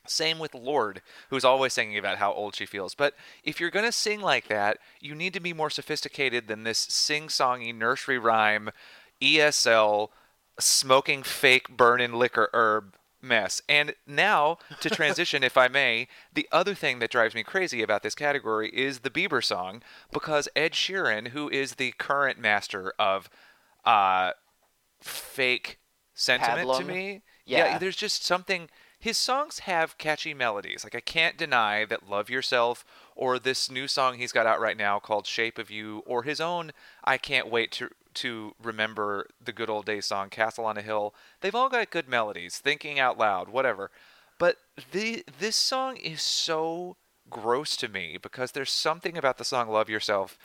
Same 0.05 0.39
with 0.39 0.53
Lorde, 0.53 1.01
who's 1.29 1.45
always 1.45 1.73
singing 1.73 1.97
about 1.97 2.17
how 2.17 2.31
old 2.33 2.55
she 2.55 2.65
feels. 2.65 2.93
But 2.95 3.13
if 3.43 3.59
you're 3.59 3.71
going 3.71 3.85
to 3.85 3.91
sing 3.91 4.21
like 4.21 4.47
that, 4.47 4.77
you 4.99 5.15
need 5.15 5.33
to 5.33 5.39
be 5.39 5.53
more 5.53 5.69
sophisticated 5.69 6.47
than 6.47 6.63
this 6.63 6.79
sing 6.79 7.27
songy 7.27 7.73
nursery 7.75 8.17
rhyme, 8.17 8.69
ESL, 9.21 10.09
smoking 10.59 11.23
fake 11.23 11.69
burning 11.69 12.13
liquor 12.13 12.49
herb 12.53 12.95
mess. 13.21 13.61
And 13.67 13.95
now, 14.05 14.57
to 14.81 14.89
transition, 14.89 15.43
if 15.43 15.57
I 15.57 15.67
may, 15.67 16.07
the 16.33 16.47
other 16.51 16.73
thing 16.75 16.99
that 16.99 17.11
drives 17.11 17.35
me 17.35 17.43
crazy 17.43 17.81
about 17.81 18.03
this 18.03 18.15
category 18.15 18.69
is 18.69 18.99
the 18.99 19.09
Bieber 19.09 19.43
song, 19.43 19.81
because 20.11 20.47
Ed 20.55 20.73
Sheeran, 20.73 21.29
who 21.29 21.49
is 21.49 21.75
the 21.75 21.91
current 21.97 22.39
master 22.39 22.93
of 22.99 23.29
uh, 23.85 24.31
fake 25.01 25.79
sentiment 26.13 26.61
to 26.77 26.83
Pablum? 26.83 26.87
me, 26.87 27.21
Yeah. 27.45 27.77
there's 27.77 27.95
just 27.95 28.23
something. 28.23 28.69
His 28.99 29.17
songs 29.17 29.59
have 29.59 29.97
catchy 29.97 30.33
melodies. 30.33 30.83
Like 30.83 30.95
I 30.95 30.99
can't 30.99 31.37
deny 31.37 31.85
that 31.85 32.09
"Love 32.09 32.29
Yourself" 32.29 32.83
or 33.15 33.37
this 33.37 33.69
new 33.69 33.87
song 33.87 34.17
he's 34.17 34.31
got 34.31 34.47
out 34.47 34.59
right 34.59 34.77
now 34.77 34.99
called 34.99 35.27
"Shape 35.27 35.57
of 35.57 35.69
You" 35.69 36.03
or 36.05 36.23
his 36.23 36.41
own 36.41 36.71
"I 37.03 37.17
Can't 37.17 37.49
Wait 37.49 37.71
to 37.73 37.89
to 38.15 38.55
Remember 38.61 39.27
the 39.39 39.53
Good 39.53 39.69
Old 39.69 39.85
Days" 39.85 40.07
song 40.07 40.29
"Castle 40.29 40.65
on 40.65 40.77
a 40.77 40.81
Hill." 40.81 41.13
They've 41.41 41.53
all 41.53 41.69
got 41.69 41.91
good 41.91 42.09
melodies. 42.09 42.57
Thinking 42.57 42.99
out 42.99 43.17
loud, 43.17 43.49
whatever. 43.49 43.91
But 44.39 44.57
the 44.91 45.23
this 45.39 45.55
song 45.55 45.97
is 45.97 46.21
so 46.21 46.97
gross 47.29 47.77
to 47.77 47.87
me 47.87 48.17
because 48.17 48.53
there's 48.53 48.71
something 48.71 49.17
about 49.17 49.37
the 49.37 49.45
song 49.45 49.69
"Love 49.69 49.89
Yourself" 49.89 50.39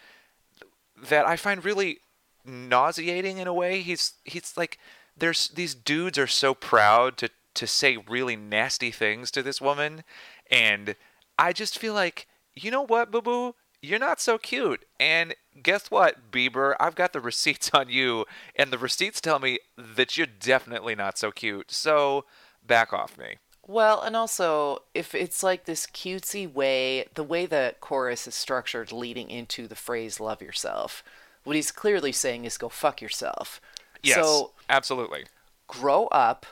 that 0.96 1.26
I 1.26 1.36
find 1.36 1.64
really 1.64 2.00
nauseating 2.44 3.38
in 3.38 3.48
a 3.48 3.54
way. 3.54 3.80
He's 3.80 4.14
he's 4.24 4.56
like 4.58 4.78
there's 5.16 5.48
these 5.48 5.74
dudes 5.74 6.18
are 6.18 6.26
so 6.26 6.54
proud 6.54 7.16
to 7.18 7.30
to 7.54 7.66
say 7.66 7.96
really 7.96 8.36
nasty 8.36 8.90
things 8.90 9.30
to 9.30 9.42
this 9.42 9.60
woman 9.60 10.04
and 10.50 10.96
I 11.38 11.52
just 11.52 11.78
feel 11.78 11.94
like 11.94 12.26
you 12.54 12.70
know 12.70 12.82
what, 12.82 13.10
boo 13.10 13.22
boo? 13.22 13.54
You're 13.80 13.98
not 13.98 14.20
so 14.20 14.38
cute. 14.38 14.84
And 15.00 15.34
guess 15.60 15.90
what, 15.90 16.30
Bieber? 16.30 16.74
I've 16.78 16.94
got 16.94 17.12
the 17.12 17.20
receipts 17.32 17.70
on 17.72 17.88
you, 17.88 18.26
and 18.54 18.70
the 18.70 18.78
receipts 18.78 19.20
tell 19.20 19.38
me 19.38 19.58
that 19.76 20.16
you're 20.16 20.26
definitely 20.26 20.94
not 20.94 21.18
so 21.18 21.30
cute. 21.30 21.70
So 21.70 22.24
back 22.64 22.92
off 22.92 23.18
me. 23.18 23.36
Well, 23.66 24.02
and 24.02 24.16
also, 24.16 24.82
if 24.92 25.14
it's 25.14 25.42
like 25.42 25.64
this 25.64 25.86
cutesy 25.86 26.52
way, 26.52 27.06
the 27.14 27.22
way 27.22 27.46
the 27.46 27.74
chorus 27.80 28.26
is 28.26 28.34
structured 28.34 28.92
leading 28.92 29.30
into 29.30 29.66
the 29.66 29.76
phrase 29.76 30.20
love 30.20 30.42
yourself, 30.42 31.02
what 31.44 31.56
he's 31.56 31.70
clearly 31.70 32.12
saying 32.12 32.44
is 32.44 32.58
go 32.58 32.68
fuck 32.68 33.00
yourself. 33.00 33.60
Yes, 34.02 34.16
So 34.16 34.52
absolutely. 34.68 35.26
grow 35.68 36.06
up, 36.08 36.44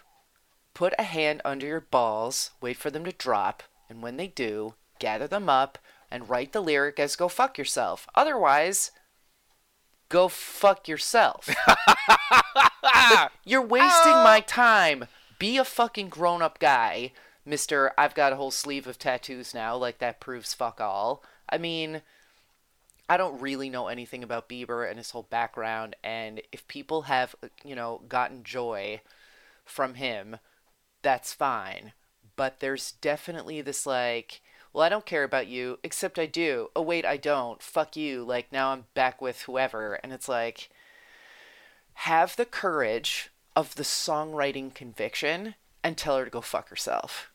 put 0.74 0.94
a 0.98 1.04
hand 1.04 1.42
under 1.44 1.66
your 1.66 1.80
balls, 1.80 2.50
wait 2.60 2.76
for 2.76 2.90
them 2.90 3.04
to 3.04 3.12
drop, 3.12 3.62
and 3.88 4.02
when 4.02 4.16
they 4.16 4.28
do, 4.28 4.74
gather 4.98 5.26
them 5.26 5.48
up 5.48 5.78
and 6.10 6.28
write 6.28 6.52
the 6.52 6.60
lyric 6.60 6.98
as 6.98 7.16
go 7.16 7.28
fuck 7.28 7.58
yourself. 7.58 8.06
Otherwise, 8.14 8.90
go 10.08 10.28
fuck 10.28 10.88
yourself. 10.88 11.48
Like, 12.82 13.30
you're 13.44 13.62
wasting 13.62 14.12
my 14.12 14.40
time. 14.46 15.06
Be 15.38 15.56
a 15.56 15.64
fucking 15.64 16.08
grown 16.08 16.42
up 16.42 16.58
guy, 16.58 17.12
Mr. 17.46 17.90
I've 17.96 18.14
got 18.14 18.32
a 18.32 18.36
whole 18.36 18.50
sleeve 18.50 18.86
of 18.86 18.98
tattoos 18.98 19.54
now, 19.54 19.76
like 19.76 19.98
that 19.98 20.20
proves 20.20 20.52
fuck 20.52 20.80
all. 20.80 21.22
I 21.48 21.58
mean, 21.58 22.02
I 23.08 23.16
don't 23.16 23.40
really 23.40 23.70
know 23.70 23.88
anything 23.88 24.22
about 24.22 24.48
Bieber 24.48 24.88
and 24.88 24.98
his 24.98 25.10
whole 25.10 25.26
background, 25.30 25.96
and 26.04 26.40
if 26.52 26.68
people 26.68 27.02
have, 27.02 27.34
you 27.64 27.74
know, 27.74 28.02
gotten 28.08 28.44
joy 28.44 29.00
from 29.64 29.94
him, 29.94 30.36
that's 31.02 31.32
fine. 31.32 31.92
But 32.36 32.60
there's 32.60 32.92
definitely 32.92 33.60
this, 33.60 33.86
like, 33.86 34.40
well, 34.72 34.84
I 34.84 34.88
don't 34.88 35.04
care 35.06 35.24
about 35.24 35.46
you, 35.46 35.78
except 35.82 36.18
I 36.18 36.26
do. 36.26 36.68
Oh, 36.74 36.82
wait, 36.82 37.04
I 37.04 37.16
don't. 37.16 37.62
Fuck 37.62 37.96
you. 37.96 38.22
Like, 38.24 38.52
now 38.52 38.70
I'm 38.72 38.84
back 38.94 39.20
with 39.20 39.42
whoever. 39.42 39.94
And 39.94 40.12
it's 40.12 40.28
like, 40.28 40.70
have 41.94 42.36
the 42.36 42.44
courage 42.46 43.30
of 43.56 43.74
the 43.74 43.82
songwriting 43.82 44.72
conviction 44.74 45.54
and 45.82 45.96
tell 45.96 46.16
her 46.16 46.24
to 46.24 46.30
go 46.30 46.40
fuck 46.40 46.68
herself. 46.68 47.30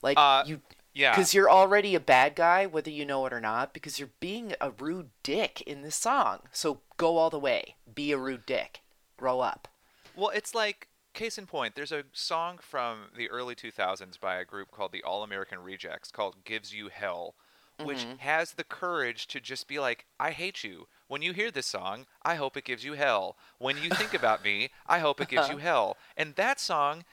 Like, 0.00 0.16
Uh, 0.16 0.44
you. 0.46 0.60
yeah. 0.94 1.10
Because 1.10 1.34
you're 1.34 1.50
already 1.50 1.94
a 1.94 2.00
bad 2.00 2.34
guy, 2.36 2.66
whether 2.66 2.90
you 2.90 3.04
know 3.04 3.26
it 3.26 3.32
or 3.32 3.40
not, 3.40 3.74
because 3.74 3.98
you're 3.98 4.10
being 4.20 4.54
a 4.60 4.70
rude 4.70 5.10
dick 5.22 5.60
in 5.62 5.82
this 5.82 5.96
song. 5.96 6.40
So 6.52 6.80
go 6.96 7.16
all 7.18 7.30
the 7.30 7.38
way. 7.38 7.74
Be 7.92 8.12
a 8.12 8.18
rude 8.18 8.46
dick. 8.46 8.80
Grow 9.16 9.40
up. 9.40 9.68
Well, 10.14 10.30
it's 10.30 10.54
like 10.54 10.88
case 11.16 11.38
in 11.38 11.46
point. 11.46 11.74
There's 11.74 11.90
a 11.90 12.04
song 12.12 12.58
from 12.60 13.06
the 13.16 13.28
early 13.30 13.56
2000s 13.56 14.20
by 14.20 14.36
a 14.36 14.44
group 14.44 14.70
called 14.70 14.92
the 14.92 15.02
All 15.02 15.24
American 15.24 15.58
Rejects 15.58 16.12
called 16.12 16.44
"Gives 16.44 16.72
You 16.72 16.88
Hell," 16.88 17.34
which 17.82 18.04
mm-hmm. 18.04 18.18
has 18.18 18.52
the 18.52 18.64
courage 18.64 19.26
to 19.28 19.40
just 19.40 19.66
be 19.66 19.80
like, 19.80 20.06
"I 20.20 20.30
hate 20.30 20.62
you." 20.62 20.86
When 21.08 21.22
you 21.22 21.32
hear 21.32 21.50
this 21.50 21.66
song, 21.66 22.06
I 22.22 22.34
hope 22.36 22.56
it 22.56 22.64
gives 22.64 22.84
you 22.84 22.92
hell. 22.92 23.36
When 23.58 23.76
you 23.78 23.90
think 23.90 24.12
about 24.14 24.44
me, 24.44 24.70
I 24.86 24.98
hope 24.98 25.20
it 25.20 25.28
gives 25.28 25.48
you 25.48 25.56
hell. 25.68 25.96
And 26.16 26.34
that 26.34 26.60
song, 26.60 27.04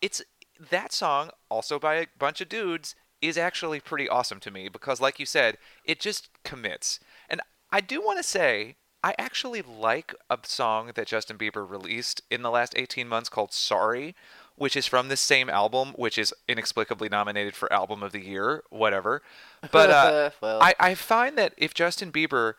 it's 0.00 0.22
that 0.70 0.92
song 0.92 1.30
also 1.50 1.78
by 1.78 1.94
a 1.96 2.06
bunch 2.18 2.40
of 2.40 2.48
dudes 2.48 2.94
is 3.20 3.36
actually 3.36 3.80
pretty 3.80 4.08
awesome 4.08 4.40
to 4.40 4.50
me 4.50 4.68
because, 4.68 5.00
like 5.00 5.18
you 5.18 5.26
said, 5.26 5.58
it 5.84 6.00
just 6.00 6.28
commits. 6.44 7.00
And 7.28 7.40
I 7.70 7.80
do 7.80 8.00
want 8.00 8.18
to 8.18 8.22
say, 8.22 8.76
I 9.02 9.14
actually 9.18 9.62
like 9.62 10.14
a 10.28 10.38
song 10.42 10.92
that 10.94 11.06
Justin 11.06 11.38
Bieber 11.38 11.68
released 11.68 12.22
in 12.30 12.42
the 12.42 12.50
last 12.50 12.74
18 12.76 13.08
months 13.08 13.28
called 13.28 13.52
Sorry, 13.52 14.14
which 14.56 14.76
is 14.76 14.86
from 14.86 15.08
this 15.08 15.22
same 15.22 15.48
album, 15.48 15.92
which 15.96 16.18
is 16.18 16.34
inexplicably 16.46 17.08
nominated 17.08 17.54
for 17.54 17.72
Album 17.72 18.02
of 18.02 18.12
the 18.12 18.20
Year, 18.20 18.62
whatever. 18.68 19.22
But 19.72 19.90
uh, 19.90 20.30
Well. 20.40 20.62
I, 20.62 20.74
I 20.78 20.94
find 20.94 21.38
that 21.38 21.54
if 21.56 21.72
Justin 21.72 22.12
Bieber 22.12 22.54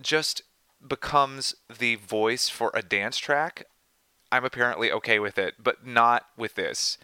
just 0.00 0.42
becomes 0.86 1.54
the 1.78 1.96
voice 1.96 2.48
for 2.48 2.70
a 2.72 2.82
dance 2.82 3.18
track, 3.18 3.66
I'm 4.32 4.44
apparently 4.44 4.90
okay 4.92 5.18
with 5.18 5.38
it, 5.38 5.54
but 5.62 5.86
not 5.86 6.26
with 6.36 6.54
this. 6.54 6.98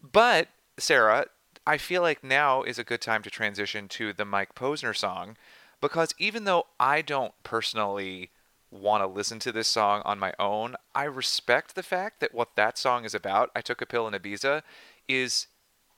But, 0.00 0.48
Sarah, 0.78 1.26
I 1.66 1.76
feel 1.76 2.02
like 2.02 2.22
now 2.22 2.62
is 2.62 2.78
a 2.78 2.84
good 2.84 3.00
time 3.00 3.22
to 3.22 3.30
transition 3.30 3.88
to 3.88 4.12
the 4.12 4.24
Mike 4.24 4.54
Posner 4.54 4.96
song 4.96 5.36
because 5.80 6.14
even 6.18 6.44
though 6.44 6.66
I 6.78 7.02
don't 7.02 7.34
personally 7.42 8.30
want 8.70 9.02
to 9.02 9.06
listen 9.06 9.38
to 9.40 9.52
this 9.52 9.68
song 9.68 10.02
on 10.04 10.18
my 10.18 10.32
own, 10.38 10.76
I 10.94 11.04
respect 11.04 11.74
the 11.74 11.82
fact 11.82 12.20
that 12.20 12.34
what 12.34 12.56
that 12.56 12.78
song 12.78 13.04
is 13.04 13.14
about, 13.14 13.50
I 13.54 13.60
Took 13.60 13.82
a 13.82 13.86
Pill 13.86 14.06
in 14.06 14.14
Ibiza, 14.14 14.62
is 15.08 15.46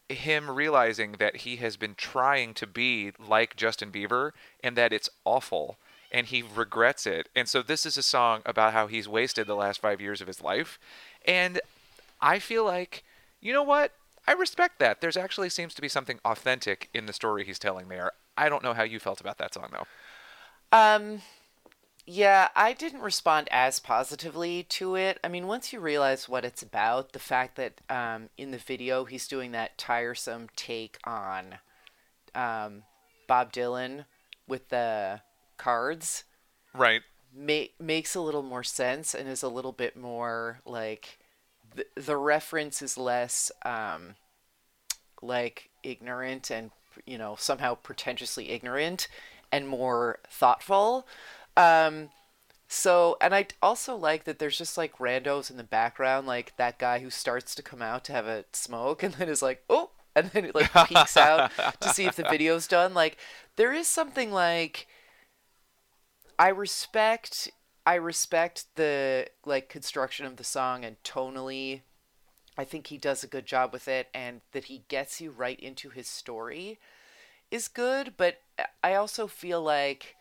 him 0.09 0.51
realizing 0.51 1.13
that 1.19 1.39
he 1.39 1.57
has 1.57 1.77
been 1.77 1.95
trying 1.95 2.55
to 2.55 2.67
be 2.67 3.13
like 3.19 3.57
Justin 3.57 3.91
Bieber 3.91 4.33
and 4.63 4.77
that 4.77 4.93
it's 4.93 5.11
awful 5.25 5.79
and 6.11 6.27
he 6.27 6.43
regrets 6.43 7.07
it. 7.07 7.29
And 7.35 7.49
so 7.49 7.63
this 7.63 7.87
is 7.87 7.97
a 7.97 8.03
song 8.03 8.43
about 8.45 8.73
how 8.73 8.87
he's 8.87 9.09
wasted 9.09 9.47
the 9.47 9.55
last 9.55 9.81
5 9.81 10.01
years 10.01 10.21
of 10.21 10.27
his 10.27 10.43
life. 10.43 10.79
And 11.27 11.61
I 12.21 12.39
feel 12.39 12.65
like 12.65 13.05
you 13.43 13.53
know 13.53 13.65
what? 13.65 13.93
I 14.27 14.33
respect 14.33 14.79
that. 14.79 15.01
There's 15.01 15.17
actually 15.17 15.49
seems 15.49 15.75
to 15.75 15.83
be 15.83 15.89
something 15.89 16.21
authentic 16.25 16.89
in 16.95 17.07
the 17.07 17.13
story 17.13 17.45
he's 17.45 17.59
telling 17.59 17.89
there. 17.89 18.13
I 18.37 18.49
don't 18.49 18.63
know 18.63 18.75
how 18.75 18.83
you 18.83 18.99
felt 18.99 19.21
about 19.21 19.39
that 19.39 19.55
song 19.55 19.69
though. 19.73 19.87
Um, 20.77 21.23
yeah, 22.07 22.49
I 22.57 22.73
didn't 22.73 23.03
respond 23.03 23.49
as 23.51 23.79
positively 23.79 24.65
to 24.71 24.97
it. 24.97 25.19
I 25.23 25.29
mean, 25.29 25.47
once 25.47 25.73
you 25.73 25.81
realize 25.81 26.29
what 26.29 26.45
it's 26.45 26.63
about, 26.63 27.13
the 27.13 27.19
fact 27.19 27.57
that 27.57 27.81
um, 27.91 28.31
in 28.37 28.51
the 28.51 28.59
video 28.59 29.05
he's 29.05 29.29
doing 29.29 29.53
that 29.53 29.77
tiresome 29.79 30.49
take 30.57 30.99
on 31.05 31.57
um, 32.35 32.83
Bob 33.29 33.53
Dylan 33.53 34.07
with 34.49 34.71
the 34.71 35.21
cards 35.59 36.25
Right. 36.75 37.03
ma- 37.35 37.71
makes 37.79 38.15
a 38.15 38.21
little 38.21 38.43
more 38.43 38.65
sense 38.65 39.15
and 39.15 39.29
is 39.29 39.43
a 39.43 39.49
little 39.49 39.73
bit 39.73 39.97
more 39.97 40.61
like 40.65 41.19
the, 41.75 41.87
the 42.01 42.17
reference 42.17 42.83
is 42.83 42.99
less 42.99 43.53
um, 43.65 44.17
like 45.21 45.71
ignorant 45.83 46.51
and 46.51 46.71
you 47.07 47.19
know 47.19 47.37
somehow 47.39 47.75
pretentiously 47.75 48.51
ignorant 48.51 49.09
and 49.51 49.69
more 49.69 50.19
thoughtful. 50.29 51.07
Um, 51.57 52.11
so 52.75 53.19
and 53.21 53.35
i 53.35 53.47
also 53.61 53.95
like 53.95 54.25
that 54.25 54.39
there's 54.39 54.57
just 54.57 54.79
like 54.79 54.97
randos 54.97 55.51
in 55.51 55.59
the 55.59 55.63
background 55.63 56.27
like 56.27 56.57
that 56.57 56.79
guy 56.79 57.01
who 57.01 57.11
starts 57.11 57.55
to 57.55 57.63
come 57.63 57.83
out 57.83 58.03
to 58.03 58.13
have 58.13 58.27
a 58.27 58.47
smoke 58.55 59.03
and 59.03 59.13
then 59.15 59.29
is 59.29 59.43
like 59.43 59.63
oh 59.69 59.91
and 60.15 60.31
then 60.31 60.45
it 60.47 60.55
like 60.55 60.73
peeks 60.89 61.17
out 61.17 61.51
to 61.81 61.89
see 61.89 62.05
if 62.05 62.17
the 62.17 62.25
video's 62.25 62.67
done. 62.67 62.95
Like 62.95 63.17
there 63.57 63.73
is 63.73 63.87
something 63.87 64.31
like 64.33 64.87
I 66.39 66.49
respect 66.49 67.51
I 67.87 67.95
respect 67.95 68.67
the 68.77 69.29
like 69.45 69.69
construction 69.69 70.27
of 70.27 70.37
the 70.37 70.45
song 70.45 70.85
and 70.85 71.03
tonally 71.03 71.83
I 72.57 72.65
think 72.65 72.89
he 72.89 72.99
does 72.99 73.25
a 73.25 73.29
good 73.29 73.47
job 73.47 73.73
with 73.73 73.89
it 73.89 74.09
and 74.15 74.41
that 74.53 74.65
he 74.65 74.85
gets 74.89 75.21
you 75.21 75.31
right 75.31 75.59
into 75.59 75.89
his 75.91 76.07
story 76.09 76.79
is 77.51 77.69
good, 77.69 78.15
but 78.17 78.41
I 78.83 78.95
also 78.95 79.27
feel 79.27 79.63
like 79.63 80.17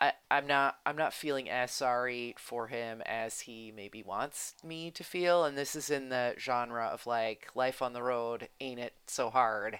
I, 0.00 0.12
I'm 0.30 0.46
not 0.46 0.78
I'm 0.84 0.96
not 0.96 1.12
feeling 1.12 1.48
as 1.48 1.70
sorry 1.70 2.34
for 2.38 2.66
him 2.66 3.02
as 3.06 3.40
he 3.40 3.72
maybe 3.74 4.02
wants 4.02 4.54
me 4.64 4.90
to 4.92 5.04
feel, 5.04 5.44
and 5.44 5.56
this 5.56 5.76
is 5.76 5.90
in 5.90 6.08
the 6.08 6.34
genre 6.38 6.86
of 6.86 7.06
like 7.06 7.48
life 7.54 7.80
on 7.82 7.92
the 7.92 8.02
road, 8.02 8.48
ain't 8.60 8.80
it 8.80 8.94
so 9.06 9.30
hard? 9.30 9.78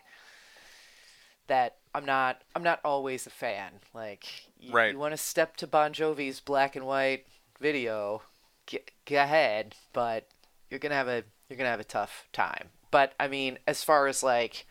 That 1.48 1.76
I'm 1.94 2.04
not 2.04 2.42
I'm 2.54 2.62
not 2.62 2.80
always 2.84 3.26
a 3.26 3.30
fan. 3.30 3.72
Like 3.92 4.26
you, 4.60 4.72
Right. 4.72 4.92
you 4.92 4.98
want 4.98 5.12
to 5.12 5.18
step 5.18 5.56
to 5.56 5.66
Bon 5.66 5.92
Jovi's 5.92 6.40
black 6.40 6.76
and 6.76 6.86
white 6.86 7.26
video, 7.60 8.22
go 8.70 8.78
ahead, 9.10 9.74
but 9.92 10.28
you're 10.70 10.78
gonna 10.78 10.94
have 10.94 11.08
a 11.08 11.24
you're 11.52 11.58
gonna 11.58 11.68
have 11.68 11.80
a 11.80 11.84
tough 11.84 12.26
time. 12.32 12.70
But 12.90 13.12
I 13.20 13.28
mean, 13.28 13.58
as 13.66 13.84
far 13.84 14.06
as 14.06 14.22
like 14.22 14.66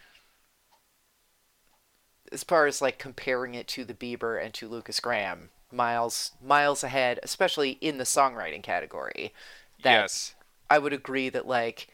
as 2.32 2.44
far 2.44 2.66
as 2.66 2.82
like 2.82 2.98
comparing 2.98 3.54
it 3.54 3.68
to 3.68 3.86
the 3.86 3.94
Bieber 3.94 4.44
and 4.44 4.52
to 4.56 4.68
Lukas 4.68 5.00
Graham, 5.00 5.50
miles 5.72 6.32
miles 6.44 6.84
ahead, 6.84 7.20
especially 7.22 7.72
in 7.82 8.00
the 8.00 8.04
songwriting 8.04 8.64
category. 8.64 9.32
That 9.84 10.02
yes. 10.02 10.34
I 10.70 10.80
would 10.80 10.94
agree 10.94 11.30
that 11.30 11.48
like 11.48 11.88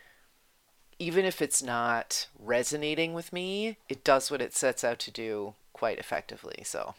even 0.99 1.25
if 1.25 1.41
it's 1.41 1.61
not 1.61 2.27
resonating 2.39 3.13
with 3.13 3.33
me, 3.33 3.77
it 3.89 4.03
does 4.03 4.31
what 4.31 4.41
it 4.41 4.55
sets 4.55 4.83
out 4.83 4.99
to 4.99 5.11
do 5.11 5.53
quite 5.73 5.99
effectively. 5.99 6.63
So 6.63 6.95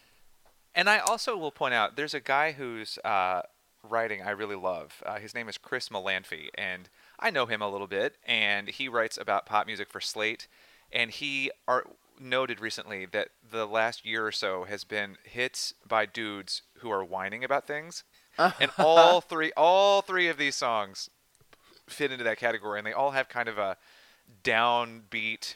And 0.74 0.90
I 0.90 0.98
also 0.98 1.36
will 1.36 1.50
point 1.50 1.74
out 1.74 1.96
there's 1.96 2.14
a 2.14 2.20
guy 2.20 2.52
whose 2.52 2.98
uh, 3.02 3.42
writing 3.82 4.22
I 4.22 4.30
really 4.30 4.56
love. 4.56 5.02
Uh, 5.04 5.18
his 5.18 5.34
name 5.34 5.48
is 5.48 5.58
Chris 5.58 5.88
Molanphy, 5.88 6.48
and 6.54 6.88
I 7.18 7.30
know 7.30 7.46
him 7.46 7.62
a 7.62 7.68
little 7.68 7.86
bit. 7.86 8.16
And 8.26 8.68
he 8.68 8.88
writes 8.88 9.18
about 9.18 9.46
pop 9.46 9.66
music 9.66 9.90
for 9.90 10.00
Slate. 10.00 10.46
And 10.92 11.10
he 11.10 11.50
are, 11.66 11.84
noted 12.20 12.60
recently 12.60 13.06
that 13.06 13.28
the 13.48 13.66
last 13.66 14.04
year 14.04 14.26
or 14.26 14.32
so 14.32 14.64
has 14.64 14.84
been 14.84 15.16
hits 15.24 15.74
by 15.86 16.06
dudes 16.06 16.62
who 16.78 16.90
are 16.90 17.04
whining 17.04 17.44
about 17.44 17.66
things. 17.66 18.04
and 18.38 18.70
all 18.78 19.20
three, 19.20 19.52
all 19.56 20.00
three 20.00 20.28
of 20.28 20.38
these 20.38 20.54
songs 20.54 21.10
fit 21.88 22.12
into 22.12 22.24
that 22.24 22.38
category, 22.38 22.78
and 22.78 22.86
they 22.86 22.92
all 22.92 23.12
have 23.12 23.28
kind 23.28 23.48
of 23.48 23.58
a 23.58 23.76
downbeat 24.44 25.54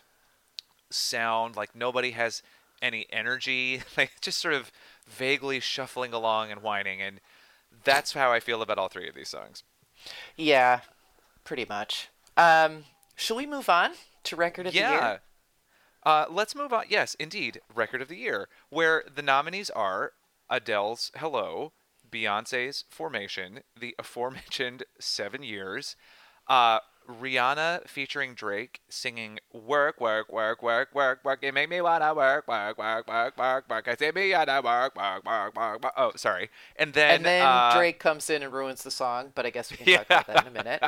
sound. 0.90 1.56
Like 1.56 1.74
nobody 1.76 2.12
has 2.12 2.42
any 2.80 3.06
energy. 3.10 3.82
Like 3.96 4.12
just 4.20 4.40
sort 4.40 4.54
of 4.54 4.72
vaguely 5.06 5.60
shuffling 5.60 6.12
along 6.12 6.50
and 6.50 6.62
whining, 6.62 7.00
and 7.00 7.20
that's 7.84 8.12
how 8.12 8.32
I 8.32 8.40
feel 8.40 8.62
about 8.62 8.78
all 8.78 8.88
three 8.88 9.08
of 9.08 9.14
these 9.14 9.28
songs. 9.28 9.62
yeah, 10.36 10.80
pretty 11.44 11.66
much. 11.68 12.08
Um, 12.36 12.84
shall 13.16 13.36
we 13.36 13.46
move 13.46 13.68
on 13.68 13.92
to 14.24 14.36
record 14.36 14.66
of 14.66 14.72
the 14.72 14.78
yeah. 14.78 14.90
year? 14.92 15.20
Uh, 16.04 16.26
let's 16.30 16.54
move 16.54 16.72
on. 16.72 16.84
Yes, 16.88 17.14
indeed, 17.14 17.60
record 17.72 18.02
of 18.02 18.08
the 18.08 18.16
year, 18.16 18.48
where 18.70 19.04
the 19.14 19.22
nominees 19.22 19.70
are 19.70 20.12
Adele's 20.50 21.12
"Hello," 21.16 21.72
Beyonce's 22.10 22.84
"Formation," 22.90 23.60
the 23.78 23.94
aforementioned 23.98 24.84
Seven 24.98 25.42
Years, 25.42 25.96
uh, 26.48 26.80
Rihanna 27.08 27.88
featuring 27.88 28.34
Drake 28.34 28.80
singing 28.88 29.38
"Work, 29.52 30.00
Work, 30.00 30.32
Work, 30.32 30.62
Work, 30.62 30.94
Work, 30.94 31.24
Work." 31.24 31.38
It 31.42 31.54
make 31.54 31.70
me 31.70 31.80
wanna 31.80 32.14
work, 32.14 32.48
work, 32.48 32.78
work, 32.78 33.06
work, 33.08 33.38
work, 33.38 33.68
work. 33.68 33.88
I 33.88 33.94
say 33.94 34.10
me 34.10 34.32
wanna 34.32 34.60
work, 34.62 34.96
work, 34.96 35.24
work, 35.24 35.56
work, 35.56 35.82
work. 35.82 35.92
Oh, 35.96 36.12
sorry. 36.16 36.50
And 36.76 36.94
then 36.94 37.16
And 37.16 37.24
then 37.24 37.46
uh, 37.46 37.74
Drake 37.76 38.00
comes 38.00 38.28
in 38.28 38.42
and 38.42 38.52
ruins 38.52 38.82
the 38.82 38.90
song, 38.90 39.32
but 39.34 39.46
I 39.46 39.50
guess 39.50 39.70
we 39.70 39.76
can 39.76 39.86
talk 39.98 40.06
about 40.06 40.26
that 40.26 40.46
in 40.46 40.48
a 40.48 40.50
minute. 40.50 40.82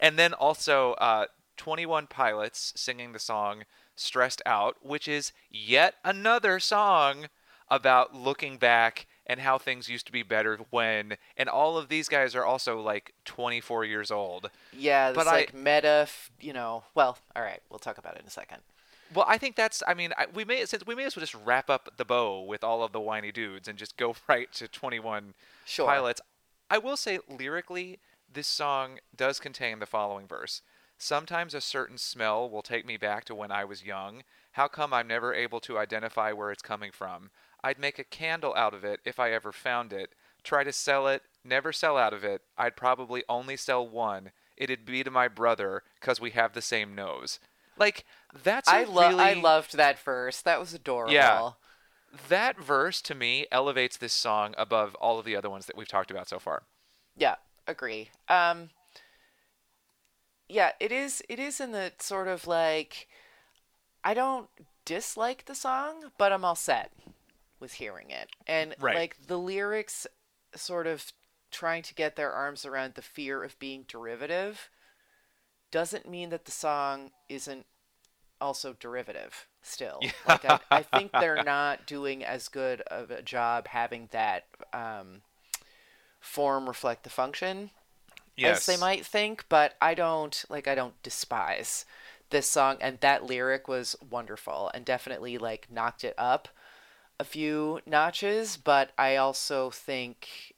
And 0.00 0.18
then 0.18 0.32
also 0.34 0.94
uh, 0.94 1.26
21 1.56 2.08
Pilots 2.08 2.72
singing 2.74 3.12
the 3.12 3.18
song 3.20 3.62
Stressed 3.94 4.42
Out, 4.46 4.76
which 4.82 5.06
is 5.06 5.32
yet 5.50 5.94
another 6.04 6.58
song 6.58 7.26
about 7.68 8.14
looking 8.14 8.56
back 8.56 9.06
and 9.26 9.40
how 9.40 9.58
things 9.58 9.88
used 9.88 10.06
to 10.06 10.12
be 10.12 10.24
better 10.24 10.58
when. 10.70 11.16
And 11.36 11.48
all 11.48 11.78
of 11.78 11.88
these 11.88 12.08
guys 12.08 12.34
are 12.34 12.44
also 12.44 12.80
like 12.80 13.12
24 13.26 13.84
years 13.84 14.10
old. 14.10 14.50
Yeah, 14.76 15.12
But 15.12 15.28
I- 15.28 15.32
like 15.32 15.54
meta, 15.54 16.00
f- 16.02 16.30
you 16.40 16.52
know. 16.52 16.82
Well, 16.96 17.18
all 17.36 17.42
right, 17.42 17.60
we'll 17.70 17.78
talk 17.78 17.98
about 17.98 18.16
it 18.16 18.22
in 18.22 18.26
a 18.26 18.30
second. 18.30 18.58
Well, 19.14 19.24
I 19.28 19.38
think 19.38 19.54
that's. 19.56 19.82
I 19.86 19.94
mean, 19.94 20.12
I, 20.16 20.26
we 20.32 20.44
may 20.44 20.64
since 20.66 20.86
we 20.86 20.94
may 20.94 21.04
as 21.04 21.14
well 21.16 21.20
just 21.20 21.34
wrap 21.44 21.68
up 21.68 21.90
the 21.96 22.04
bow 22.04 22.40
with 22.42 22.62
all 22.64 22.82
of 22.84 22.92
the 22.92 23.00
whiny 23.00 23.32
dudes 23.32 23.66
and 23.68 23.76
just 23.78 23.96
go 23.96 24.14
right 24.28 24.50
to 24.54 24.66
21 24.68 25.34
Sure. 25.64 25.86
pilots. 25.86 26.20
I 26.70 26.78
will 26.78 26.96
say 26.96 27.18
lyrically, 27.28 27.98
this 28.32 28.46
song 28.46 28.98
does 29.14 29.40
contain 29.40 29.78
the 29.78 29.86
following 29.86 30.26
verse. 30.26 30.62
Sometimes 30.98 31.54
a 31.54 31.60
certain 31.60 31.98
smell 31.98 32.48
will 32.48 32.62
take 32.62 32.84
me 32.86 32.96
back 32.96 33.24
to 33.24 33.34
when 33.34 33.50
I 33.50 33.64
was 33.64 33.84
young. 33.84 34.22
How 34.52 34.68
come 34.68 34.92
I'm 34.92 35.08
never 35.08 35.32
able 35.32 35.60
to 35.60 35.78
identify 35.78 36.32
where 36.32 36.50
it's 36.50 36.62
coming 36.62 36.92
from? 36.92 37.30
I'd 37.64 37.78
make 37.78 37.98
a 37.98 38.04
candle 38.04 38.54
out 38.54 38.74
of 38.74 38.84
it 38.84 39.00
if 39.04 39.18
I 39.18 39.32
ever 39.32 39.52
found 39.52 39.92
it. 39.92 40.14
Try 40.42 40.64
to 40.64 40.72
sell 40.72 41.08
it, 41.08 41.22
never 41.44 41.72
sell 41.72 41.96
out 41.96 42.12
of 42.12 42.24
it. 42.24 42.42
I'd 42.56 42.76
probably 42.76 43.24
only 43.28 43.56
sell 43.56 43.86
one. 43.86 44.32
It'd 44.56 44.84
be 44.84 45.02
to 45.02 45.10
my 45.10 45.28
brother, 45.28 45.82
'cause 46.00 46.20
we 46.20 46.32
have 46.32 46.52
the 46.52 46.62
same 46.62 46.94
nose. 46.94 47.40
Like, 47.76 48.04
that's 48.34 48.68
I 48.68 48.84
love. 48.84 49.18
I 49.18 49.32
loved 49.32 49.76
that 49.76 49.98
verse. 49.98 50.42
That 50.42 50.60
was 50.60 50.74
adorable. 50.74 51.12
Yeah. 51.14 51.52
that 52.28 52.58
verse 52.58 53.00
to 53.00 53.14
me 53.14 53.46
elevates 53.52 53.96
this 53.96 54.12
song 54.12 54.54
above 54.58 54.96
all 54.96 55.18
of 55.18 55.24
the 55.24 55.36
other 55.36 55.48
ones 55.48 55.66
that 55.66 55.76
we've 55.76 55.88
talked 55.88 56.10
about 56.10 56.28
so 56.28 56.38
far. 56.40 56.64
Yeah, 57.16 57.36
agree. 57.66 58.10
Um 58.28 58.70
yeah, 60.48 60.72
it 60.80 60.92
is 60.92 61.22
it 61.28 61.38
is 61.38 61.60
in 61.60 61.72
the 61.72 61.92
sort 61.98 62.28
of 62.28 62.46
like 62.46 63.08
I 64.04 64.14
don't 64.14 64.48
dislike 64.84 65.46
the 65.46 65.54
song, 65.54 66.12
but 66.18 66.32
I'm 66.32 66.44
all 66.44 66.56
set 66.56 66.92
with 67.60 67.74
hearing 67.74 68.10
it. 68.10 68.30
And 68.46 68.76
Right. 68.80 68.92
like 68.92 69.26
the 69.26 69.38
lyrics 69.38 70.06
sort 70.56 70.86
of 70.86 71.12
trying 71.50 71.82
to 71.84 71.94
get 71.94 72.16
their 72.16 72.32
arms 72.32 72.64
around 72.66 72.94
the 72.94 73.02
fear 73.02 73.44
of 73.44 73.58
being 73.58 73.84
derivative 73.88 74.70
doesn't 75.70 76.08
mean 76.08 76.30
that 76.30 76.44
the 76.44 76.50
song 76.50 77.10
isn't 77.28 77.66
also 78.40 78.74
derivative 78.74 79.46
still. 79.62 80.08
Like 80.24 80.44
I, 80.44 80.58
I 80.72 80.82
think 80.82 81.12
they're 81.18 81.38
not 81.38 81.86
doing 81.86 82.24
as 82.24 82.48
good 82.48 82.82
of 82.82 83.10
a 83.10 83.22
job 83.22 83.68
having 83.68 84.08
that 84.12 84.46
um, 84.72 85.22
form 86.20 86.68
reflect 86.68 87.04
the 87.04 87.10
function 87.10 87.70
as 88.42 88.66
they 88.66 88.76
might 88.76 89.06
think, 89.06 89.46
but 89.48 89.74
I 89.80 89.94
don't 89.94 90.44
like 90.48 90.68
I 90.68 90.74
don't 90.74 91.00
despise 91.02 91.84
this 92.30 92.48
song 92.48 92.78
and 92.80 92.98
that 93.00 93.24
lyric 93.24 93.68
was 93.68 93.96
wonderful 94.08 94.70
and 94.74 94.84
definitely 94.84 95.38
like 95.38 95.68
knocked 95.70 96.04
it 96.04 96.14
up 96.18 96.48
a 97.20 97.24
few 97.24 97.80
notches, 97.86 98.56
but 98.56 98.92
I 98.98 99.16
also 99.16 99.70
think 99.70 100.54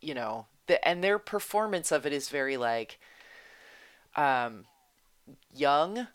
you 0.00 0.14
know, 0.14 0.46
the 0.66 0.86
and 0.86 1.02
their 1.04 1.18
performance 1.18 1.92
of 1.92 2.06
it 2.06 2.12
is 2.12 2.28
very 2.28 2.56
like 2.56 2.98
um 4.16 4.64
young 5.54 6.08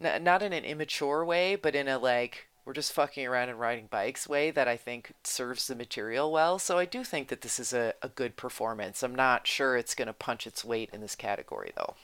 N- 0.00 0.24
not 0.24 0.42
in 0.42 0.52
an 0.52 0.64
immature 0.64 1.24
way, 1.24 1.56
but 1.56 1.74
in 1.74 1.88
a 1.88 1.98
like 1.98 2.48
we're 2.64 2.72
just 2.72 2.92
fucking 2.92 3.26
around 3.26 3.48
and 3.48 3.58
riding 3.58 3.86
bikes 3.90 4.28
way 4.28 4.50
that 4.50 4.68
I 4.68 4.76
think 4.76 5.12
serves 5.24 5.66
the 5.66 5.74
material 5.74 6.30
well. 6.30 6.58
So 6.58 6.78
I 6.78 6.84
do 6.84 7.04
think 7.04 7.28
that 7.28 7.40
this 7.40 7.58
is 7.58 7.72
a, 7.72 7.94
a 8.02 8.08
good 8.08 8.36
performance. 8.36 9.02
I'm 9.02 9.14
not 9.14 9.46
sure 9.46 9.76
it's 9.76 9.94
going 9.94 10.06
to 10.06 10.12
punch 10.12 10.46
its 10.46 10.64
weight 10.64 10.90
in 10.92 11.00
this 11.00 11.16
category 11.16 11.72
though. 11.76 11.94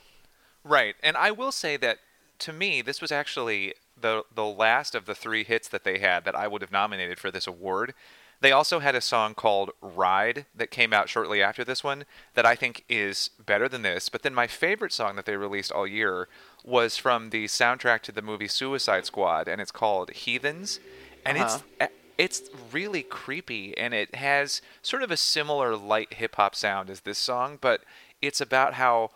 Right, 0.64 0.96
and 1.02 1.16
I 1.16 1.30
will 1.30 1.52
say 1.52 1.76
that 1.78 1.98
to 2.40 2.52
me, 2.52 2.82
this 2.82 3.00
was 3.00 3.12
actually 3.12 3.74
the 4.00 4.24
the 4.34 4.44
last 4.44 4.94
of 4.94 5.06
the 5.06 5.14
three 5.14 5.44
hits 5.44 5.68
that 5.68 5.84
they 5.84 5.98
had 5.98 6.24
that 6.24 6.36
I 6.36 6.46
would 6.46 6.62
have 6.62 6.72
nominated 6.72 7.18
for 7.18 7.30
this 7.30 7.46
award. 7.46 7.94
They 8.40 8.52
also 8.52 8.78
had 8.78 8.94
a 8.94 9.00
song 9.00 9.34
called 9.34 9.72
"Ride" 9.80 10.46
that 10.54 10.70
came 10.70 10.92
out 10.92 11.08
shortly 11.08 11.42
after 11.42 11.64
this 11.64 11.82
one 11.82 12.04
that 12.34 12.46
I 12.46 12.54
think 12.54 12.84
is 12.88 13.30
better 13.44 13.68
than 13.68 13.82
this. 13.82 14.08
But 14.08 14.22
then 14.22 14.34
my 14.34 14.46
favorite 14.46 14.92
song 14.92 15.16
that 15.16 15.26
they 15.26 15.36
released 15.36 15.72
all 15.72 15.86
year 15.86 16.28
was 16.64 16.96
from 16.96 17.30
the 17.30 17.46
soundtrack 17.46 18.02
to 18.02 18.12
the 18.12 18.22
movie 18.22 18.46
Suicide 18.48 19.06
Squad, 19.06 19.48
and 19.48 19.60
it's 19.60 19.72
called 19.72 20.10
"Heathens," 20.10 20.78
and 21.24 21.36
Uh-huh. 21.38 21.58
it's 21.80 21.92
it's 22.16 22.50
really 22.72 23.04
creepy, 23.04 23.76
and 23.78 23.94
it 23.94 24.16
has 24.16 24.60
sort 24.82 25.04
of 25.04 25.10
a 25.10 25.16
similar 25.16 25.76
light 25.76 26.14
hip 26.14 26.34
hop 26.34 26.54
sound 26.54 26.90
as 26.90 27.00
this 27.00 27.18
song, 27.18 27.58
but 27.60 27.82
it's 28.20 28.40
about 28.40 28.74
how 28.74 29.10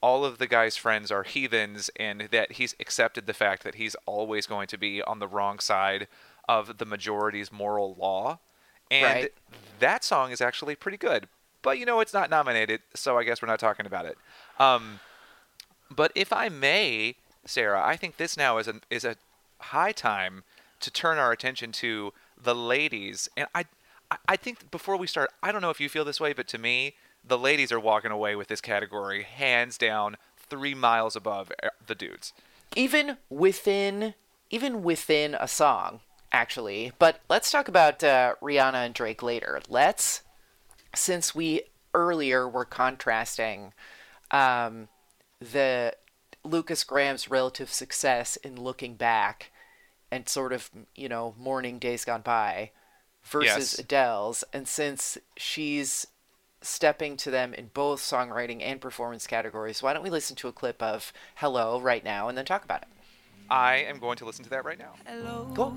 all 0.00 0.24
of 0.24 0.38
the 0.38 0.46
guy's 0.46 0.76
friends 0.76 1.10
are 1.10 1.22
heathens 1.24 1.88
and 1.96 2.22
that 2.32 2.52
he's 2.52 2.74
accepted 2.80 3.26
the 3.26 3.34
fact 3.34 3.62
that 3.64 3.76
he's 3.76 3.96
always 4.06 4.46
going 4.46 4.66
to 4.68 4.76
be 4.78 5.02
on 5.02 5.18
the 5.20 5.26
wrong 5.28 5.58
side 5.60 6.06
of 6.48 6.78
the 6.78 6.84
majority's 6.84 7.50
moral 7.52 7.94
law. 7.94 8.38
And 8.90 9.22
Right. 9.24 9.32
that 9.80 10.04
song 10.04 10.30
is 10.32 10.40
actually 10.40 10.74
pretty 10.76 10.98
good. 10.98 11.28
But 11.62 11.78
you 11.78 11.84
know, 11.86 12.00
it's 12.00 12.14
not 12.14 12.30
nominated, 12.30 12.82
so 12.94 13.18
I 13.18 13.24
guess 13.24 13.42
we're 13.42 13.48
not 13.48 13.58
talking 13.60 13.84
about 13.86 14.06
it. 14.06 14.16
Um, 14.58 15.00
but 15.90 16.12
if 16.14 16.32
I 16.32 16.48
may, 16.48 17.16
Sarah, 17.44 17.82
I 17.84 17.96
think 17.96 18.16
this 18.16 18.36
now 18.36 18.58
is 18.58 18.68
a 18.68 18.80
is 18.90 19.04
a 19.04 19.16
high 19.60 19.92
time 19.92 20.44
to 20.80 20.90
turn 20.90 21.18
our 21.18 21.32
attention 21.32 21.72
to 21.72 22.12
the 22.40 22.54
ladies. 22.54 23.28
And 23.36 23.48
I 23.54 23.64
I- 24.26 24.36
think 24.36 24.70
before 24.70 24.96
we 24.96 25.06
start, 25.06 25.30
I 25.42 25.52
don't 25.52 25.60
know 25.60 25.68
if 25.70 25.80
you 25.80 25.88
feel 25.90 26.04
this 26.04 26.18
way, 26.20 26.32
but 26.32 26.48
to 26.48 26.58
me, 26.58 26.94
the 27.22 27.36
ladies 27.36 27.70
are 27.72 27.80
walking 27.80 28.10
away 28.10 28.36
with 28.36 28.48
this 28.48 28.60
category 28.62 29.22
hands 29.24 29.76
down, 29.76 30.16
three 30.38 30.74
miles 30.74 31.14
above 31.14 31.52
uh, 31.62 31.68
the 31.86 31.94
dudes. 31.94 32.32
Even 32.76 33.18
within 33.28 34.14
even 34.50 34.82
within 34.82 35.34
a 35.38 35.46
song, 35.48 36.00
actually. 36.32 36.92
But 36.98 37.20
let's 37.28 37.50
talk 37.50 37.68
about 37.68 38.02
uh, 38.04 38.34
Rihanna 38.42 38.86
and 38.86 38.94
Drake 38.94 39.22
later. 39.22 39.60
Let's 39.68 40.22
since 40.94 41.34
we 41.34 41.62
earlier 41.94 42.48
were 42.48 42.64
contrasting 42.64 43.72
um, 44.30 44.88
the 45.40 45.94
Lukas 46.44 46.84
Graham's 46.84 47.30
relative 47.30 47.70
success 47.70 48.36
in 48.36 48.60
looking 48.60 48.94
back 48.94 49.50
and 50.10 50.28
sort 50.28 50.52
of 50.52 50.70
you 50.94 51.08
know 51.08 51.34
mourning 51.38 51.78
days 51.78 52.04
gone 52.04 52.22
by 52.22 52.70
versus 53.24 53.74
Yes. 53.74 53.78
Adele's, 53.78 54.44
and 54.52 54.66
since 54.66 55.18
she's 55.36 56.06
stepping 56.60 57.16
to 57.16 57.30
them 57.30 57.54
in 57.54 57.70
both 57.72 58.00
songwriting 58.00 58.62
and 58.62 58.80
performance 58.80 59.26
categories, 59.26 59.82
why 59.82 59.92
don't 59.92 60.02
we 60.02 60.10
listen 60.10 60.34
to 60.36 60.48
a 60.48 60.52
clip 60.52 60.82
of 60.82 61.12
"Hello" 61.36 61.80
right 61.80 62.04
now 62.04 62.28
and 62.28 62.36
then 62.38 62.44
talk 62.44 62.64
about 62.64 62.82
it? 62.82 62.88
I 63.50 63.76
am 63.76 63.98
going 63.98 64.16
to 64.18 64.24
listen 64.24 64.44
to 64.44 64.50
that 64.50 64.64
right 64.64 64.78
now. 64.78 64.92
Hello. 65.06 65.50
Cool. 65.54 65.76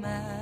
miles. 0.00 0.39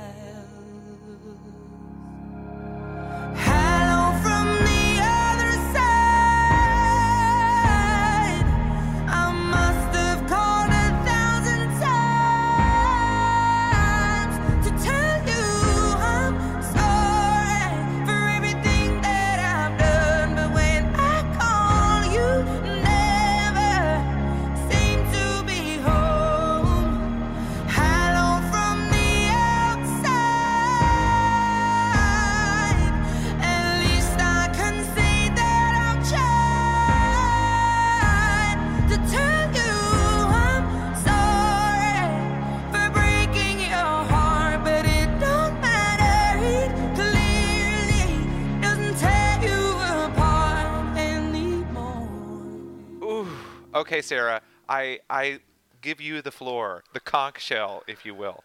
Sarah, 54.09 54.41
I 54.67 54.99
I 55.07 55.39
give 55.81 56.01
you 56.01 56.21
the 56.23 56.31
floor, 56.31 56.83
the 56.93 56.99
conch 56.99 57.41
shell, 57.41 57.83
if 57.87 58.05
you 58.05 58.15
will. 58.15 58.43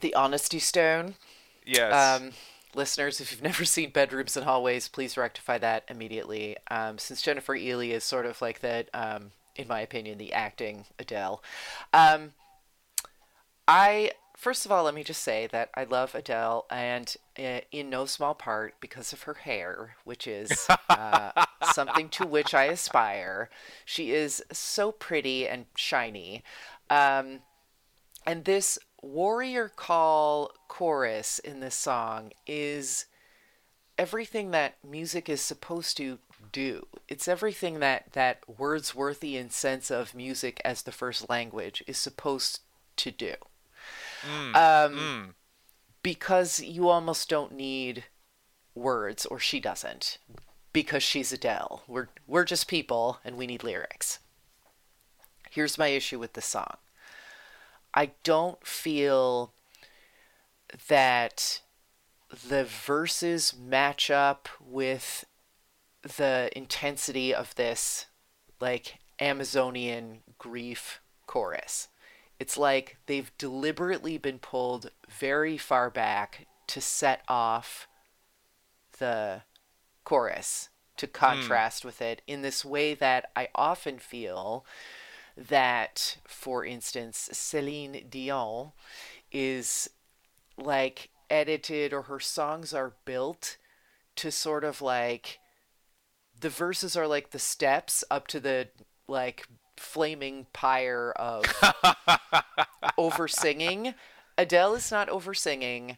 The 0.00 0.14
honesty 0.14 0.58
stone. 0.58 1.14
Yes. 1.64 2.20
Um, 2.20 2.32
listeners, 2.74 3.20
if 3.20 3.30
you've 3.30 3.42
never 3.42 3.64
seen 3.64 3.90
Bedrooms 3.90 4.36
and 4.36 4.44
Hallways, 4.44 4.88
please 4.88 5.16
rectify 5.16 5.58
that 5.58 5.84
immediately. 5.88 6.56
Um, 6.72 6.98
since 6.98 7.22
Jennifer 7.22 7.54
Ehle 7.54 7.92
is 7.92 8.02
sort 8.02 8.26
of 8.26 8.42
like 8.42 8.58
that, 8.60 8.88
um, 8.92 9.30
in 9.54 9.68
my 9.68 9.80
opinion, 9.80 10.18
the 10.18 10.32
acting 10.32 10.86
Adele. 10.98 11.40
Um, 11.92 12.32
I 13.68 14.10
first 14.38 14.64
of 14.64 14.72
all, 14.72 14.84
let 14.84 14.94
me 14.94 15.02
just 15.02 15.22
say 15.22 15.48
that 15.48 15.68
I 15.74 15.84
love 15.84 16.14
Adele, 16.14 16.64
and 16.70 17.14
uh, 17.38 17.60
in 17.72 17.90
no 17.90 18.06
small 18.06 18.34
part 18.34 18.74
because 18.80 19.12
of 19.12 19.22
her 19.22 19.34
hair, 19.34 19.96
which 20.04 20.26
is 20.26 20.68
uh, 20.88 21.44
something 21.72 22.08
to 22.10 22.26
which 22.26 22.54
I 22.54 22.64
aspire. 22.64 23.50
She 23.84 24.12
is 24.12 24.42
so 24.52 24.92
pretty 24.92 25.46
and 25.46 25.66
shiny. 25.74 26.44
Um, 26.88 27.40
and 28.24 28.44
this 28.44 28.78
warrior 29.02 29.68
call 29.68 30.52
chorus 30.68 31.40
in 31.40 31.60
this 31.60 31.74
song 31.74 32.32
is 32.46 33.06
everything 33.98 34.52
that 34.52 34.76
music 34.88 35.28
is 35.28 35.40
supposed 35.40 35.96
to 35.96 36.18
do. 36.52 36.86
It's 37.08 37.26
everything 37.26 37.80
that 37.80 38.12
that 38.12 38.46
Wordsworthian 38.46 39.50
sense 39.50 39.90
of 39.90 40.14
music 40.14 40.60
as 40.64 40.82
the 40.82 40.92
first 40.92 41.28
language 41.28 41.82
is 41.88 41.98
supposed 41.98 42.60
to 42.96 43.10
do. 43.10 43.34
Um, 44.54 45.34
Because 46.02 46.60
you 46.60 46.88
almost 46.88 47.28
don't 47.28 47.52
need 47.52 48.04
words, 48.74 49.26
or 49.26 49.38
she 49.38 49.60
doesn't, 49.60 50.18
because 50.72 51.02
she's 51.02 51.32
Adele. 51.32 51.82
We're 51.86 52.08
we're 52.26 52.44
just 52.44 52.68
people, 52.68 53.18
and 53.24 53.36
we 53.36 53.46
need 53.46 53.64
lyrics. 53.64 54.18
Here's 55.50 55.78
my 55.78 55.88
issue 55.88 56.18
with 56.18 56.34
the 56.34 56.42
song. 56.42 56.76
I 57.94 58.12
don't 58.22 58.64
feel 58.66 59.52
that 60.88 61.62
the 62.48 62.64
verses 62.64 63.54
match 63.58 64.10
up 64.10 64.48
with 64.60 65.24
the 66.02 66.50
intensity 66.54 67.34
of 67.34 67.54
this 67.54 68.06
like 68.60 68.98
Amazonian 69.20 70.20
grief 70.38 71.00
chorus. 71.26 71.88
It's 72.38 72.56
like 72.56 72.96
they've 73.06 73.30
deliberately 73.38 74.18
been 74.18 74.38
pulled 74.38 74.90
very 75.08 75.58
far 75.58 75.90
back 75.90 76.46
to 76.68 76.80
set 76.80 77.22
off 77.28 77.88
the 78.98 79.42
chorus 80.04 80.68
to 80.96 81.06
contrast 81.06 81.82
mm. 81.82 81.86
with 81.86 82.02
it 82.02 82.22
in 82.26 82.42
this 82.42 82.64
way 82.64 82.94
that 82.94 83.30
I 83.34 83.48
often 83.54 83.98
feel 83.98 84.64
that, 85.36 86.18
for 86.26 86.64
instance, 86.64 87.28
Celine 87.32 88.06
Dion 88.10 88.72
is 89.30 89.88
like 90.56 91.10
edited 91.30 91.92
or 91.92 92.02
her 92.02 92.20
songs 92.20 92.74
are 92.74 92.94
built 93.04 93.56
to 94.16 94.32
sort 94.32 94.64
of 94.64 94.82
like 94.82 95.38
the 96.40 96.48
verses 96.48 96.96
are 96.96 97.06
like 97.06 97.30
the 97.30 97.38
steps 97.38 98.02
up 98.10 98.26
to 98.28 98.40
the 98.40 98.68
like 99.06 99.46
flaming 99.78 100.46
pyre 100.52 101.12
of 101.16 101.44
over 102.98 103.28
singing. 103.28 103.94
Adele 104.36 104.74
is 104.74 104.90
not 104.90 105.08
over 105.08 105.34
singing. 105.34 105.96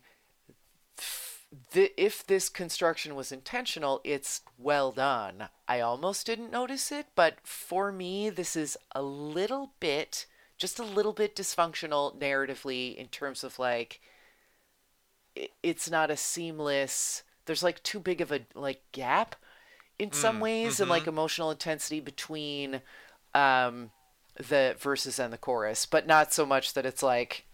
The, 1.72 1.92
if 2.00 2.26
this 2.26 2.48
construction 2.48 3.14
was 3.14 3.32
intentional, 3.32 4.00
it's 4.04 4.42
well 4.56 4.92
done. 4.92 5.48
I 5.66 5.80
almost 5.80 6.26
didn't 6.26 6.52
notice 6.52 6.92
it, 6.92 7.06
but 7.14 7.38
for 7.42 7.90
me, 7.90 8.30
this 8.30 8.54
is 8.54 8.76
a 8.94 9.02
little 9.02 9.72
bit, 9.80 10.26
just 10.56 10.78
a 10.78 10.84
little 10.84 11.12
bit 11.12 11.34
dysfunctional 11.34 12.16
narratively 12.18 12.96
in 12.96 13.08
terms 13.08 13.42
of 13.42 13.58
like, 13.58 14.00
it's 15.62 15.90
not 15.90 16.10
a 16.10 16.16
seamless. 16.16 17.24
There's 17.46 17.62
like 17.62 17.82
too 17.82 17.98
big 18.00 18.20
of 18.20 18.30
a 18.30 18.42
like 18.54 18.82
gap 18.92 19.36
in 19.98 20.12
some 20.12 20.38
mm, 20.38 20.42
ways, 20.42 20.74
mm-hmm. 20.74 20.82
and 20.84 20.90
like 20.90 21.06
emotional 21.06 21.50
intensity 21.50 22.00
between 22.00 22.80
um, 23.34 23.90
the 24.36 24.76
verses 24.78 25.18
and 25.18 25.32
the 25.32 25.38
chorus, 25.38 25.86
but 25.86 26.06
not 26.06 26.32
so 26.32 26.46
much 26.46 26.74
that 26.74 26.86
it's 26.86 27.02
like, 27.02 27.44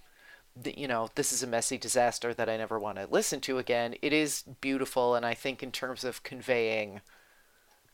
you 0.64 0.88
know, 0.88 1.08
this 1.14 1.32
is 1.32 1.42
a 1.42 1.46
messy 1.46 1.76
disaster 1.76 2.32
that 2.32 2.48
I 2.48 2.56
never 2.56 2.78
want 2.78 2.98
to 2.98 3.08
listen 3.10 3.40
to 3.42 3.58
again. 3.58 3.94
It 4.00 4.12
is 4.12 4.44
beautiful, 4.60 5.14
and 5.14 5.26
I 5.26 5.34
think 5.34 5.62
in 5.62 5.72
terms 5.72 6.04
of 6.04 6.22
conveying, 6.22 7.00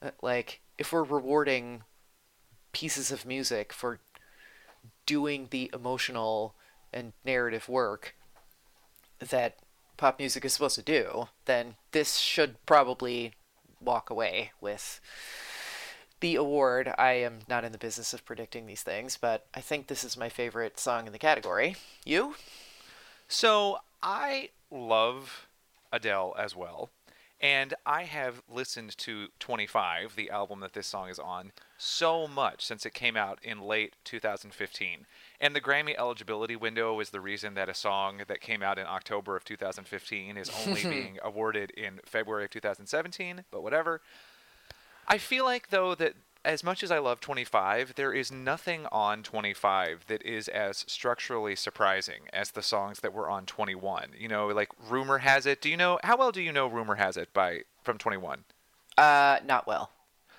uh, 0.01 0.11
like, 0.23 0.61
if 0.79 0.93
we're 0.93 1.03
rewarding 1.03 1.83
pieces 2.73 3.11
of 3.11 3.27
music 3.27 3.73
for 3.73 4.01
doing 5.07 5.49
the 5.51 5.71
emotional 5.75 6.55
and 6.93 7.13
narrative 7.25 7.69
work 7.69 8.15
that 9.19 9.57
pop 9.97 10.19
music 10.19 10.45
is 10.45 10.53
supposed 10.53 10.75
to 10.77 10.83
do, 10.83 11.29
then 11.45 11.75
this 11.93 12.17
should 12.17 12.65
probably 12.67 13.35
walk 13.81 14.11
away 14.11 14.53
with 14.61 15.01
the 16.23 16.37
award. 16.37 16.95
I 16.97 17.13
am 17.15 17.41
not 17.49 17.65
in 17.65 17.73
the 17.73 17.79
business 17.79 18.15
of 18.15 18.25
predicting 18.25 18.65
these 18.65 18.83
things, 18.83 19.19
but 19.21 19.45
I 19.53 19.61
think 19.61 19.89
this 19.89 20.05
is 20.05 20.17
my 20.17 20.31
favorite 20.31 20.81
song 20.81 21.07
in 21.07 21.13
the 21.13 21.19
category. 21.19 21.77
You? 22.05 22.37
So 23.29 23.79
I 24.03 24.51
love 24.71 25.47
Adele 25.93 26.35
as 26.39 26.57
well. 26.57 26.91
And 27.41 27.75
I 27.85 28.05
have 28.05 28.41
listened 28.49 28.97
to 28.99 29.27
25, 29.41 30.15
the 30.15 30.31
album 30.31 30.61
that 30.61 30.75
this 30.75 30.87
song 30.87 31.09
is 31.09 31.19
on, 31.19 31.51
so 31.77 32.29
much 32.29 32.65
since 32.65 32.87
it 32.87 32.95
came 32.95 33.17
out 33.17 33.41
in 33.43 33.61
late 33.61 33.97
2015. 34.05 35.07
And 35.41 35.57
the 35.57 35.61
Grammy 35.61 35.97
eligibility 35.99 36.55
window 36.55 37.01
is 37.01 37.11
the 37.11 37.21
reason 37.21 37.55
that 37.55 37.69
a 37.69 37.75
song 37.75 38.23
that 38.29 38.41
came 38.41 38.63
out 38.63 38.79
in 38.79 38.87
October 38.87 39.35
of 39.35 39.45
2015 39.45 40.37
is 40.37 40.53
only 40.65 40.83
being 40.89 41.19
awarded 41.21 41.73
in 41.73 41.99
February 42.05 42.45
of 42.45 42.51
2017, 42.51 43.43
but 43.51 43.65
whatever. 43.65 44.01
I 45.07 45.19
feel 45.19 45.45
like 45.45 45.71
though 45.71 45.95
that 45.95 46.15
as 46.45 46.65
much 46.65 46.83
as 46.83 46.91
I 46.91 46.99
love 46.99 47.21
25, 47.21 47.95
there 47.95 48.13
is 48.13 48.33
nothing 48.33 48.87
on 48.91 49.23
25 49.23 50.07
that 50.09 50.25
is 50.25 50.49
as 50.49 50.85
structurally 50.89 51.55
surprising 51.55 52.23
as 52.33 52.51
the 52.51 52.63
songs 52.63 53.01
that 53.01 53.13
were 53.13 53.31
on 53.31 53.47
21. 53.47 54.11
You 54.19 54.29
know, 54.29 54.49
like 54.49 54.71
Rumor 54.89 55.19
Has 55.19 55.47
It. 55.47 55.61
Do 55.61 55.69
you 55.69 55.77
know 55.77 56.01
how 56.03 56.17
well 56.17 56.33
do 56.33 56.43
you 56.43 56.53
know 56.53 56.67
Rumor 56.67 56.97
Has 56.97 57.17
It 57.17 57.33
by 57.33 57.63
from 57.83 57.99
21? 57.99 58.45
Uh, 58.99 59.39
not 59.45 59.67
well. 59.67 59.91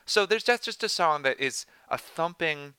So 0.06 0.26
there's 0.26 0.43
that's 0.43 0.65
just 0.65 0.84
a 0.84 0.89
song 0.89 1.21
that 1.23 1.39
is 1.39 1.65
a 1.89 1.97
thumping 1.97 2.73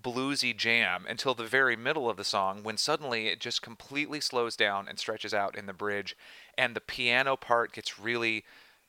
bluesy 0.00 0.56
jam 0.56 1.04
until 1.08 1.34
the 1.34 1.44
very 1.44 1.74
middle 1.74 2.08
of 2.08 2.16
the 2.16 2.24
song 2.24 2.62
when 2.62 2.76
suddenly 2.76 3.26
it 3.26 3.40
just 3.40 3.62
completely 3.62 4.20
slows 4.20 4.54
down 4.54 4.86
and 4.86 4.96
stretches 4.96 5.34
out 5.34 5.56
in 5.56 5.66
the 5.66 5.72
bridge 5.72 6.16
and 6.56 6.76
the 6.76 6.80
piano 6.80 7.36
part 7.36 7.72
gets 7.72 7.98
really 7.98 8.44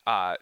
uh, 0.05 0.35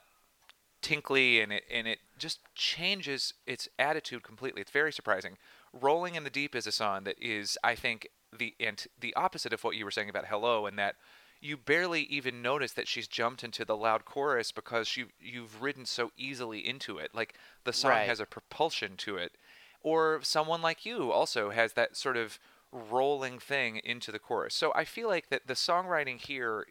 tinkly 0.88 1.41
and 1.41 1.52
it 1.52 1.63
and 1.69 1.86
it 1.86 2.00
just 2.17 2.39
changes 2.56 3.34
its 3.45 3.67
attitude 3.78 4.23
completely. 4.23 4.62
It's 4.62 4.71
very 4.71 4.93
surprising. 4.93 5.38
Rolling 5.73 6.15
in 6.15 6.23
the 6.23 6.30
Deep 6.30 6.56
is 6.56 6.65
a 6.65 6.71
song 6.71 7.04
that 7.04 7.21
is, 7.21 7.58
I 7.62 7.76
think, 7.76 8.08
the 8.38 8.56
and 8.60 8.86
the 8.97 9.13
opposite 9.15 9.52
of 9.52 9.63
what 9.63 9.76
you 9.76 9.84
were 9.84 9.91
saying 9.91 10.10
about 10.10 10.28
Hello, 10.28 10.65
and 10.65 10.80
that 10.80 10.95
you 11.41 11.58
barely 11.58 12.04
even 12.04 12.41
notice 12.41 12.71
that 12.71 12.88
she's 12.88 13.08
jumped 13.08 13.43
into 13.43 13.65
the 13.65 13.76
loud 13.76 14.06
chorus 14.06 14.54
because 14.54 14.95
you 14.95 15.08
you've 15.19 15.62
ridden 15.62 15.86
so 15.86 16.12
easily 16.17 16.65
into 16.65 16.97
it. 16.97 17.12
Like 17.13 17.36
the 17.65 17.73
song 17.73 17.91
right. 17.91 18.08
has 18.08 18.21
a 18.21 18.26
propulsion 18.26 18.95
to 18.97 19.17
it. 19.17 19.34
Or 19.82 20.19
someone 20.23 20.62
like 20.62 20.86
you 20.86 21.12
also 21.12 21.50
has 21.52 21.73
that 21.73 21.97
sort 21.97 22.17
of 22.17 22.39
rolling 22.71 23.39
thing 23.39 23.80
into 23.84 24.12
the 24.12 24.19
chorus. 24.19 24.56
So 24.56 24.71
I 24.73 24.86
feel 24.86 25.08
like 25.08 25.30
that 25.30 25.47
the 25.47 25.54
songwriting 25.54 26.19
here 26.19 26.65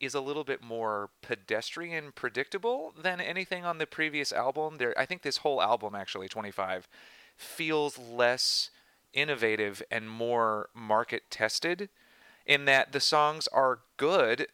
is 0.00 0.14
a 0.14 0.20
little 0.20 0.44
bit 0.44 0.62
more 0.62 1.10
pedestrian 1.22 2.12
predictable 2.12 2.92
than 3.00 3.20
anything 3.20 3.64
on 3.64 3.78
the 3.78 3.86
previous 3.86 4.32
album. 4.32 4.76
There 4.78 4.98
I 4.98 5.06
think 5.06 5.22
this 5.22 5.38
whole 5.38 5.60
album 5.62 5.94
actually 5.94 6.28
25 6.28 6.88
feels 7.36 7.98
less 7.98 8.70
innovative 9.12 9.82
and 9.90 10.08
more 10.08 10.68
market 10.74 11.30
tested 11.30 11.88
in 12.46 12.64
that 12.64 12.92
the 12.92 13.00
songs 13.00 13.46
are 13.48 13.80
good 13.96 14.48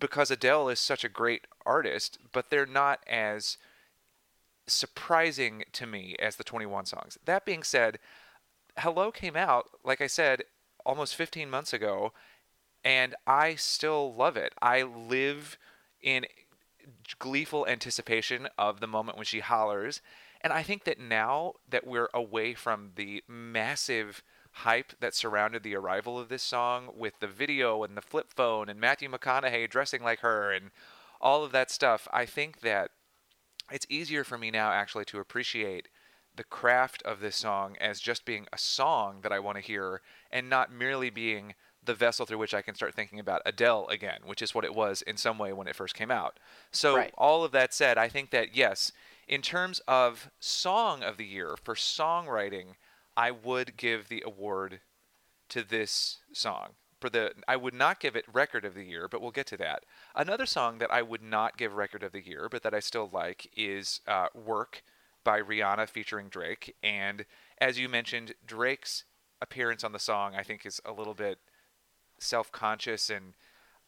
because 0.00 0.30
Adele 0.30 0.68
is 0.68 0.80
such 0.80 1.04
a 1.04 1.08
great 1.08 1.46
artist, 1.64 2.18
but 2.32 2.50
they're 2.50 2.66
not 2.66 3.00
as 3.06 3.56
surprising 4.66 5.64
to 5.72 5.86
me 5.86 6.14
as 6.18 6.36
the 6.36 6.44
21 6.44 6.86
songs. 6.86 7.18
That 7.24 7.44
being 7.44 7.62
said, 7.62 7.98
Hello 8.78 9.10
came 9.10 9.34
out, 9.34 9.70
like 9.82 10.00
I 10.00 10.06
said, 10.06 10.44
almost 10.84 11.16
15 11.16 11.50
months 11.50 11.72
ago, 11.72 12.12
and 12.84 13.14
I 13.26 13.54
still 13.54 14.14
love 14.14 14.36
it. 14.36 14.54
I 14.60 14.82
live 14.82 15.58
in 16.00 16.26
gleeful 17.18 17.66
anticipation 17.66 18.48
of 18.56 18.80
the 18.80 18.86
moment 18.86 19.16
when 19.16 19.26
she 19.26 19.40
hollers. 19.40 20.00
And 20.40 20.52
I 20.52 20.62
think 20.62 20.84
that 20.84 21.00
now 21.00 21.54
that 21.68 21.86
we're 21.86 22.08
away 22.14 22.54
from 22.54 22.92
the 22.96 23.22
massive 23.26 24.22
hype 24.52 24.92
that 25.00 25.14
surrounded 25.14 25.62
the 25.62 25.76
arrival 25.76 26.18
of 26.18 26.28
this 26.28 26.42
song 26.42 26.90
with 26.96 27.20
the 27.20 27.26
video 27.26 27.82
and 27.82 27.96
the 27.96 28.02
flip 28.02 28.32
phone 28.34 28.68
and 28.68 28.80
Matthew 28.80 29.10
McConaughey 29.10 29.68
dressing 29.68 30.02
like 30.02 30.20
her 30.20 30.52
and 30.52 30.70
all 31.20 31.44
of 31.44 31.52
that 31.52 31.70
stuff, 31.70 32.06
I 32.12 32.26
think 32.26 32.60
that 32.60 32.90
it's 33.70 33.86
easier 33.88 34.24
for 34.24 34.38
me 34.38 34.50
now 34.50 34.70
actually 34.72 35.04
to 35.06 35.18
appreciate 35.18 35.88
the 36.36 36.44
craft 36.44 37.02
of 37.02 37.20
this 37.20 37.36
song 37.36 37.76
as 37.80 38.00
just 38.00 38.24
being 38.24 38.46
a 38.52 38.58
song 38.58 39.20
that 39.22 39.32
I 39.32 39.40
want 39.40 39.56
to 39.56 39.62
hear 39.62 40.00
and 40.30 40.48
not 40.48 40.72
merely 40.72 41.10
being 41.10 41.54
the 41.88 41.94
vessel 41.94 42.26
through 42.26 42.38
which 42.38 42.54
I 42.54 42.62
can 42.62 42.74
start 42.74 42.94
thinking 42.94 43.18
about 43.18 43.42
Adele 43.46 43.88
again, 43.88 44.20
which 44.26 44.42
is 44.42 44.54
what 44.54 44.64
it 44.64 44.74
was 44.74 45.02
in 45.02 45.16
some 45.16 45.38
way 45.38 45.52
when 45.54 45.66
it 45.66 45.74
first 45.74 45.94
came 45.94 46.10
out. 46.10 46.38
So, 46.70 46.96
right. 46.96 47.12
all 47.16 47.42
of 47.44 47.50
that 47.52 47.72
said, 47.72 47.96
I 47.96 48.08
think 48.08 48.30
that 48.30 48.54
yes, 48.54 48.92
in 49.26 49.40
terms 49.40 49.80
of 49.88 50.30
song 50.38 51.02
of 51.02 51.16
the 51.16 51.24
year 51.24 51.56
for 51.64 51.74
songwriting, 51.74 52.74
I 53.16 53.30
would 53.30 53.76
give 53.78 54.08
the 54.08 54.22
award 54.24 54.80
to 55.48 55.62
this 55.62 56.18
song. 56.32 56.74
For 57.00 57.08
the 57.08 57.32
I 57.46 57.56
would 57.56 57.74
not 57.74 58.00
give 58.00 58.16
it 58.16 58.24
record 58.30 58.64
of 58.64 58.74
the 58.74 58.84
year, 58.84 59.08
but 59.08 59.22
we'll 59.22 59.30
get 59.30 59.46
to 59.48 59.56
that. 59.56 59.84
Another 60.14 60.46
song 60.46 60.78
that 60.78 60.92
I 60.92 61.00
would 61.00 61.22
not 61.22 61.56
give 61.56 61.72
record 61.72 62.02
of 62.02 62.12
the 62.12 62.26
year, 62.26 62.48
but 62.50 62.62
that 62.64 62.74
I 62.74 62.80
still 62.80 63.08
like 63.12 63.48
is 63.56 64.00
uh, 64.06 64.26
"Work" 64.34 64.82
by 65.24 65.40
Rihanna 65.40 65.88
featuring 65.88 66.28
Drake. 66.28 66.74
And 66.82 67.24
as 67.60 67.78
you 67.78 67.88
mentioned, 67.88 68.34
Drake's 68.44 69.04
appearance 69.40 69.84
on 69.84 69.92
the 69.92 69.98
song 69.98 70.34
I 70.36 70.42
think 70.42 70.66
is 70.66 70.80
a 70.84 70.92
little 70.92 71.14
bit 71.14 71.38
self-conscious 72.18 73.10
and 73.10 73.34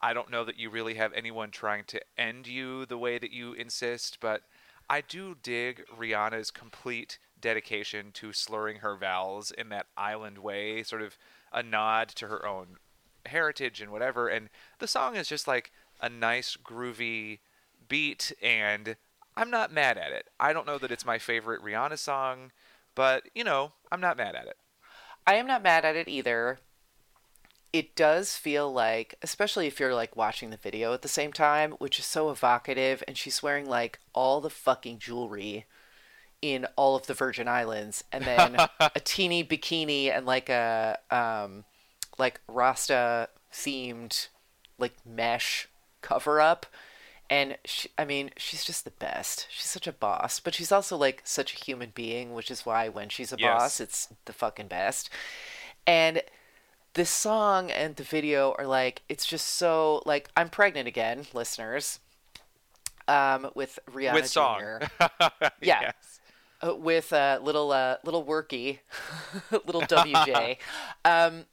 I 0.02 0.14
don't 0.14 0.30
know 0.30 0.44
that 0.44 0.58
you 0.58 0.70
really 0.70 0.94
have 0.94 1.12
anyone 1.12 1.50
trying 1.50 1.84
to 1.88 2.00
end 2.16 2.46
you 2.46 2.86
the 2.86 2.96
way 2.96 3.18
that 3.18 3.32
you 3.32 3.52
insist, 3.52 4.18
but 4.20 4.42
I 4.88 5.02
do 5.02 5.36
dig 5.42 5.84
Rihanna's 5.86 6.50
complete 6.50 7.18
dedication 7.38 8.10
to 8.14 8.32
slurring 8.32 8.78
her 8.78 8.96
vowels 8.96 9.50
in 9.50 9.68
that 9.68 9.86
island 9.96 10.38
way, 10.38 10.82
sort 10.82 11.02
of 11.02 11.18
a 11.52 11.62
nod 11.62 12.08
to 12.08 12.28
her 12.28 12.46
own 12.46 12.76
heritage 13.26 13.80
and 13.80 13.92
whatever. 13.92 14.28
And 14.28 14.48
the 14.78 14.88
song 14.88 15.16
is 15.16 15.28
just 15.28 15.46
like 15.46 15.70
a 16.00 16.08
nice, 16.08 16.56
groovy 16.56 17.40
beat, 17.88 18.32
and 18.42 18.96
I'm 19.36 19.50
not 19.50 19.72
mad 19.72 19.98
at 19.98 20.12
it. 20.12 20.28
I 20.38 20.52
don't 20.52 20.66
know 20.66 20.78
that 20.78 20.90
it's 20.90 21.04
my 21.04 21.18
favorite 21.18 21.62
Rihanna 21.62 21.98
song, 21.98 22.52
but 22.94 23.24
you 23.34 23.44
know, 23.44 23.72
I'm 23.92 24.00
not 24.00 24.16
mad 24.16 24.34
at 24.34 24.46
it. 24.46 24.56
I 25.26 25.34
am 25.34 25.46
not 25.46 25.62
mad 25.62 25.84
at 25.84 25.96
it 25.96 26.08
either. 26.08 26.58
It 27.72 27.94
does 27.94 28.36
feel 28.36 28.72
like, 28.72 29.14
especially 29.22 29.66
if 29.66 29.78
you're 29.78 29.94
like 29.94 30.16
watching 30.16 30.50
the 30.50 30.56
video 30.56 30.92
at 30.92 31.02
the 31.02 31.08
same 31.08 31.32
time, 31.32 31.72
which 31.72 31.98
is 31.98 32.04
so 32.04 32.30
evocative, 32.30 33.02
and 33.06 33.16
she's 33.16 33.42
wearing 33.42 33.66
like 33.68 34.00
all 34.12 34.40
the 34.40 34.50
fucking 34.50 34.98
jewelry 34.98 35.66
in 36.42 36.66
all 36.74 36.96
of 36.96 37.06
the 37.06 37.14
Virgin 37.14 37.46
Islands, 37.46 38.02
and 38.10 38.24
then 38.24 38.56
a 38.80 39.00
teeny 39.00 39.44
bikini 39.44 40.06
and 40.14 40.26
like 40.26 40.48
a 40.48 40.98
um, 41.10 41.64
like 42.18 42.40
Rasta 42.48 43.28
themed 43.52 44.28
like 44.78 44.94
mesh 45.06 45.68
cover 46.02 46.40
up. 46.40 46.66
And 47.28 47.58
she, 47.64 47.90
I 47.96 48.04
mean, 48.04 48.30
she's 48.36 48.64
just 48.64 48.84
the 48.84 48.90
best. 48.90 49.46
She's 49.50 49.66
such 49.66 49.86
a 49.86 49.92
boss, 49.92 50.40
but 50.40 50.52
she's 50.52 50.72
also 50.72 50.96
like 50.96 51.22
such 51.22 51.54
a 51.54 51.64
human 51.64 51.92
being, 51.94 52.34
which 52.34 52.50
is 52.50 52.66
why 52.66 52.88
when 52.88 53.08
she's 53.08 53.32
a 53.32 53.36
Yes. 53.38 53.48
boss, 53.60 53.80
it's 53.80 54.08
the 54.24 54.32
fucking 54.32 54.66
best. 54.66 55.08
And 55.86 56.22
this 56.94 57.10
song 57.10 57.70
and 57.70 57.96
the 57.96 58.02
video 58.02 58.54
are 58.58 58.66
like, 58.66 59.02
it's 59.08 59.26
just 59.26 59.46
so 59.48 60.02
like 60.06 60.30
I'm 60.36 60.48
pregnant 60.48 60.88
again, 60.88 61.26
listeners. 61.32 62.00
Um, 63.08 63.50
with 63.54 63.78
Rihanna 63.90 64.14
With 64.14 64.26
song. 64.28 64.60
Jr. 64.60 65.04
Yeah. 65.62 65.80
Yes. 65.82 66.20
uh, 66.62 66.74
with 66.76 67.12
uh, 67.12 67.40
little 67.42 67.72
uh, 67.72 67.96
little 68.04 68.24
worky, 68.24 68.80
little 69.50 69.82
WJ, 69.82 70.58
um, 71.04 71.46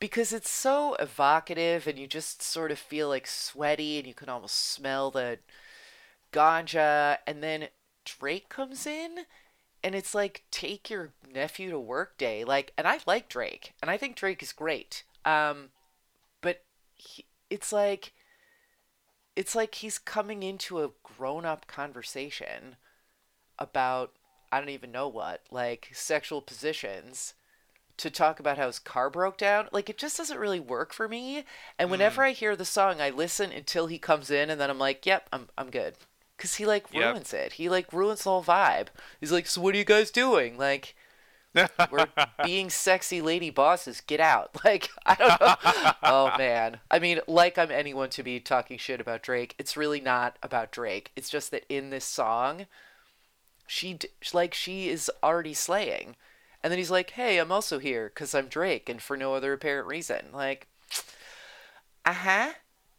because 0.00 0.32
it's 0.32 0.50
so 0.50 0.94
evocative, 0.94 1.86
and 1.86 1.98
you 1.98 2.06
just 2.06 2.42
sort 2.42 2.70
of 2.70 2.78
feel 2.78 3.08
like 3.08 3.26
sweaty, 3.26 3.98
and 3.98 4.06
you 4.06 4.14
can 4.14 4.28
almost 4.28 4.56
smell 4.56 5.10
the 5.10 5.38
ganja, 6.32 7.18
and 7.26 7.42
then 7.42 7.68
Drake 8.04 8.48
comes 8.48 8.86
in, 8.86 9.20
and 9.82 9.94
it's 9.94 10.14
like 10.14 10.42
take 10.50 10.90
your 10.90 11.12
nephew 11.32 11.70
to 11.70 11.78
work 11.78 12.18
day, 12.18 12.44
like, 12.44 12.72
and 12.76 12.86
I 12.86 12.98
like 13.06 13.28
Drake, 13.28 13.74
and 13.82 13.90
I 13.90 13.96
think 13.96 14.16
Drake 14.16 14.42
is 14.42 14.52
great, 14.52 15.04
um, 15.24 15.70
but 16.40 16.64
he, 16.94 17.24
it's 17.50 17.72
like. 17.72 18.12
It's 19.34 19.54
like 19.54 19.74
he's 19.76 19.98
coming 19.98 20.42
into 20.42 20.82
a 20.82 20.92
grown 21.02 21.44
up 21.44 21.66
conversation 21.66 22.76
about 23.58 24.12
I 24.50 24.60
don't 24.60 24.70
even 24.70 24.92
know 24.92 25.08
what, 25.08 25.42
like 25.50 25.90
sexual 25.92 26.40
positions 26.40 27.34
to 27.98 28.10
talk 28.10 28.40
about 28.40 28.58
how 28.58 28.66
his 28.66 28.78
car 28.78 29.10
broke 29.10 29.36
down. 29.38 29.68
Like 29.72 29.90
it 29.90 29.98
just 29.98 30.16
doesn't 30.16 30.38
really 30.38 30.60
work 30.60 30.92
for 30.92 31.08
me. 31.08 31.44
And 31.78 31.90
whenever 31.90 32.22
I 32.22 32.30
hear 32.32 32.56
the 32.56 32.64
song, 32.64 33.00
I 33.00 33.10
listen 33.10 33.52
until 33.52 33.86
he 33.86 33.98
comes 33.98 34.30
in 34.30 34.50
and 34.50 34.60
then 34.60 34.70
I'm 34.70 34.78
like, 34.78 35.04
"Yep, 35.04 35.28
I'm 35.32 35.48
I'm 35.58 35.70
good." 35.70 35.94
Cuz 36.38 36.56
he 36.56 36.66
like 36.66 36.86
Yep. 36.92 37.02
ruins 37.14 37.32
it. 37.32 37.54
He 37.54 37.68
like 37.68 37.92
ruins 37.92 38.24
the 38.24 38.30
whole 38.30 38.44
vibe. 38.44 38.88
He's 39.20 39.32
like, 39.32 39.46
"So 39.46 39.60
what 39.60 39.74
are 39.74 39.78
you 39.78 39.84
guys 39.84 40.10
doing?" 40.10 40.58
Like 40.58 40.94
we're 41.90 42.08
being 42.44 42.68
sexy 42.68 43.22
lady 43.22 43.48
bosses. 43.50 44.00
Get 44.02 44.20
out. 44.20 44.50
Like, 44.64 44.90
I 45.06 45.14
don't 45.14 45.40
know. 45.40 45.92
oh, 46.02 46.36
man. 46.36 46.80
I 46.90 46.98
mean, 46.98 47.20
like 47.26 47.56
I'm 47.56 47.70
anyone 47.70 48.10
to 48.10 48.22
be 48.22 48.40
talking 48.40 48.76
shit 48.76 49.00
about 49.00 49.22
Drake. 49.22 49.54
It's 49.58 49.76
really 49.76 50.00
not 50.00 50.36
about 50.42 50.70
Drake. 50.72 51.12
It's 51.16 51.30
just 51.30 51.50
that 51.52 51.64
in 51.70 51.88
this 51.88 52.04
song, 52.04 52.66
she, 53.66 53.94
d- 53.94 54.08
like, 54.34 54.52
she 54.52 54.88
is 54.90 55.10
already 55.22 55.54
slaying. 55.54 56.16
And 56.62 56.70
then 56.70 56.78
he's 56.78 56.90
like, 56.90 57.10
hey, 57.10 57.38
I'm 57.38 57.52
also 57.52 57.78
here 57.78 58.10
because 58.12 58.34
I'm 58.34 58.48
Drake 58.48 58.88
and 58.90 59.00
for 59.00 59.16
no 59.16 59.34
other 59.34 59.52
apparent 59.54 59.86
reason. 59.86 60.26
Like, 60.32 60.66
uh 62.04 62.12
huh. 62.12 62.52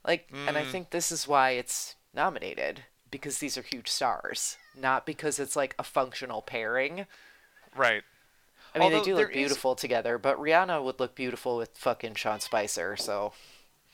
Like, 0.04 0.28
and 0.32 0.56
I 0.56 0.64
think 0.64 0.90
this 0.90 1.12
is 1.12 1.28
why 1.28 1.50
it's 1.50 1.94
nominated 2.14 2.84
because 3.10 3.38
these 3.38 3.56
are 3.56 3.62
huge 3.62 3.88
stars, 3.88 4.56
not 4.78 5.06
because 5.06 5.38
it's 5.38 5.56
like 5.56 5.74
a 5.78 5.82
functional 5.82 6.42
pairing. 6.42 7.06
Right. 7.76 8.02
I 8.74 8.78
mean, 8.78 8.84
Although 8.92 8.98
they 8.98 9.04
do 9.04 9.16
look 9.16 9.30
is- 9.30 9.36
beautiful 9.36 9.74
together, 9.74 10.18
but 10.18 10.38
Rihanna 10.38 10.82
would 10.82 11.00
look 11.00 11.14
beautiful 11.14 11.56
with 11.56 11.70
fucking 11.74 12.14
Sean 12.16 12.40
Spicer. 12.40 12.96
So, 12.96 13.32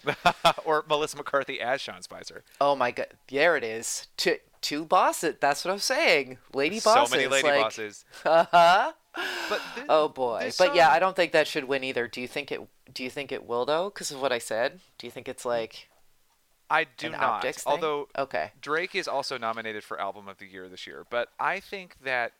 or 0.64 0.84
Melissa 0.88 1.16
McCarthy 1.16 1.60
as 1.60 1.80
Sean 1.80 2.02
Spicer. 2.02 2.44
oh 2.60 2.74
my 2.74 2.90
god, 2.90 3.08
there 3.28 3.56
it 3.56 3.64
is. 3.64 4.08
Two 4.16 4.36
two 4.60 4.84
bosses. 4.84 5.36
That's 5.40 5.64
what 5.64 5.72
I'm 5.72 5.78
saying. 5.78 6.38
Lady 6.52 6.80
bosses. 6.80 7.10
so 7.10 7.16
many 7.16 7.28
lady 7.28 7.48
like, 7.48 7.62
bosses. 7.62 8.04
Uh-huh. 8.24 8.92
But 9.48 9.60
thi- 9.76 9.82
Oh 9.88 10.08
boy. 10.08 10.50
But 10.58 10.74
yeah, 10.74 10.88
I 10.88 10.98
don't 10.98 11.14
think 11.14 11.30
that 11.32 11.46
should 11.46 11.64
win 11.64 11.84
either. 11.84 12.08
Do 12.08 12.20
you 12.20 12.26
think 12.26 12.50
it? 12.50 12.60
Do 12.92 13.04
you 13.04 13.10
think 13.10 13.30
it 13.30 13.46
will 13.46 13.64
though? 13.64 13.88
Because 13.90 14.10
of 14.10 14.20
what 14.20 14.32
I 14.32 14.38
said. 14.38 14.80
Do 14.98 15.06
you 15.06 15.10
think 15.10 15.28
it's 15.28 15.44
like 15.44 15.88
I 16.74 16.86
do 16.96 17.10
not. 17.10 17.46
Although 17.66 18.08
okay. 18.18 18.50
Drake 18.60 18.94
is 18.94 19.06
also 19.06 19.38
nominated 19.38 19.84
for 19.84 20.00
Album 20.00 20.28
of 20.28 20.38
the 20.38 20.46
Year 20.46 20.68
this 20.68 20.86
year, 20.86 21.06
but 21.08 21.28
I 21.38 21.60
think 21.60 21.96
that 22.02 22.32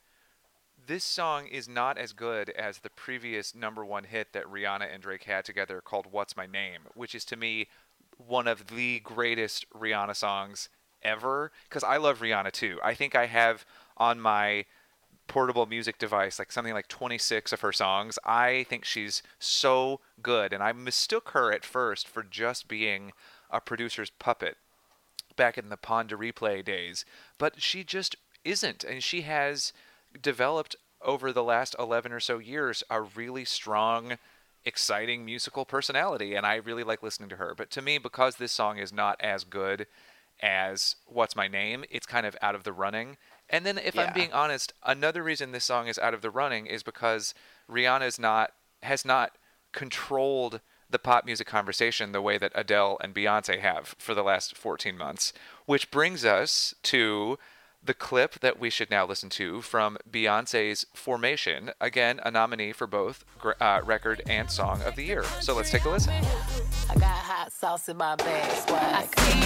this 0.86 1.04
song 1.04 1.46
is 1.46 1.68
not 1.68 1.96
as 1.98 2.12
good 2.12 2.50
as 2.50 2.78
the 2.78 2.90
previous 2.90 3.54
number 3.54 3.84
one 3.84 4.04
hit 4.04 4.32
that 4.32 4.44
Rihanna 4.44 4.92
and 4.92 5.02
Drake 5.02 5.24
had 5.24 5.44
together 5.44 5.80
called 5.80 6.06
What's 6.10 6.36
My 6.36 6.46
Name, 6.46 6.82
which 6.94 7.14
is 7.14 7.24
to 7.26 7.36
me 7.36 7.68
one 8.18 8.48
of 8.48 8.66
the 8.66 9.00
greatest 9.00 9.70
Rihanna 9.70 10.16
songs 10.16 10.68
ever. 11.02 11.52
Because 11.68 11.84
I 11.84 11.96
love 11.96 12.20
Rihanna 12.20 12.52
too. 12.52 12.78
I 12.82 12.94
think 12.94 13.14
I 13.14 13.26
have 13.26 13.64
on 13.96 14.20
my 14.20 14.64
portable 15.26 15.66
music 15.66 15.98
device 15.98 16.38
like 16.38 16.52
something 16.52 16.74
like 16.74 16.88
26 16.88 17.52
of 17.52 17.60
her 17.60 17.72
songs. 17.72 18.18
I 18.24 18.66
think 18.68 18.84
she's 18.84 19.22
so 19.38 20.00
good, 20.22 20.52
and 20.52 20.62
I 20.62 20.72
mistook 20.72 21.30
her 21.30 21.52
at 21.52 21.64
first 21.64 22.06
for 22.08 22.22
just 22.22 22.68
being 22.68 23.12
a 23.50 23.60
producer's 23.60 24.10
puppet 24.10 24.56
back 25.36 25.58
in 25.58 25.68
the 25.68 25.76
Pon 25.76 26.06
de 26.06 26.16
Replay 26.16 26.64
days, 26.64 27.04
but 27.38 27.60
she 27.60 27.84
just 27.84 28.16
isn't. 28.44 28.84
And 28.84 29.02
she 29.02 29.22
has 29.22 29.72
developed 30.20 30.76
over 31.02 31.32
the 31.32 31.42
last 31.42 31.74
11 31.78 32.12
or 32.12 32.20
so 32.20 32.38
years 32.38 32.82
a 32.90 33.02
really 33.02 33.44
strong, 33.44 34.18
exciting 34.64 35.24
musical 35.24 35.64
personality. 35.64 36.34
And 36.34 36.46
I 36.46 36.56
really 36.56 36.84
like 36.84 37.02
listening 37.02 37.28
to 37.30 37.36
her. 37.36 37.54
But 37.56 37.70
to 37.72 37.82
me, 37.82 37.98
because 37.98 38.36
this 38.36 38.52
song 38.52 38.78
is 38.78 38.92
not 38.92 39.20
as 39.20 39.44
good 39.44 39.86
as 40.40 40.96
What's 41.06 41.36
My 41.36 41.48
Name, 41.48 41.84
it's 41.90 42.06
kind 42.06 42.26
of 42.26 42.36
out 42.40 42.54
of 42.54 42.64
the 42.64 42.72
running. 42.72 43.16
And 43.50 43.64
then, 43.66 43.78
if 43.78 43.94
Yeah. 43.94 44.02
I'm 44.04 44.12
being 44.12 44.32
honest, 44.32 44.72
another 44.82 45.22
reason 45.22 45.52
this 45.52 45.64
song 45.64 45.86
is 45.88 45.98
out 45.98 46.14
of 46.14 46.22
the 46.22 46.30
running 46.30 46.66
is 46.66 46.82
because 46.82 47.34
Rihanna's 47.70 48.18
not 48.18 48.52
has 48.82 49.04
not 49.04 49.32
controlled 49.72 50.60
the 50.90 50.98
pop 50.98 51.24
music 51.24 51.46
conversation 51.46 52.12
the 52.12 52.20
way 52.22 52.36
that 52.38 52.52
Adele 52.54 52.98
and 53.02 53.14
Beyonce 53.14 53.58
have 53.60 53.94
for 53.98 54.14
the 54.14 54.22
last 54.22 54.56
14 54.56 54.96
months. 54.96 55.32
Which 55.66 55.90
brings 55.90 56.24
us 56.24 56.74
to 56.84 57.38
the 57.82 57.94
clip 57.94 58.40
that 58.40 58.58
we 58.58 58.70
should 58.70 58.90
now 58.90 59.04
listen 59.06 59.28
to 59.30 59.60
from 59.60 59.98
Beyonce's 60.10 60.86
Formation, 60.94 61.72
again, 61.80 62.20
a 62.22 62.30
nominee 62.30 62.72
for 62.72 62.86
both 62.86 63.24
uh, 63.60 63.80
record 63.84 64.22
and 64.26 64.50
song 64.50 64.82
of 64.82 64.96
the 64.96 65.04
year. 65.04 65.24
So 65.40 65.54
let's 65.54 65.70
take 65.70 65.84
a 65.84 65.90
listen. 65.90 66.12
I 66.88 66.94
got 66.94 67.04
hot 67.04 67.52
sauce 67.52 67.88
in 67.88 67.96
my 67.98 68.16
bag, 68.16 69.44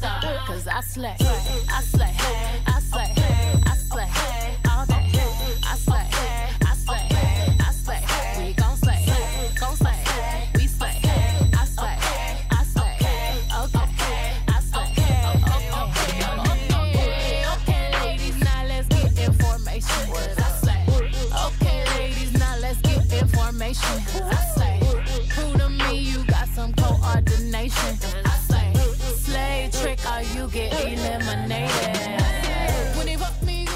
Cause 0.00 0.68
I 0.68 0.80
slay, 0.80 1.16
I 1.20 1.82
slay, 1.82 2.14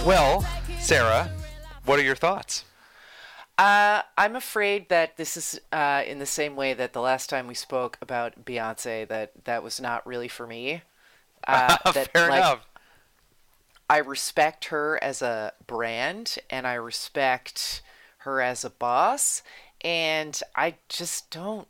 Well, 0.05 0.45
Sarah, 0.81 1.31
what 1.85 2.01
are 2.01 2.03
your 2.03 2.17
thoughts? 2.17 2.65
Uh, 3.57 4.03
I'm 4.19 4.35
afraid 4.35 4.89
that 4.89 5.17
this 5.17 5.37
is 5.37 5.61
uh, 5.71 6.03
in 6.05 6.19
the 6.19 6.27
same 6.27 6.57
way 6.57 6.75
that 6.75 6.93
the 6.93 7.01
last 7.01 7.31
time 7.31 7.47
we 7.47 7.55
spoke 7.55 7.99
about 8.03 8.45
Beyonce, 8.45 9.07
that 9.07 9.45
that 9.45 9.63
was 9.63 9.81
not 9.81 10.05
really 10.05 10.27
for 10.27 10.45
me. 10.45 10.83
Uh, 11.47 11.77
that, 11.93 12.13
Fair 12.13 12.31
like, 12.31 12.39
enough. 12.39 12.67
I 13.89 13.99
respect 13.99 14.67
her 14.67 14.99
as 15.01 15.23
a 15.23 15.53
brand 15.69 16.37
and 16.51 16.67
I 16.67 16.75
respect 16.75 17.81
her 18.19 18.41
as 18.41 18.65
a 18.65 18.71
boss, 18.71 19.45
and 19.83 20.41
I 20.57 20.75
just 20.89 21.31
don't 21.31 21.69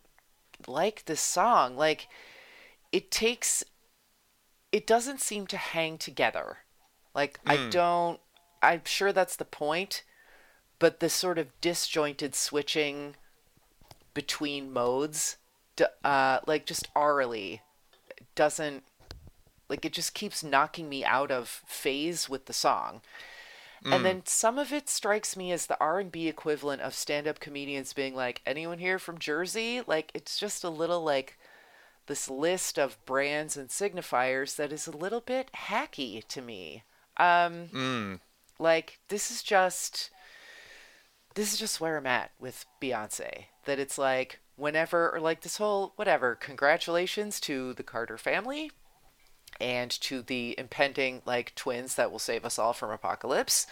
like 0.66 1.04
this 1.04 1.20
song. 1.20 1.76
Like, 1.76 2.08
it 2.92 3.10
takes 3.10 3.62
it 4.72 4.86
doesn't 4.86 5.20
seem 5.20 5.46
to 5.48 5.58
hang 5.58 5.98
together. 5.98 6.61
Like 7.14 7.40
I 7.46 7.56
don't 7.70 8.20
I'm 8.62 8.82
sure 8.84 9.12
that's 9.12 9.36
the 9.36 9.44
point, 9.44 10.02
but 10.78 11.00
the 11.00 11.08
sort 11.08 11.38
of 11.38 11.60
disjointed 11.60 12.34
switching 12.34 13.16
between 14.14 14.72
modes 14.72 15.36
uh 16.04 16.38
like 16.46 16.66
just 16.66 16.92
aurally 16.94 17.60
doesn't 18.34 18.84
like 19.68 19.84
it 19.84 19.92
just 19.92 20.12
keeps 20.14 20.44
knocking 20.44 20.88
me 20.88 21.04
out 21.04 21.30
of 21.30 21.48
phase 21.66 22.28
with 22.28 22.46
the 22.46 22.52
song. 22.52 23.00
And 23.84 24.04
then 24.04 24.22
some 24.26 24.58
of 24.58 24.72
it 24.72 24.88
strikes 24.88 25.36
me 25.36 25.50
as 25.50 25.66
the 25.66 25.76
R&B 25.80 26.28
equivalent 26.28 26.82
of 26.82 26.94
stand-up 26.94 27.40
comedians 27.40 27.92
being 27.92 28.14
like, 28.14 28.40
"Anyone 28.46 28.78
here 28.78 28.98
from 29.00 29.18
Jersey?" 29.18 29.82
Like 29.84 30.12
it's 30.14 30.38
just 30.38 30.62
a 30.62 30.68
little 30.70 31.02
like 31.02 31.36
this 32.06 32.28
list 32.30 32.78
of 32.78 33.04
brands 33.06 33.56
and 33.56 33.68
signifiers 33.70 34.54
that 34.56 34.72
is 34.72 34.86
a 34.86 34.96
little 34.96 35.20
bit 35.20 35.50
hacky 35.68 36.24
to 36.28 36.40
me. 36.42 36.84
Um 37.16 37.68
Mm. 37.68 38.20
like 38.58 38.98
this 39.08 39.30
is 39.30 39.42
just 39.42 40.10
this 41.34 41.52
is 41.52 41.58
just 41.58 41.80
where 41.80 41.96
I'm 41.96 42.06
at 42.06 42.32
with 42.38 42.66
Beyonce. 42.80 43.46
That 43.64 43.78
it's 43.78 43.98
like 43.98 44.40
whenever 44.56 45.10
or 45.14 45.20
like 45.20 45.40
this 45.42 45.56
whole 45.56 45.92
whatever, 45.96 46.34
congratulations 46.34 47.40
to 47.40 47.72
the 47.74 47.82
Carter 47.82 48.18
family 48.18 48.70
and 49.60 49.90
to 49.90 50.22
the 50.22 50.54
impending 50.58 51.22
like 51.24 51.54
twins 51.54 51.94
that 51.94 52.10
will 52.10 52.18
save 52.18 52.44
us 52.44 52.58
all 52.58 52.72
from 52.72 52.90
apocalypse. 52.90 53.66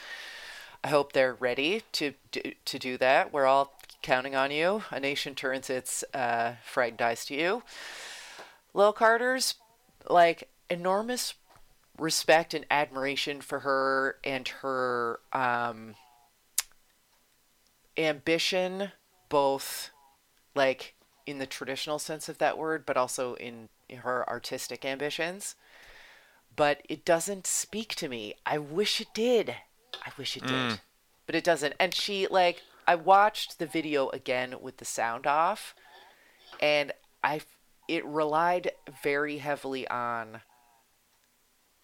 I 0.83 0.89
hope 0.89 1.13
they're 1.13 1.35
ready 1.35 1.83
to 1.93 2.15
do, 2.33 2.41
to 2.65 2.79
do 2.79 2.97
that. 2.99 3.33
We're 3.33 3.47
all 3.47 3.75
counting 4.03 4.35
on 4.35 4.51
you. 4.51 4.83
A 4.91 4.99
nation 4.99 5.35
turns 5.35 5.69
its 5.69 6.03
uh, 6.15 6.55
frightened 6.65 7.03
eyes 7.03 7.27
to 7.27 7.35
you. 7.35 7.63
Lil 8.73 8.95
Carter's 8.95 9.57
like 10.09 10.49
enormous 10.71 11.35
respect 12.01 12.55
and 12.55 12.65
admiration 12.71 13.41
for 13.41 13.61
her 13.61 14.17
and 14.25 14.49
her 14.49 15.21
um, 15.33 15.95
ambition, 17.97 18.93
both 19.29 19.91
like 20.55 20.95
in 21.27 21.39
the 21.39 21.47
traditional 21.47 21.99
sense 21.99 22.29
of 22.29 22.39
that 22.39 22.59
word, 22.59 22.85
but 22.87 22.97
also 22.97 23.35
in 23.35 23.69
her 23.99 24.29
artistic 24.29 24.85
ambitions. 24.85 25.55
But 26.57 26.83
it 26.89 27.05
doesn't 27.05 27.47
speak 27.47 27.95
to 27.97 28.09
me. 28.09 28.35
I 28.45 28.59
wish 28.59 29.01
it 29.01 29.15
did. 29.15 29.57
I 30.05 30.11
wish 30.19 30.37
it 30.37 30.45
did. 30.47 30.81
But 31.27 31.35
it 31.35 31.45
doesn't. 31.45 31.75
And 31.79 31.95
she, 31.95 32.27
like, 32.27 32.63
I 32.89 32.97
watched 32.97 33.59
the 33.59 33.67
video 33.67 34.09
again 34.09 34.57
with 34.61 34.79
the 34.79 34.85
sound 34.85 35.27
off, 35.27 35.75
and 36.61 36.93
I, 37.23 37.43
it 37.87 38.05
relied 38.05 38.73
very 39.03 39.39
heavily 39.39 39.87
on 39.89 40.41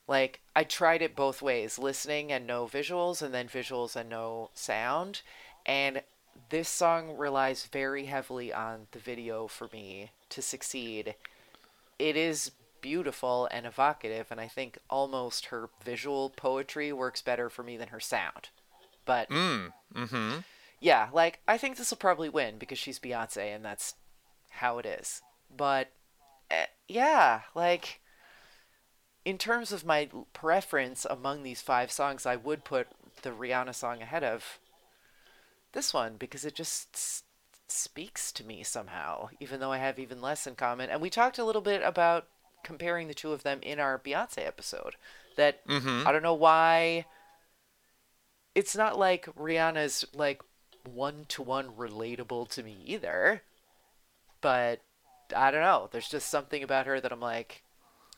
like 0.09 0.41
I 0.55 0.65
tried 0.65 1.03
it 1.03 1.17
both 1.17 1.43
ways, 1.43 1.79
listening 1.79 2.31
and 2.33 2.47
no 2.47 2.67
visuals 2.67 3.23
and 3.23 3.35
then 3.35 3.49
visuals 3.49 3.97
and 3.97 4.09
no 4.09 4.51
sound. 4.55 5.23
And 5.65 6.03
this 6.51 6.69
song 6.69 7.17
relies 7.17 7.67
very 7.67 8.07
heavily 8.07 8.53
on 8.53 8.87
the 8.93 8.99
video 8.99 9.49
for 9.49 9.69
me 9.73 10.11
to 10.31 10.43
succeed. 10.43 11.15
It 11.99 12.17
is 12.17 12.53
beautiful 12.81 13.49
and 13.51 13.67
evocative 13.67 14.27
and 14.31 14.41
I 14.41 14.47
think 14.49 14.79
almost 14.89 15.47
her 15.47 15.71
visual 15.85 16.31
poetry 16.31 16.93
works 16.93 17.21
better 17.23 17.51
for 17.51 17.63
me 17.63 17.77
than 17.77 17.89
her 17.89 18.01
sound. 18.01 18.51
But 19.05 19.29
Mm. 19.29 19.73
Mm-hmm. 19.95 20.39
yeah, 20.81 21.09
like 21.13 21.41
I 21.49 21.59
think 21.59 21.77
this 21.77 21.91
will 21.91 21.97
probably 21.97 22.29
win 22.29 22.59
because 22.59 22.79
she's 22.79 22.99
Beyonce 23.01 23.55
and 23.55 23.65
that's 23.65 23.95
how 24.51 24.79
it 24.79 24.87
is. 24.87 25.23
But 25.55 25.89
eh, 26.51 26.67
yeah, 26.87 27.41
like 27.55 28.01
in 29.27 29.39
terms 29.39 29.73
of 29.73 29.85
my 29.85 30.09
preference 30.33 31.05
among 31.05 31.43
these 31.43 31.61
five 31.61 31.91
songs, 31.91 32.25
I 32.27 32.37
would 32.37 32.63
put 32.63 32.87
the 33.23 33.31
Rihanna 33.31 33.75
song 33.75 34.01
ahead 34.01 34.23
of 34.23 34.61
this 35.73 35.93
one 35.93 36.17
because 36.17 36.45
it 36.45 36.55
just 36.55 36.95
s- 36.95 37.23
speaks 37.67 38.31
to 38.31 38.45
me 38.45 38.63
somehow, 38.63 39.31
even 39.41 39.59
though 39.59 39.73
I 39.73 39.79
have 39.79 39.99
even 39.99 40.23
less 40.23 40.47
in 40.47 40.55
common. 40.55 40.91
And 40.91 41.01
we 41.03 41.11
talked 41.11 41.39
a 41.39 41.45
little 41.45 41.61
bit 41.61 41.83
about 41.83 42.29
comparing 42.63 43.09
the 43.09 43.15
two 43.15 43.33
of 43.33 43.43
them 43.43 43.59
in 43.63 43.81
our 43.81 43.99
Beyonce 43.99 44.47
episode. 44.47 44.95
That 45.37 45.67
Mhm. 45.67 46.07
I 46.07 46.13
don't 46.13 46.23
know 46.23 46.33
why 46.33 47.05
it's 48.55 48.77
not 48.77 48.97
like 48.97 49.27
Rihanna's 49.35 50.07
like 50.15 50.41
one 50.85 51.25
to 51.31 51.43
one 51.43 51.73
relatable 51.73 52.49
to 52.51 52.63
me 52.63 52.81
either. 52.85 53.43
But 54.41 54.83
I 55.35 55.51
don't 55.51 55.63
know. 55.63 55.89
There's 55.91 56.09
just 56.09 56.29
something 56.29 56.63
about 56.63 56.87
her 56.87 57.01
that 57.01 57.11
I'm 57.11 57.21
like 57.21 57.65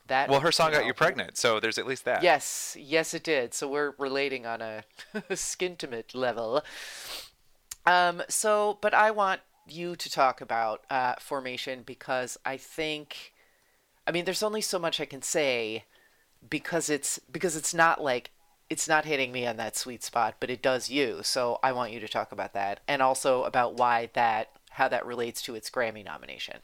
that. 0.08 0.28
Well, 0.28 0.40
her 0.40 0.52
song 0.52 0.72
got 0.72 0.86
you 0.86 0.94
pregnant, 0.94 1.36
so 1.36 1.60
there's 1.60 1.78
at 1.78 1.86
least 1.86 2.04
that. 2.04 2.22
Yes, 2.22 2.76
yes, 2.78 3.14
it 3.14 3.22
did. 3.22 3.54
So 3.54 3.68
we're 3.68 3.94
relating 3.98 4.46
on 4.46 4.60
a 4.60 4.84
skintimate 5.34 6.14
level. 6.14 6.62
Um. 7.86 8.22
So, 8.28 8.78
but 8.80 8.94
I 8.94 9.10
want 9.10 9.40
you 9.70 9.96
to 9.96 10.10
talk 10.10 10.40
about 10.40 10.84
uh, 10.90 11.14
formation 11.20 11.82
because 11.84 12.38
I 12.44 12.56
think, 12.56 13.32
I 14.06 14.12
mean, 14.12 14.24
there's 14.24 14.42
only 14.42 14.60
so 14.60 14.78
much 14.78 15.00
I 15.00 15.04
can 15.04 15.22
say 15.22 15.84
because 16.48 16.88
it's 16.88 17.18
because 17.30 17.56
it's 17.56 17.74
not 17.74 18.02
like 18.02 18.30
it's 18.70 18.88
not 18.88 19.04
hitting 19.04 19.32
me 19.32 19.46
on 19.46 19.56
that 19.56 19.76
sweet 19.76 20.04
spot, 20.04 20.36
but 20.40 20.50
it 20.50 20.62
does 20.62 20.90
you. 20.90 21.20
So 21.22 21.58
I 21.62 21.72
want 21.72 21.92
you 21.92 22.00
to 22.00 22.08
talk 22.08 22.32
about 22.32 22.52
that 22.52 22.80
and 22.86 23.00
also 23.00 23.44
about 23.44 23.74
why 23.74 24.10
that 24.14 24.50
how 24.70 24.88
that 24.88 25.06
relates 25.06 25.42
to 25.42 25.54
its 25.54 25.70
Grammy 25.70 26.04
nomination. 26.04 26.58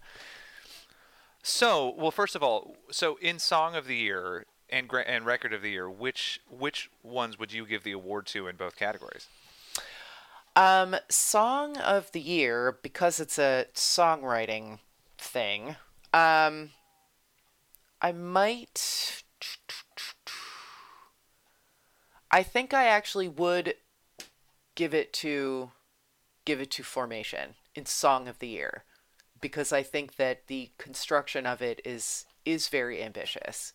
So, 1.46 1.94
well, 1.98 2.10
first 2.10 2.34
of 2.34 2.42
all, 2.42 2.74
so 2.90 3.18
in 3.20 3.38
Song 3.38 3.76
of 3.76 3.86
the 3.86 3.96
Year 3.96 4.46
and 4.70 4.90
and 5.06 5.26
Record 5.26 5.52
of 5.52 5.60
the 5.60 5.72
Year, 5.72 5.90
which 5.90 6.40
which 6.48 6.90
ones 7.02 7.38
would 7.38 7.52
you 7.52 7.66
give 7.66 7.84
the 7.84 7.92
award 7.92 8.24
to 8.28 8.48
in 8.48 8.56
both 8.56 8.76
categories? 8.76 9.28
Um, 10.56 10.96
song 11.10 11.76
of 11.76 12.10
the 12.12 12.20
year 12.20 12.78
because 12.82 13.20
it's 13.20 13.38
a 13.38 13.66
songwriting 13.74 14.78
thing. 15.18 15.76
Um, 16.14 16.70
I 18.00 18.12
might. 18.12 19.22
I 22.30 22.42
think 22.42 22.72
I 22.72 22.86
actually 22.86 23.28
would 23.28 23.74
give 24.74 24.94
it 24.94 25.12
to 25.14 25.72
give 26.46 26.62
it 26.62 26.70
to 26.70 26.82
Formation 26.82 27.56
in 27.74 27.84
Song 27.84 28.28
of 28.28 28.38
the 28.38 28.48
Year 28.48 28.84
because 29.44 29.74
I 29.74 29.82
think 29.82 30.16
that 30.16 30.46
the 30.46 30.70
construction 30.78 31.44
of 31.44 31.60
it 31.60 31.82
is 31.84 32.24
is 32.46 32.68
very 32.68 33.02
ambitious. 33.02 33.74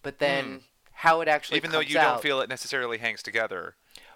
But 0.00 0.20
then 0.20 0.44
hmm. 0.44 0.56
how 0.92 1.20
it 1.22 1.26
actually 1.26 1.56
Even 1.56 1.72
though 1.72 1.80
you 1.80 1.98
out, 1.98 2.04
don't 2.04 2.22
feel 2.22 2.40
it 2.40 2.48
necessarily 2.48 2.98
hangs 2.98 3.20
together. 3.20 3.74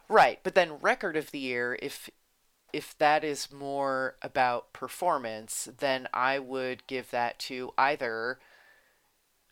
Right, 0.08 0.38
but 0.44 0.54
then 0.54 0.78
record 0.80 1.16
of 1.16 1.32
the 1.32 1.40
year, 1.40 1.76
if 1.82 2.08
if 2.72 2.96
that 2.98 3.24
is 3.24 3.50
more 3.50 4.14
about 4.22 4.72
performance, 4.72 5.68
then 5.78 6.06
I 6.14 6.38
would 6.38 6.86
give 6.86 7.10
that 7.10 7.40
to 7.50 7.72
either. 7.76 8.38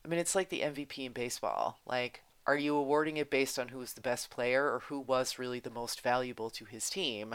I 0.05 0.09
mean, 0.09 0.20
it's 0.20 0.36
like 0.36 0.51
the 0.51 0.61
MVP 0.61 1.05
in 1.05 1.12
baseball. 1.12 1.80
Like, 1.84 2.22
are 2.46 2.57
you 2.57 2.76
awarding 2.76 3.16
it 3.16 3.28
based 3.28 3.59
on 3.59 3.68
who's 3.68 3.94
the 3.94 4.01
best 4.01 4.30
player 4.30 4.72
or 4.72 4.82
who 4.86 5.01
was 5.01 5.36
really 5.36 5.59
the 5.59 5.68
most 5.68 6.01
valuable 6.01 6.48
to 6.51 6.64
his 6.64 6.88
team? 6.88 7.34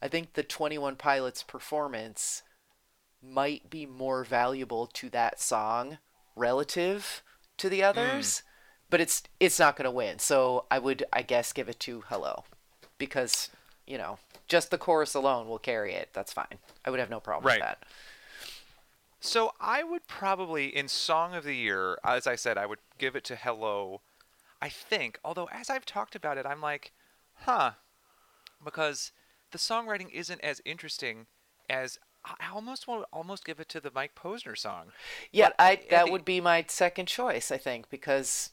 I 0.00 0.06
think 0.06 0.34
the 0.34 0.44
21 0.44 0.94
Pilots 0.94 1.42
performance 1.42 2.44
might 3.22 3.68
be 3.70 3.86
more 3.86 4.24
valuable 4.24 4.86
to 4.86 5.08
that 5.10 5.40
song 5.40 5.98
relative 6.34 7.22
to 7.56 7.68
the 7.68 7.82
others, 7.82 8.26
mm. 8.26 8.42
but 8.90 9.00
it's 9.00 9.22
it's 9.40 9.58
not 9.58 9.76
going 9.76 9.84
to 9.84 9.90
win. 9.90 10.18
So 10.18 10.66
I 10.70 10.78
would 10.78 11.04
I 11.12 11.22
guess 11.22 11.52
give 11.52 11.68
it 11.68 11.80
to 11.80 12.02
Hello 12.08 12.44
because, 12.98 13.50
you 13.86 13.98
know, 13.98 14.18
just 14.48 14.70
the 14.70 14.78
chorus 14.78 15.14
alone 15.14 15.48
will 15.48 15.58
carry 15.58 15.94
it. 15.94 16.10
That's 16.12 16.32
fine. 16.32 16.58
I 16.84 16.90
would 16.90 17.00
have 17.00 17.10
no 17.10 17.20
problem 17.20 17.46
Right. 17.46 17.60
with 17.60 17.68
that. 17.68 17.82
So 19.20 19.52
I 19.60 19.82
would 19.82 20.06
probably 20.06 20.74
in 20.74 20.88
Song 20.88 21.34
of 21.34 21.44
the 21.44 21.56
Year, 21.56 21.98
as 22.04 22.26
I 22.26 22.36
said, 22.36 22.58
I 22.58 22.66
would 22.66 22.78
give 22.98 23.16
it 23.16 23.24
to 23.24 23.36
Hello. 23.36 24.02
I 24.62 24.68
think, 24.68 25.18
although 25.24 25.48
as 25.52 25.68
I've 25.68 25.84
talked 25.84 26.14
about 26.14 26.38
it, 26.38 26.46
I'm 26.46 26.60
like, 26.60 26.92
huh, 27.40 27.72
because 28.64 29.12
the 29.50 29.58
songwriting 29.58 30.10
isn't 30.12 30.40
as 30.42 30.60
interesting 30.64 31.26
as 31.68 31.98
I 32.40 32.50
almost 32.52 32.88
want 32.88 33.02
to 33.02 33.08
almost 33.12 33.44
give 33.44 33.60
it 33.60 33.68
to 33.70 33.80
the 33.80 33.90
Mike 33.94 34.14
Posner 34.14 34.56
song. 34.56 34.86
Yeah, 35.32 35.48
But 35.48 35.54
I 35.58 35.80
that 35.90 36.10
would 36.10 36.24
be 36.24 36.40
my 36.40 36.64
second 36.68 37.06
choice, 37.06 37.50
I 37.50 37.56
think, 37.58 37.88
because 37.90 38.50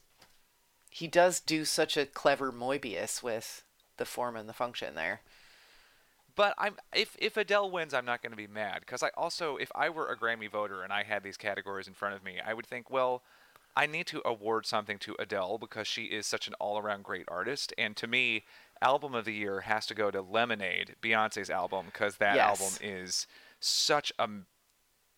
he 0.90 1.06
does 1.08 1.40
do 1.40 1.64
such 1.64 1.96
a 1.96 2.06
clever 2.06 2.52
Moebius 2.52 3.22
with 3.22 3.64
the 3.96 4.04
form 4.04 4.36
and 4.36 4.48
the 4.48 4.52
function 4.52 4.94
there. 4.94 5.22
But 6.36 6.54
I'm 6.58 6.76
if 6.94 7.16
if 7.18 7.36
Adele 7.36 7.70
wins, 7.70 7.94
I'm 7.94 8.04
not 8.04 8.22
going 8.22 8.32
to 8.32 8.36
be 8.36 8.46
mad 8.48 8.80
because 8.80 9.02
I 9.02 9.10
also 9.16 9.56
if 9.56 9.70
I 9.74 9.88
were 9.88 10.10
a 10.10 10.16
Grammy 10.16 10.50
voter 10.50 10.82
and 10.82 10.92
I 10.92 11.04
had 11.04 11.22
these 11.22 11.36
categories 11.36 11.86
in 11.86 11.94
front 11.94 12.14
of 12.16 12.24
me, 12.24 12.40
I 12.44 12.54
would 12.54 12.66
think, 12.66 12.90
well, 12.90 13.22
I 13.76 13.86
need 13.86 14.06
to 14.08 14.22
award 14.24 14.66
something 14.66 14.98
to 15.00 15.16
Adele 15.18 15.58
because 15.58 15.86
she 15.86 16.04
is 16.04 16.26
such 16.26 16.46
an 16.48 16.54
all-around 16.60 17.02
great 17.04 17.24
artist, 17.28 17.72
and 17.76 17.96
to 17.96 18.06
me, 18.06 18.44
album 18.80 19.14
of 19.14 19.24
the 19.24 19.32
year 19.34 19.60
has 19.62 19.86
to 19.86 19.94
go 19.94 20.10
to 20.10 20.22
Lemonade, 20.22 20.94
Beyonce's 21.02 21.50
album, 21.50 21.86
because 21.86 22.16
that 22.18 22.34
Yes. 22.36 22.60
album 22.60 22.78
is 22.80 23.26
such 23.64 24.12
a 24.18 24.28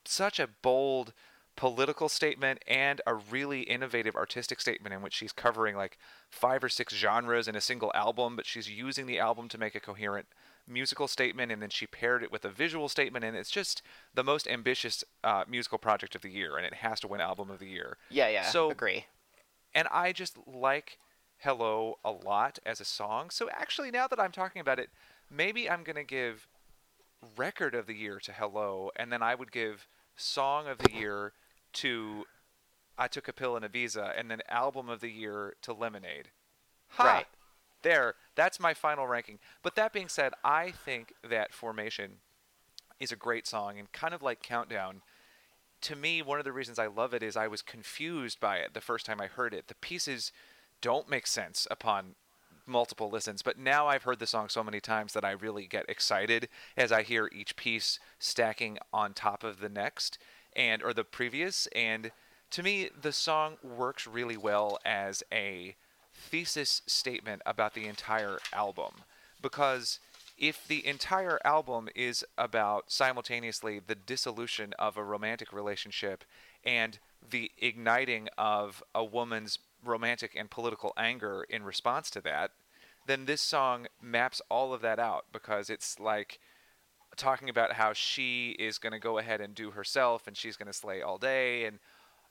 such 0.05 0.39
a 0.39 0.49
bold 0.63 1.13
political 1.57 2.09
statement 2.09 2.63
and 2.69 3.01
a 3.07 3.15
really 3.15 3.63
innovative 3.63 4.15
artistic 4.15 4.61
statement 4.61 4.95
in 4.95 5.01
which 5.01 5.15
she's 5.15 5.33
covering 5.33 5.75
like 5.75 5.97
five 6.31 6.63
or 6.63 6.69
six 6.69 6.95
genres 6.95 7.49
in 7.49 7.57
a 7.57 7.61
single 7.63 7.91
album, 7.95 8.37
but 8.37 8.45
she's 8.45 8.69
using 8.69 9.07
the 9.07 9.19
album 9.19 9.49
to 9.49 9.57
make 9.59 9.75
a 9.75 9.81
coherent 9.81 10.27
musical 10.69 11.09
statement 11.09 11.51
and 11.51 11.63
then 11.63 11.71
she 11.71 11.87
paired 11.87 12.23
it 12.23 12.31
with 12.31 12.45
a 12.45 12.51
visual 12.51 12.89
statement 12.89 13.25
and 13.25 13.37
it's 13.37 13.51
just 13.51 13.83
the 14.13 14.23
most 14.25 14.47
ambitious 14.49 15.03
uh, 15.25 15.45
musical 15.49 15.79
project 15.79 16.15
of 16.15 16.21
the 16.23 16.31
year 16.31 16.57
and 16.57 16.67
it 16.67 16.75
has 16.75 17.01
to 17.01 17.09
win 17.09 17.21
album 17.21 17.51
of 17.51 17.59
the 17.59 17.69
year 17.69 17.97
Yeah, 18.11 18.29
yeah. 18.29 18.43
So- 18.51 18.71
agree. 18.71 19.07
and 19.75 19.89
I 19.91 20.13
just 20.13 20.37
like 20.47 20.99
Hello 21.39 21.99
a 22.05 22.11
lot 22.11 22.59
as 22.65 22.81
a 22.81 22.85
song. 22.85 23.29
So 23.29 23.49
actually, 23.51 23.91
now 23.91 24.07
that 24.09 24.19
I'm 24.19 24.33
talking 24.33 24.61
about 24.61 24.79
it, 24.79 24.89
maybe 25.31 25.69
I'm 25.69 25.85
gonna 25.85 26.03
give 26.03 26.49
record 27.37 27.75
of 27.75 27.87
the 27.87 27.95
year 27.95 28.19
to 28.21 28.33
Hello, 28.33 28.91
and 28.97 29.13
then 29.13 29.23
I 29.23 29.35
would 29.35 29.53
give 29.53 29.87
song 30.17 30.67
of 30.67 30.79
the 30.79 30.93
year 30.93 31.33
to 31.75 32.25
I 32.99 33.09
Took 33.09 33.29
a 33.29 33.33
Pill 33.33 33.57
in 33.57 33.63
Ibiza, 33.63 34.19
and 34.19 34.31
then 34.31 34.41
album 34.49 34.89
of 34.89 35.01
the 35.01 35.11
year 35.11 35.55
to 35.63 35.73
Lemonade. 35.73 36.31
Ha! 36.91 37.05
Right. 37.05 37.27
There, 37.83 38.15
that's 38.35 38.59
my 38.59 38.75
final 38.75 39.07
ranking. 39.07 39.39
But 39.63 39.77
that 39.77 39.93
being 39.93 40.09
said, 40.09 40.33
I 40.43 40.71
think 40.71 41.13
that 41.29 41.53
Formation 41.53 42.19
is 42.99 43.13
a 43.13 43.17
great 43.17 43.47
song, 43.47 43.79
and 43.79 43.93
kind 43.93 44.15
of 44.15 44.23
like 44.23 44.43
Countdown 44.43 45.03
to 45.83 45.97
me, 45.97 46.23
one 46.23 46.39
of 46.39 46.45
the 46.45 46.53
reasons 46.53 46.79
I 46.79 46.87
love 46.87 47.15
it 47.15 47.23
is 47.23 47.37
I 47.37 47.49
was 47.49 47.63
confused 47.63 48.41
by 48.41 48.57
it 48.57 48.75
the 48.75 48.81
first 48.81 49.07
time 49.07 49.21
I 49.21 49.27
heard 49.27 49.55
it. 49.55 49.69
The 49.69 49.75
pieces 49.77 50.33
don't 50.81 51.09
make 51.09 51.27
sense 51.27 51.67
upon 51.71 52.15
multiple 52.67 53.11
listens, 53.11 53.43
but 53.43 53.59
now 53.59 53.87
I've 53.87 54.03
heard 54.03 54.19
the 54.19 54.27
song 54.27 54.49
so 54.49 54.63
many 54.63 54.81
times 54.81 55.13
that 55.13 55.25
I 55.25 55.33
really 55.33 55.67
get 55.67 55.89
excited 55.89 56.49
as 56.77 56.93
I 56.93 57.03
hear 57.03 57.31
each 57.33 57.57
piece 57.57 57.99
stacking 58.19 58.79
on 58.93 59.13
top 59.13 59.45
of 59.45 59.61
the 59.61 59.69
next 59.69 60.19
and 60.55 60.83
or 60.83 60.93
the 60.93 61.05
previous. 61.05 61.67
And 61.69 62.11
to 62.51 62.63
me 62.63 62.91
the 63.01 63.13
song 63.13 63.57
works 63.63 64.07
really 64.07 64.37
well 64.37 64.79
as 64.85 65.23
a 65.33 65.77
thesis 66.15 66.83
statement 66.87 67.43
about 67.47 67.75
the 67.75 67.87
entire 67.87 68.39
album. 68.53 68.93
Because 69.41 70.01
if 70.39 70.67
the 70.67 70.87
entire 70.87 71.39
album 71.45 71.89
is 71.95 72.25
about 72.37 72.91
simultaneously 72.91 73.81
the 73.85 73.95
dissolution 73.95 74.75
of 74.79 74.97
a 74.97 75.05
romantic 75.05 75.53
relationship 75.53 76.25
and 76.65 76.99
the 77.31 77.51
igniting 77.59 78.29
of 78.37 78.83
a 78.95 79.05
woman's 79.05 79.59
romantic 79.87 80.35
and 80.37 80.51
political 80.51 80.93
anger 80.97 81.47
in 81.49 81.63
response 81.63 82.11
to 82.11 82.21
that, 82.23 82.53
then 83.07 83.27
this 83.27 83.41
song 83.41 83.87
maps 84.03 84.43
all 84.51 84.75
of 84.75 84.81
that 84.83 84.99
out 84.99 85.27
because 85.33 85.71
it's 85.71 85.99
like 86.01 86.39
talking 87.17 87.49
about 87.49 87.73
how 87.73 87.93
she 87.93 88.51
is 88.59 88.79
going 88.79 88.93
to 88.93 88.99
go 88.99 89.19
ahead 89.19 89.41
and 89.41 89.55
do 89.55 89.71
herself 89.71 90.27
and 90.27 90.37
she's 90.37 90.57
going 90.57 90.67
to 90.67 90.73
slay 90.73 91.01
all 91.01 91.19
day 91.19 91.65
and 91.65 91.79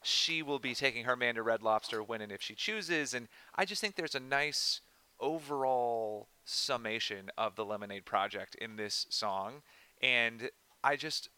she 0.04 0.44
will 0.44 0.60
be 0.60 0.76
taking 0.76 1.06
her 1.06 1.16
man 1.16 1.36
to 1.36 1.42
Red 1.42 1.64
Lobster 1.64 2.04
when 2.04 2.22
and 2.22 2.32
if 2.32 2.42
she 2.42 2.54
chooses. 2.54 3.14
And 3.14 3.28
I 3.56 3.66
just 3.66 3.82
think 3.82 3.96
there's 3.96 4.14
a 4.16 4.20
nice 4.20 4.82
overall 5.20 6.28
summation 6.44 7.32
of 7.38 7.56
the 7.56 7.66
Lemonade 7.66 8.06
project 8.06 8.56
in 8.56 8.76
this 8.76 9.08
song. 9.10 9.64
And 10.04 10.52
I 10.84 10.96
just 10.96 11.30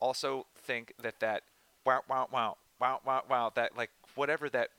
also 0.00 0.46
think 0.56 0.94
that 1.02 1.20
that 1.20 1.42
wow 1.84 2.00
wow 2.08 2.28
wow 2.32 2.56
wow 2.80 3.00
wow 3.04 3.22
wow 3.28 3.52
that 3.54 3.76
like 3.76 3.90
whatever 4.14 4.48
that 4.48 4.70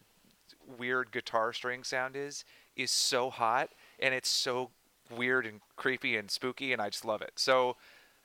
weird 0.78 1.12
guitar 1.12 1.54
string 1.54 1.84
sound 1.84 2.16
is 2.16 2.44
is 2.76 2.92
so 2.92 3.30
hot 3.30 3.70
and 4.00 4.14
it's 4.14 4.30
so 4.30 4.70
weird 5.16 5.46
and 5.46 5.62
creepy 5.76 6.18
and 6.18 6.30
spooky 6.30 6.74
and 6.74 6.82
I 6.82 6.90
just 6.90 7.06
love 7.06 7.22
it. 7.22 7.34
So 7.36 7.76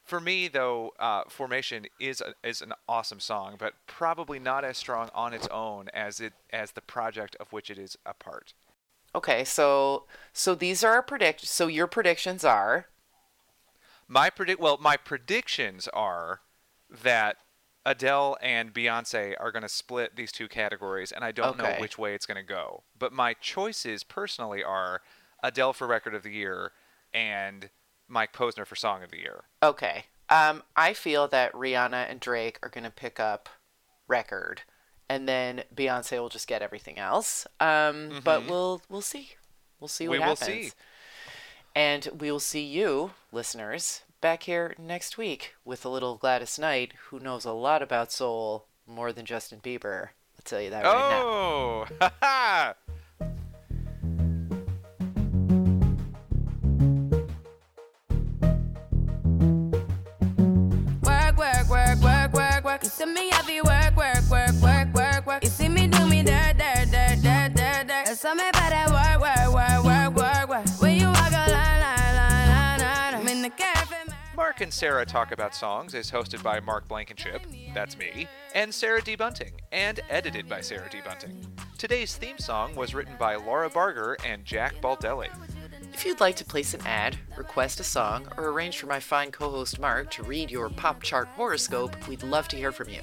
for 0.04 0.20
me 0.20 0.48
though, 0.48 0.92
uh, 0.98 1.22
Formation 1.28 1.86
is 2.00 2.20
a, 2.20 2.34
is 2.46 2.60
an 2.60 2.72
awesome 2.88 3.20
song, 3.20 3.56
but 3.58 3.74
probably 3.86 4.38
not 4.38 4.64
as 4.64 4.76
strong 4.76 5.10
on 5.14 5.32
its 5.32 5.46
own 5.48 5.88
as 5.94 6.20
it 6.20 6.32
as 6.50 6.72
the 6.72 6.80
project 6.80 7.36
of 7.38 7.52
which 7.52 7.70
it 7.70 7.78
is 7.78 7.96
a 8.04 8.14
part. 8.14 8.54
Okay, 9.14 9.44
so 9.44 10.04
so 10.32 10.54
these 10.54 10.82
are 10.82 10.94
our 10.94 11.02
predict. 11.02 11.46
So 11.46 11.66
your 11.66 11.86
predictions 11.86 12.44
are 12.44 12.86
My 14.08 14.28
predict 14.30 14.60
well, 14.60 14.78
my 14.80 14.96
predictions 14.96 15.88
are 15.88 16.40
that 16.90 17.36
Adele 17.84 18.36
and 18.40 18.72
Beyonce 18.72 19.34
are 19.40 19.50
going 19.50 19.62
to 19.62 19.68
split 19.68 20.14
these 20.16 20.30
two 20.32 20.48
categories, 20.48 21.10
and 21.12 21.24
I 21.24 21.32
don't 21.32 21.58
know 21.58 21.74
which 21.78 21.98
way 21.98 22.14
it's 22.14 22.26
going 22.26 22.36
to 22.36 22.42
go. 22.42 22.82
But 22.98 23.12
my 23.12 23.34
choices 23.34 24.04
personally 24.04 24.62
are 24.62 25.02
Adele 25.42 25.72
for 25.72 25.86
Record 25.86 26.14
of 26.14 26.22
the 26.22 26.30
Year 26.30 26.72
and 27.12 27.70
Mike 28.08 28.32
Posner 28.32 28.66
for 28.66 28.76
Song 28.76 29.02
of 29.02 29.10
the 29.10 29.18
Year. 29.18 29.44
okay. 29.62 30.04
Um, 30.30 30.62
I 30.76 30.94
feel 30.94 31.28
that 31.28 31.52
Rihanna 31.52 32.08
and 32.08 32.18
Drake 32.18 32.58
are 32.62 32.70
gonna 32.70 32.90
pick 32.90 33.20
up 33.20 33.50
record, 34.08 34.62
and 35.06 35.28
then 35.28 35.64
Beyonce 35.74 36.18
will 36.20 36.30
just 36.30 36.46
get 36.48 36.62
everything 36.62 36.96
else. 36.98 37.46
Um, 37.60 38.20
but 38.24 38.46
we'll 38.46 38.80
we'll 38.88 39.02
see. 39.02 39.30
We'll 39.78 39.88
see 39.88 40.08
what 40.08 40.20
Mm-hmm. 40.20 40.22
We 40.22 40.28
will 40.30 40.36
happens. 40.36 40.66
see. 40.68 40.72
And 41.74 42.08
we 42.18 42.30
will 42.30 42.40
see 42.40 42.64
you, 42.64 43.10
listeners, 43.30 44.02
back 44.22 44.44
here 44.44 44.74
next 44.78 45.18
week 45.18 45.56
with 45.64 45.84
a 45.84 45.88
little 45.88 46.14
Gladys 46.14 46.58
Knight, 46.58 46.92
who 47.08 47.18
knows 47.18 47.44
a 47.44 47.52
lot 47.52 47.82
about 47.82 48.12
soul 48.12 48.66
more 48.86 49.12
than 49.12 49.26
Justin 49.26 49.58
Bieber. 49.60 50.10
I'll 50.36 50.44
tell 50.44 50.62
you 50.62 50.70
that 50.70 50.84
right 50.84 50.92
now. 50.92 51.22
Oh, 51.22 51.86
ha! 52.22 52.74
Work, 61.02 61.36
work, 61.36 61.68
work, 61.68 62.00
work, 62.00 62.32
work, 62.32 62.64
work. 62.64 62.84
You 62.84 62.90
see 62.90 63.06
me 63.06 63.28
heavy 63.30 63.60
work, 63.60 63.96
work, 63.96 64.30
work, 64.30 64.52
work, 64.62 64.94
work, 64.94 65.26
work. 65.26 65.42
You 65.42 65.50
see 65.50 65.68
me 65.68 65.88
do 65.88 66.06
me 66.06 66.22
dirt, 66.22 66.56
dirt, 66.56 66.90
dirt, 66.92 67.22
dirt, 67.22 67.54
dirt, 67.54 67.88
dirt. 67.88 68.51
Mark 74.52 74.60
and 74.60 74.74
Sarah 74.74 75.06
Talk 75.06 75.32
About 75.32 75.54
Songs 75.54 75.94
is 75.94 76.10
hosted 76.10 76.42
by 76.42 76.60
Mark 76.60 76.86
Blankenship, 76.86 77.46
that's 77.72 77.96
me, 77.96 78.28
and 78.54 78.74
Sarah 78.74 79.00
D. 79.00 79.16
Bunting, 79.16 79.52
and 79.72 79.98
edited 80.10 80.46
by 80.46 80.60
Sarah 80.60 80.90
D. 80.90 80.98
Bunting. 81.02 81.46
Today's 81.78 82.16
theme 82.16 82.36
song 82.36 82.74
was 82.74 82.94
written 82.94 83.14
by 83.18 83.36
Laura 83.36 83.70
Barger 83.70 84.18
and 84.26 84.44
Jack 84.44 84.74
Baldelli. 84.82 85.30
If 85.94 86.04
you'd 86.04 86.20
like 86.20 86.36
to 86.36 86.44
place 86.44 86.74
an 86.74 86.82
ad, 86.84 87.16
request 87.34 87.80
a 87.80 87.82
song, 87.82 88.28
or 88.36 88.48
arrange 88.48 88.76
for 88.76 88.88
my 88.88 89.00
fine 89.00 89.30
co 89.30 89.48
host 89.48 89.80
Mark 89.80 90.10
to 90.10 90.22
read 90.22 90.50
your 90.50 90.68
pop 90.68 91.02
chart 91.02 91.28
horoscope, 91.28 92.06
we'd 92.06 92.22
love 92.22 92.46
to 92.48 92.56
hear 92.56 92.72
from 92.72 92.90
you. 92.90 93.00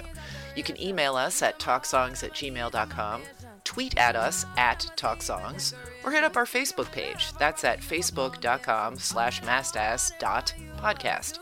You 0.54 0.62
can 0.62 0.80
email 0.80 1.16
us 1.16 1.42
at 1.42 1.58
talksongs 1.58 2.22
at 2.22 2.32
gmail.com, 2.32 3.22
tweet 3.70 3.96
at 3.96 4.16
us 4.16 4.46
at 4.56 4.80
talksongs, 4.96 5.74
or 6.02 6.10
hit 6.10 6.24
up 6.24 6.36
our 6.36 6.44
Facebook 6.44 6.90
page. 6.90 7.32
That's 7.38 7.62
at 7.62 7.78
facebook.com 7.80 8.98
slash 8.98 9.42
mastass.podcast. 9.42 11.38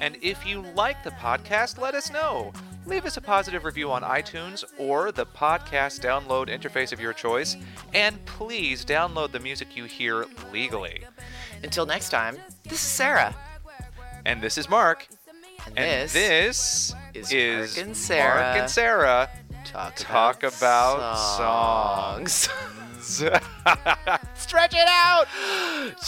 And 0.00 0.16
if 0.22 0.46
you 0.46 0.64
like 0.74 1.04
the 1.04 1.10
podcast, 1.10 1.78
let 1.78 1.94
us 1.94 2.10
know. 2.10 2.54
Leave 2.86 3.04
us 3.04 3.18
a 3.18 3.20
positive 3.20 3.66
review 3.66 3.92
on 3.92 4.00
iTunes 4.00 4.64
or 4.78 5.12
the 5.12 5.26
podcast 5.26 6.00
download 6.00 6.48
interface 6.48 6.94
of 6.94 7.00
your 7.00 7.12
choice, 7.12 7.58
and 7.92 8.24
please 8.24 8.82
download 8.82 9.30
the 9.30 9.40
music 9.40 9.76
you 9.76 9.84
hear 9.84 10.24
legally. 10.50 11.04
Until 11.62 11.84
next 11.84 12.08
time, 12.08 12.38
this 12.64 12.72
is 12.72 12.80
Sarah. 12.80 13.36
And 14.24 14.40
this 14.40 14.56
is 14.56 14.66
Mark. 14.70 15.06
And, 15.66 15.78
And 15.78 16.08
this, 16.08 16.14
this, 16.14 16.94
is 17.12 17.32
is 17.32 17.76
Mark 17.76 17.86
and 17.86 17.94
Sarah. 17.94 18.40
Mark 18.40 18.56
and 18.60 18.70
Sarah. 18.70 19.30
Talk, 19.70 19.94
talk 19.96 20.42
about 20.42 21.16
songs. 21.36 22.48
Stretch 24.34 24.74
it 24.74 24.88
out! 24.88 25.26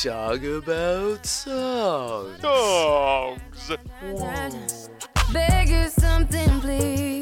talk 0.03 0.43
about 0.43 1.25
songs. 1.27 2.41
Dogs. 2.41 3.71
Beg 5.33 5.69
you 5.69 5.89
something, 5.89 6.61
please. 6.61 7.22